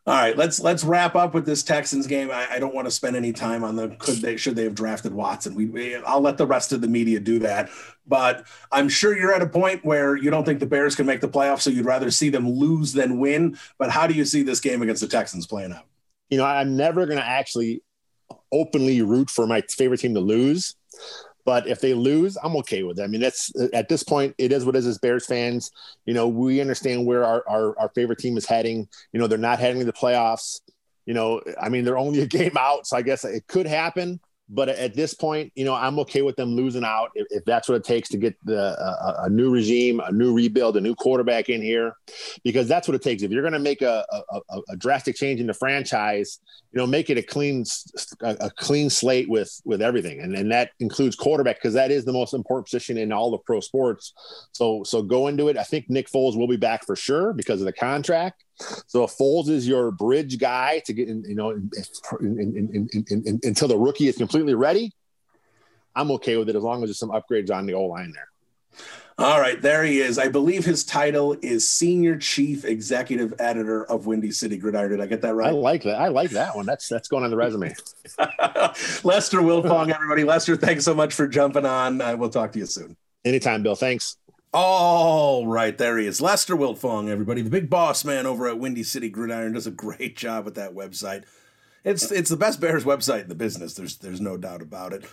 All 0.06 0.14
right, 0.14 0.36
let's 0.36 0.60
let's 0.60 0.82
wrap 0.82 1.14
up 1.14 1.34
with 1.34 1.44
this 1.44 1.62
Texans 1.62 2.06
game. 2.06 2.30
I, 2.30 2.52
I, 2.52 2.58
don't 2.58 2.74
want 2.74 2.86
to 2.86 2.90
spend 2.90 3.16
any 3.16 3.34
time 3.34 3.62
on 3.62 3.76
the 3.76 3.88
could 3.98 4.16
they 4.16 4.38
should 4.38 4.56
they 4.56 4.64
have 4.64 4.74
drafted 4.74 5.12
Watson. 5.12 5.54
We, 5.54 5.66
we, 5.66 5.94
I'll 5.96 6.22
let 6.22 6.38
the 6.38 6.46
rest 6.46 6.72
of 6.72 6.80
the 6.80 6.88
media 6.88 7.20
do 7.20 7.38
that. 7.40 7.68
But 8.06 8.46
I'm 8.72 8.88
sure 8.88 9.14
you're 9.14 9.34
at 9.34 9.42
a 9.42 9.46
point 9.46 9.84
where 9.84 10.16
you 10.16 10.30
don't 10.30 10.44
think 10.44 10.58
the 10.58 10.66
Bears 10.66 10.96
can 10.96 11.04
make 11.04 11.20
the 11.20 11.28
playoffs, 11.28 11.60
so 11.60 11.70
you'd 11.70 11.84
rather 11.84 12.10
see 12.10 12.30
them 12.30 12.48
lose 12.48 12.94
than 12.94 13.20
win. 13.20 13.58
But 13.78 13.90
how 13.90 14.06
do 14.06 14.14
you 14.14 14.24
see 14.24 14.42
this 14.42 14.58
game 14.58 14.80
against 14.80 15.02
the 15.02 15.06
Texans 15.06 15.46
playing 15.46 15.72
out? 15.72 15.84
You 16.30 16.38
know, 16.38 16.46
I'm 16.46 16.76
never 16.76 17.04
going 17.04 17.18
to 17.18 17.24
actually 17.24 17.82
openly 18.50 19.02
root 19.02 19.28
for 19.28 19.46
my 19.46 19.60
favorite 19.60 20.00
team 20.00 20.14
to 20.14 20.20
lose. 20.20 20.76
But 21.44 21.66
if 21.66 21.80
they 21.80 21.94
lose, 21.94 22.36
I'm 22.42 22.56
okay 22.56 22.82
with 22.82 22.98
it. 22.98 23.02
I 23.02 23.06
mean, 23.06 23.20
that's 23.20 23.52
at 23.72 23.88
this 23.88 24.02
point, 24.02 24.34
it 24.38 24.52
is 24.52 24.64
what 24.64 24.76
it 24.76 24.80
is 24.80 24.86
as 24.86 24.98
Bears 24.98 25.26
fans. 25.26 25.70
You 26.04 26.14
know, 26.14 26.28
we 26.28 26.60
understand 26.60 27.06
where 27.06 27.24
our, 27.24 27.44
our, 27.48 27.78
our 27.78 27.88
favorite 27.94 28.18
team 28.18 28.36
is 28.36 28.46
heading. 28.46 28.88
You 29.12 29.20
know, 29.20 29.26
they're 29.26 29.38
not 29.38 29.58
heading 29.58 29.80
to 29.80 29.86
the 29.86 29.92
playoffs. 29.92 30.60
You 31.06 31.14
know, 31.14 31.40
I 31.60 31.68
mean, 31.68 31.84
they're 31.84 31.98
only 31.98 32.20
a 32.20 32.26
game 32.26 32.56
out. 32.58 32.86
So 32.86 32.96
I 32.96 33.02
guess 33.02 33.24
it 33.24 33.46
could 33.46 33.66
happen. 33.66 34.20
But 34.52 34.68
at 34.68 34.94
this 34.94 35.14
point, 35.14 35.52
you 35.54 35.64
know, 35.64 35.74
I'm 35.74 36.00
okay 36.00 36.22
with 36.22 36.34
them 36.34 36.56
losing 36.56 36.82
out 36.82 37.10
if, 37.14 37.28
if 37.30 37.44
that's 37.44 37.68
what 37.68 37.76
it 37.76 37.84
takes 37.84 38.08
to 38.08 38.16
get 38.16 38.34
the 38.44 38.58
a, 38.58 39.26
a, 39.26 39.30
new 39.30 39.48
regime, 39.48 40.00
a 40.00 40.10
new 40.10 40.34
rebuild, 40.34 40.76
a 40.76 40.80
new 40.80 40.96
quarterback 40.96 41.48
in 41.48 41.62
here, 41.62 41.94
because 42.42 42.66
that's 42.66 42.88
what 42.88 42.96
it 42.96 43.02
takes. 43.02 43.22
If 43.22 43.30
you're 43.30 43.42
going 43.42 43.52
to 43.52 43.60
make 43.60 43.80
a, 43.80 44.04
a, 44.10 44.60
a, 44.70 44.76
drastic 44.76 45.14
change 45.14 45.40
in 45.40 45.46
the 45.46 45.54
franchise, 45.54 46.40
you 46.72 46.78
know, 46.78 46.86
make 46.86 47.10
it 47.10 47.18
a 47.18 47.22
clean 47.22 47.64
a, 48.20 48.50
clean 48.50 48.90
slate 48.90 49.28
with 49.28 49.60
with 49.64 49.82
everything, 49.82 50.20
and 50.20 50.34
and 50.36 50.52
that 50.52 50.70
includes 50.78 51.16
quarterback 51.16 51.56
because 51.56 51.74
that 51.74 51.90
is 51.90 52.04
the 52.04 52.12
most 52.12 52.32
important 52.32 52.66
position 52.66 52.96
in 52.96 53.12
all 53.12 53.34
of 53.34 53.44
pro 53.44 53.58
sports. 53.58 54.12
So 54.52 54.84
so 54.84 55.02
go 55.02 55.26
into 55.26 55.48
it. 55.48 55.56
I 55.56 55.64
think 55.64 55.90
Nick 55.90 56.08
Foles 56.08 56.38
will 56.38 56.46
be 56.46 56.56
back 56.56 56.86
for 56.86 56.94
sure 56.94 57.32
because 57.32 57.60
of 57.60 57.66
the 57.66 57.72
contract. 57.72 58.44
So 58.86 59.02
if 59.04 59.16
Foles 59.16 59.48
is 59.48 59.66
your 59.66 59.90
bridge 59.90 60.38
guy 60.38 60.80
to 60.84 60.92
get 60.92 61.08
in, 61.08 61.24
you 61.26 61.34
know, 61.34 61.50
in, 61.50 62.88
in, 63.08 63.40
until 63.42 63.68
the 63.68 63.78
rookie 63.78 64.06
is 64.06 64.16
completely 64.16 64.54
ready, 64.54 64.92
I'm 65.96 66.10
okay 66.12 66.36
with 66.36 66.48
it 66.48 66.56
as 66.56 66.62
long 66.62 66.82
as 66.82 66.88
there's 66.88 66.98
some 66.98 67.10
upgrades 67.10 67.50
on 67.50 67.66
the 67.66 67.74
O 67.74 67.84
line 67.84 68.12
there. 68.12 68.28
All 69.20 69.38
right, 69.38 69.60
there 69.60 69.84
he 69.84 70.00
is. 70.00 70.18
I 70.18 70.28
believe 70.28 70.64
his 70.64 70.82
title 70.82 71.36
is 71.42 71.68
Senior 71.68 72.16
Chief 72.16 72.64
Executive 72.64 73.34
Editor 73.38 73.84
of 73.84 74.06
Windy 74.06 74.30
City 74.30 74.56
Gridiron. 74.56 74.92
Did 74.92 75.00
I 75.02 75.06
get 75.06 75.20
that 75.20 75.34
right? 75.34 75.48
I 75.48 75.50
like 75.50 75.82
that. 75.82 76.00
I 76.00 76.08
like 76.08 76.30
that 76.30 76.56
one. 76.56 76.64
That's 76.64 76.88
that's 76.88 77.06
going 77.06 77.24
on 77.24 77.30
the 77.30 77.36
resume. 77.36 77.68
Lester 79.04 79.40
Wiltfong, 79.42 79.92
everybody. 79.92 80.24
Lester, 80.24 80.56
thanks 80.56 80.86
so 80.86 80.94
much 80.94 81.12
for 81.12 81.28
jumping 81.28 81.66
on. 81.66 82.00
Uh, 82.00 82.16
we'll 82.16 82.30
talk 82.30 82.52
to 82.52 82.58
you 82.58 82.64
soon. 82.64 82.96
Anytime, 83.22 83.62
Bill. 83.62 83.74
Thanks. 83.74 84.16
All 84.54 85.46
right, 85.46 85.76
there 85.76 85.98
he 85.98 86.06
is. 86.06 86.22
Lester 86.22 86.56
Wiltfong, 86.56 87.10
everybody. 87.10 87.42
The 87.42 87.50
big 87.50 87.68
boss 87.68 88.06
man 88.06 88.24
over 88.24 88.48
at 88.48 88.58
Windy 88.58 88.82
City 88.82 89.10
Gridiron 89.10 89.52
does 89.52 89.66
a 89.66 89.70
great 89.70 90.16
job 90.16 90.46
with 90.46 90.54
that 90.54 90.72
website. 90.72 91.24
It's 91.84 92.10
it's 92.10 92.30
the 92.30 92.38
best 92.38 92.58
Bears 92.58 92.84
website 92.84 93.24
in 93.24 93.28
the 93.28 93.34
business. 93.34 93.74
There's 93.74 93.98
there's 93.98 94.20
no 94.22 94.38
doubt 94.38 94.62
about 94.62 94.94
it 94.94 95.04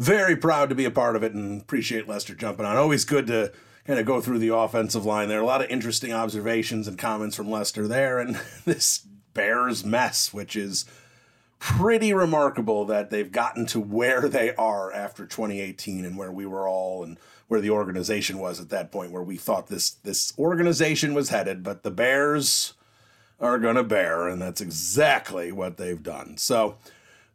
very 0.00 0.34
proud 0.34 0.70
to 0.70 0.74
be 0.74 0.86
a 0.86 0.90
part 0.90 1.14
of 1.14 1.22
it 1.22 1.34
and 1.34 1.60
appreciate 1.60 2.08
Lester 2.08 2.34
jumping 2.34 2.64
on. 2.64 2.78
Always 2.78 3.04
good 3.04 3.26
to 3.26 3.52
kind 3.86 4.00
of 4.00 4.06
go 4.06 4.22
through 4.22 4.38
the 4.38 4.54
offensive 4.54 5.04
line 5.04 5.28
there. 5.28 5.40
A 5.40 5.44
lot 5.44 5.62
of 5.62 5.68
interesting 5.68 6.10
observations 6.10 6.88
and 6.88 6.96
comments 6.96 7.36
from 7.36 7.50
Lester 7.50 7.86
there, 7.86 8.18
and 8.18 8.40
this 8.64 9.06
Bears 9.34 9.84
mess, 9.84 10.32
which 10.32 10.56
is 10.56 10.86
pretty 11.58 12.14
remarkable 12.14 12.86
that 12.86 13.10
they've 13.10 13.30
gotten 13.30 13.66
to 13.66 13.78
where 13.78 14.26
they 14.26 14.54
are 14.54 14.90
after 14.90 15.26
2018 15.26 16.06
and 16.06 16.16
where 16.16 16.32
we 16.32 16.46
were 16.46 16.66
all 16.66 17.04
and 17.04 17.18
where 17.48 17.60
the 17.60 17.68
organization 17.68 18.38
was 18.38 18.58
at 18.58 18.70
that 18.70 18.90
point 18.90 19.12
where 19.12 19.22
we 19.22 19.36
thought 19.36 19.66
this 19.66 19.90
this 19.90 20.32
organization 20.38 21.12
was 21.12 21.28
headed 21.28 21.62
but 21.62 21.82
the 21.82 21.90
bears 21.90 22.72
are 23.38 23.58
going 23.58 23.76
to 23.76 23.84
bear 23.84 24.26
and 24.26 24.40
that's 24.40 24.62
exactly 24.62 25.52
what 25.52 25.76
they've 25.76 26.02
done 26.02 26.34
so 26.38 26.78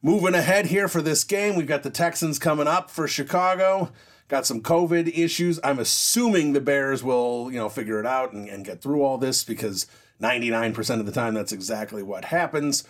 Moving 0.06 0.36
ahead 0.36 0.68
here 0.68 0.88
for 0.88 1.02
this 1.02 1.24
game, 1.24 1.56
we've 1.56 1.66
got 1.66 1.82
the 1.82 1.90
Texans 1.90 2.38
coming 2.38 2.68
up 2.68 2.92
for 2.92 3.08
Chicago. 3.08 3.90
Got 4.28 4.46
some 4.46 4.62
COVID 4.62 5.18
issues. 5.18 5.60
I'm 5.64 5.80
assuming 5.80 6.54
the 6.54 6.62
Bears 6.62 7.04
will, 7.04 7.50
you 7.52 7.58
know, 7.58 7.70
figure 7.70 8.00
it 8.00 8.06
out 8.06 8.32
and, 8.32 8.48
and 8.48 8.64
get 8.64 8.84
through 8.84 9.02
all 9.02 9.18
this 9.18 9.44
because 9.44 9.88
99% 10.22 11.00
of 11.00 11.08
the 11.08 11.12
time 11.12 11.34
that's 11.34 11.52
exactly 11.52 12.04
what 12.04 12.26
happens. 12.26 12.84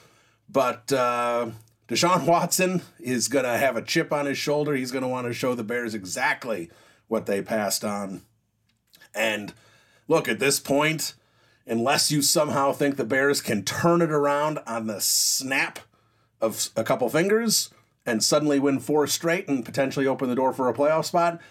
But 0.49 0.91
uh, 0.91 1.51
Deshaun 1.87 2.25
Watson 2.27 2.81
is 2.99 3.29
going 3.29 3.45
to 3.45 3.57
have 3.57 3.77
a 3.77 3.81
chip 3.81 4.11
on 4.11 4.25
his 4.25 4.37
shoulder. 4.37 4.75
He's 4.75 4.91
going 4.91 5.03
to 5.03 5.07
want 5.07 5.25
to 5.25 5.31
show 5.33 5.55
the 5.55 5.63
Bears 5.63 5.95
exactly 5.95 6.69
what 7.07 7.27
they 7.27 7.41
passed 7.41 7.85
on. 7.85 8.23
And 9.13 9.53
look, 10.09 10.27
at 10.27 10.39
this 10.39 10.59
point, 10.59 11.13
unless 11.65 12.11
you 12.11 12.21
somehow 12.21 12.73
think 12.73 12.97
the 12.97 13.05
Bears 13.05 13.39
can 13.39 13.63
turn 13.63 14.01
it 14.01 14.11
around 14.11 14.59
on 14.67 14.87
the 14.87 14.99
snap 14.99 15.79
of 16.45 16.69
a 16.75 16.83
couple 16.83 17.09
fingers 17.09 17.69
and 18.05 18.23
suddenly 18.23 18.59
win 18.59 18.79
four 18.79 19.07
straight 19.07 19.47
and 19.47 19.65
potentially 19.65 20.07
open 20.07 20.29
the 20.29 20.35
door 20.35 20.53
for 20.53 20.69
a 20.69 20.73
playoff 20.73 21.05
spot, 21.05 21.41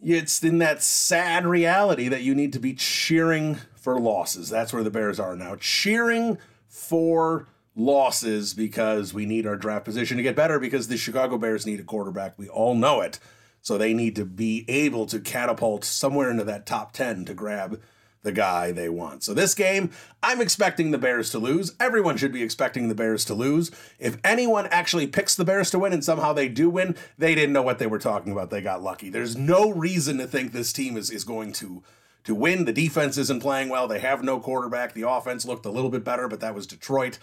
it's 0.00 0.42
in 0.44 0.58
that 0.58 0.82
sad 0.82 1.46
reality 1.46 2.08
that 2.08 2.22
you 2.22 2.34
need 2.34 2.52
to 2.52 2.60
be 2.60 2.74
cheering 2.74 3.56
for 3.74 3.98
losses. 3.98 4.48
That's 4.48 4.72
where 4.72 4.84
the 4.84 4.90
Bears 4.90 5.18
are 5.18 5.34
now. 5.34 5.56
Cheering 5.56 6.38
for 6.68 7.48
losses 7.74 8.54
because 8.54 9.14
we 9.14 9.24
need 9.24 9.46
our 9.46 9.56
draft 9.56 9.84
position 9.84 10.16
to 10.16 10.22
get 10.22 10.36
better 10.36 10.58
because 10.58 10.88
the 10.88 10.96
Chicago 10.96 11.38
Bears 11.38 11.64
need 11.64 11.80
a 11.80 11.84
quarterback. 11.84 12.38
We 12.38 12.48
all 12.48 12.74
know 12.74 13.00
it. 13.00 13.18
So 13.60 13.76
they 13.76 13.94
need 13.94 14.14
to 14.16 14.24
be 14.24 14.64
able 14.68 15.06
to 15.06 15.18
catapult 15.18 15.84
somewhere 15.84 16.30
into 16.30 16.44
that 16.44 16.66
top 16.66 16.92
10 16.92 17.24
to 17.26 17.34
grab 17.34 17.80
the 18.28 18.32
guy 18.32 18.72
they 18.72 18.90
want. 18.90 19.22
So 19.22 19.32
this 19.32 19.54
game, 19.54 19.90
I'm 20.22 20.42
expecting 20.42 20.90
the 20.90 20.98
Bears 20.98 21.30
to 21.30 21.38
lose. 21.38 21.74
Everyone 21.80 22.18
should 22.18 22.30
be 22.30 22.42
expecting 22.42 22.88
the 22.88 22.94
Bears 22.94 23.24
to 23.24 23.34
lose. 23.34 23.70
If 23.98 24.18
anyone 24.22 24.66
actually 24.66 25.06
picks 25.06 25.34
the 25.34 25.46
Bears 25.46 25.70
to 25.70 25.78
win 25.78 25.94
and 25.94 26.04
somehow 26.04 26.34
they 26.34 26.50
do 26.50 26.68
win, 26.68 26.94
they 27.16 27.34
didn't 27.34 27.54
know 27.54 27.62
what 27.62 27.78
they 27.78 27.86
were 27.86 27.98
talking 27.98 28.30
about. 28.30 28.50
They 28.50 28.60
got 28.60 28.82
lucky. 28.82 29.08
There's 29.08 29.34
no 29.34 29.70
reason 29.70 30.18
to 30.18 30.26
think 30.26 30.52
this 30.52 30.74
team 30.74 30.98
is, 30.98 31.10
is 31.10 31.24
going 31.24 31.54
to 31.54 31.82
to 32.24 32.34
win. 32.34 32.66
The 32.66 32.74
defense 32.74 33.16
isn't 33.16 33.40
playing 33.40 33.70
well. 33.70 33.88
They 33.88 34.00
have 34.00 34.22
no 34.22 34.38
quarterback. 34.38 34.92
The 34.92 35.08
offense 35.08 35.46
looked 35.46 35.64
a 35.64 35.70
little 35.70 35.88
bit 35.88 36.04
better, 36.04 36.28
but 36.28 36.40
that 36.40 36.54
was 36.54 36.66
Detroit. 36.66 37.18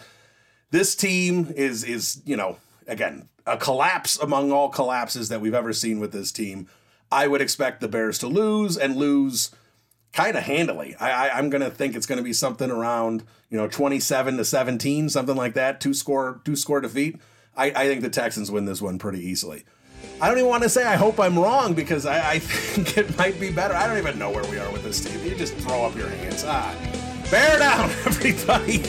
This 0.72 0.96
team 0.96 1.52
is 1.54 1.84
is, 1.84 2.20
you 2.24 2.36
know, 2.36 2.56
again, 2.88 3.28
a 3.46 3.56
collapse 3.56 4.18
among 4.18 4.50
all 4.50 4.68
collapses 4.68 5.28
that 5.28 5.40
we've 5.40 5.54
ever 5.54 5.72
seen 5.72 6.00
with 6.00 6.10
this 6.10 6.32
team. 6.32 6.66
I 7.12 7.28
would 7.28 7.40
expect 7.40 7.80
the 7.80 7.86
Bears 7.86 8.18
to 8.18 8.26
lose 8.26 8.76
and 8.76 8.96
lose 8.96 9.52
kind 10.12 10.36
of 10.36 10.42
handily. 10.44 10.94
I, 10.96 11.28
I 11.28 11.38
am 11.38 11.50
gonna 11.50 11.70
think 11.70 11.96
it's 11.96 12.06
gonna 12.06 12.22
be 12.22 12.32
something 12.32 12.70
around 12.70 13.24
you 13.50 13.56
know 13.56 13.68
27 13.68 14.36
to 14.36 14.44
17, 14.44 15.08
something 15.08 15.36
like 15.36 15.54
that. 15.54 15.80
Two 15.80 15.94
score 15.94 16.40
two 16.44 16.56
score 16.56 16.80
defeat. 16.80 17.20
I, 17.56 17.66
I 17.66 17.86
think 17.86 18.02
the 18.02 18.10
Texans 18.10 18.50
win 18.50 18.66
this 18.66 18.82
one 18.82 18.98
pretty 18.98 19.20
easily. 19.20 19.64
I 20.20 20.28
don't 20.28 20.38
even 20.38 20.48
want 20.48 20.62
to 20.62 20.68
say 20.68 20.84
I 20.84 20.96
hope 20.96 21.20
I'm 21.20 21.38
wrong 21.38 21.74
because 21.74 22.06
I, 22.06 22.32
I 22.32 22.38
think 22.40 22.96
it 22.96 23.18
might 23.18 23.38
be 23.38 23.50
better. 23.50 23.74
I 23.74 23.86
don't 23.86 23.98
even 23.98 24.18
know 24.18 24.30
where 24.30 24.44
we 24.50 24.58
are 24.58 24.70
with 24.72 24.84
this 24.84 25.04
team. 25.04 25.24
You 25.24 25.34
just 25.34 25.54
throw 25.54 25.84
up 25.84 25.96
your 25.96 26.08
hands. 26.08 26.44
Ah, 26.46 26.74
bear 27.30 27.58
down, 27.58 27.90
everybody. 28.06 28.82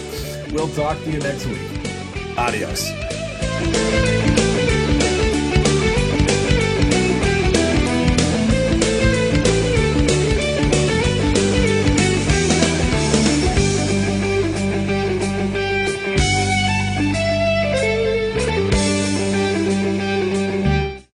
We'll 0.53 0.69
talk 0.69 0.97
to 1.03 1.11
you 1.11 1.19
next 1.19 1.45
week. 1.45 1.59
Adios. 2.37 4.16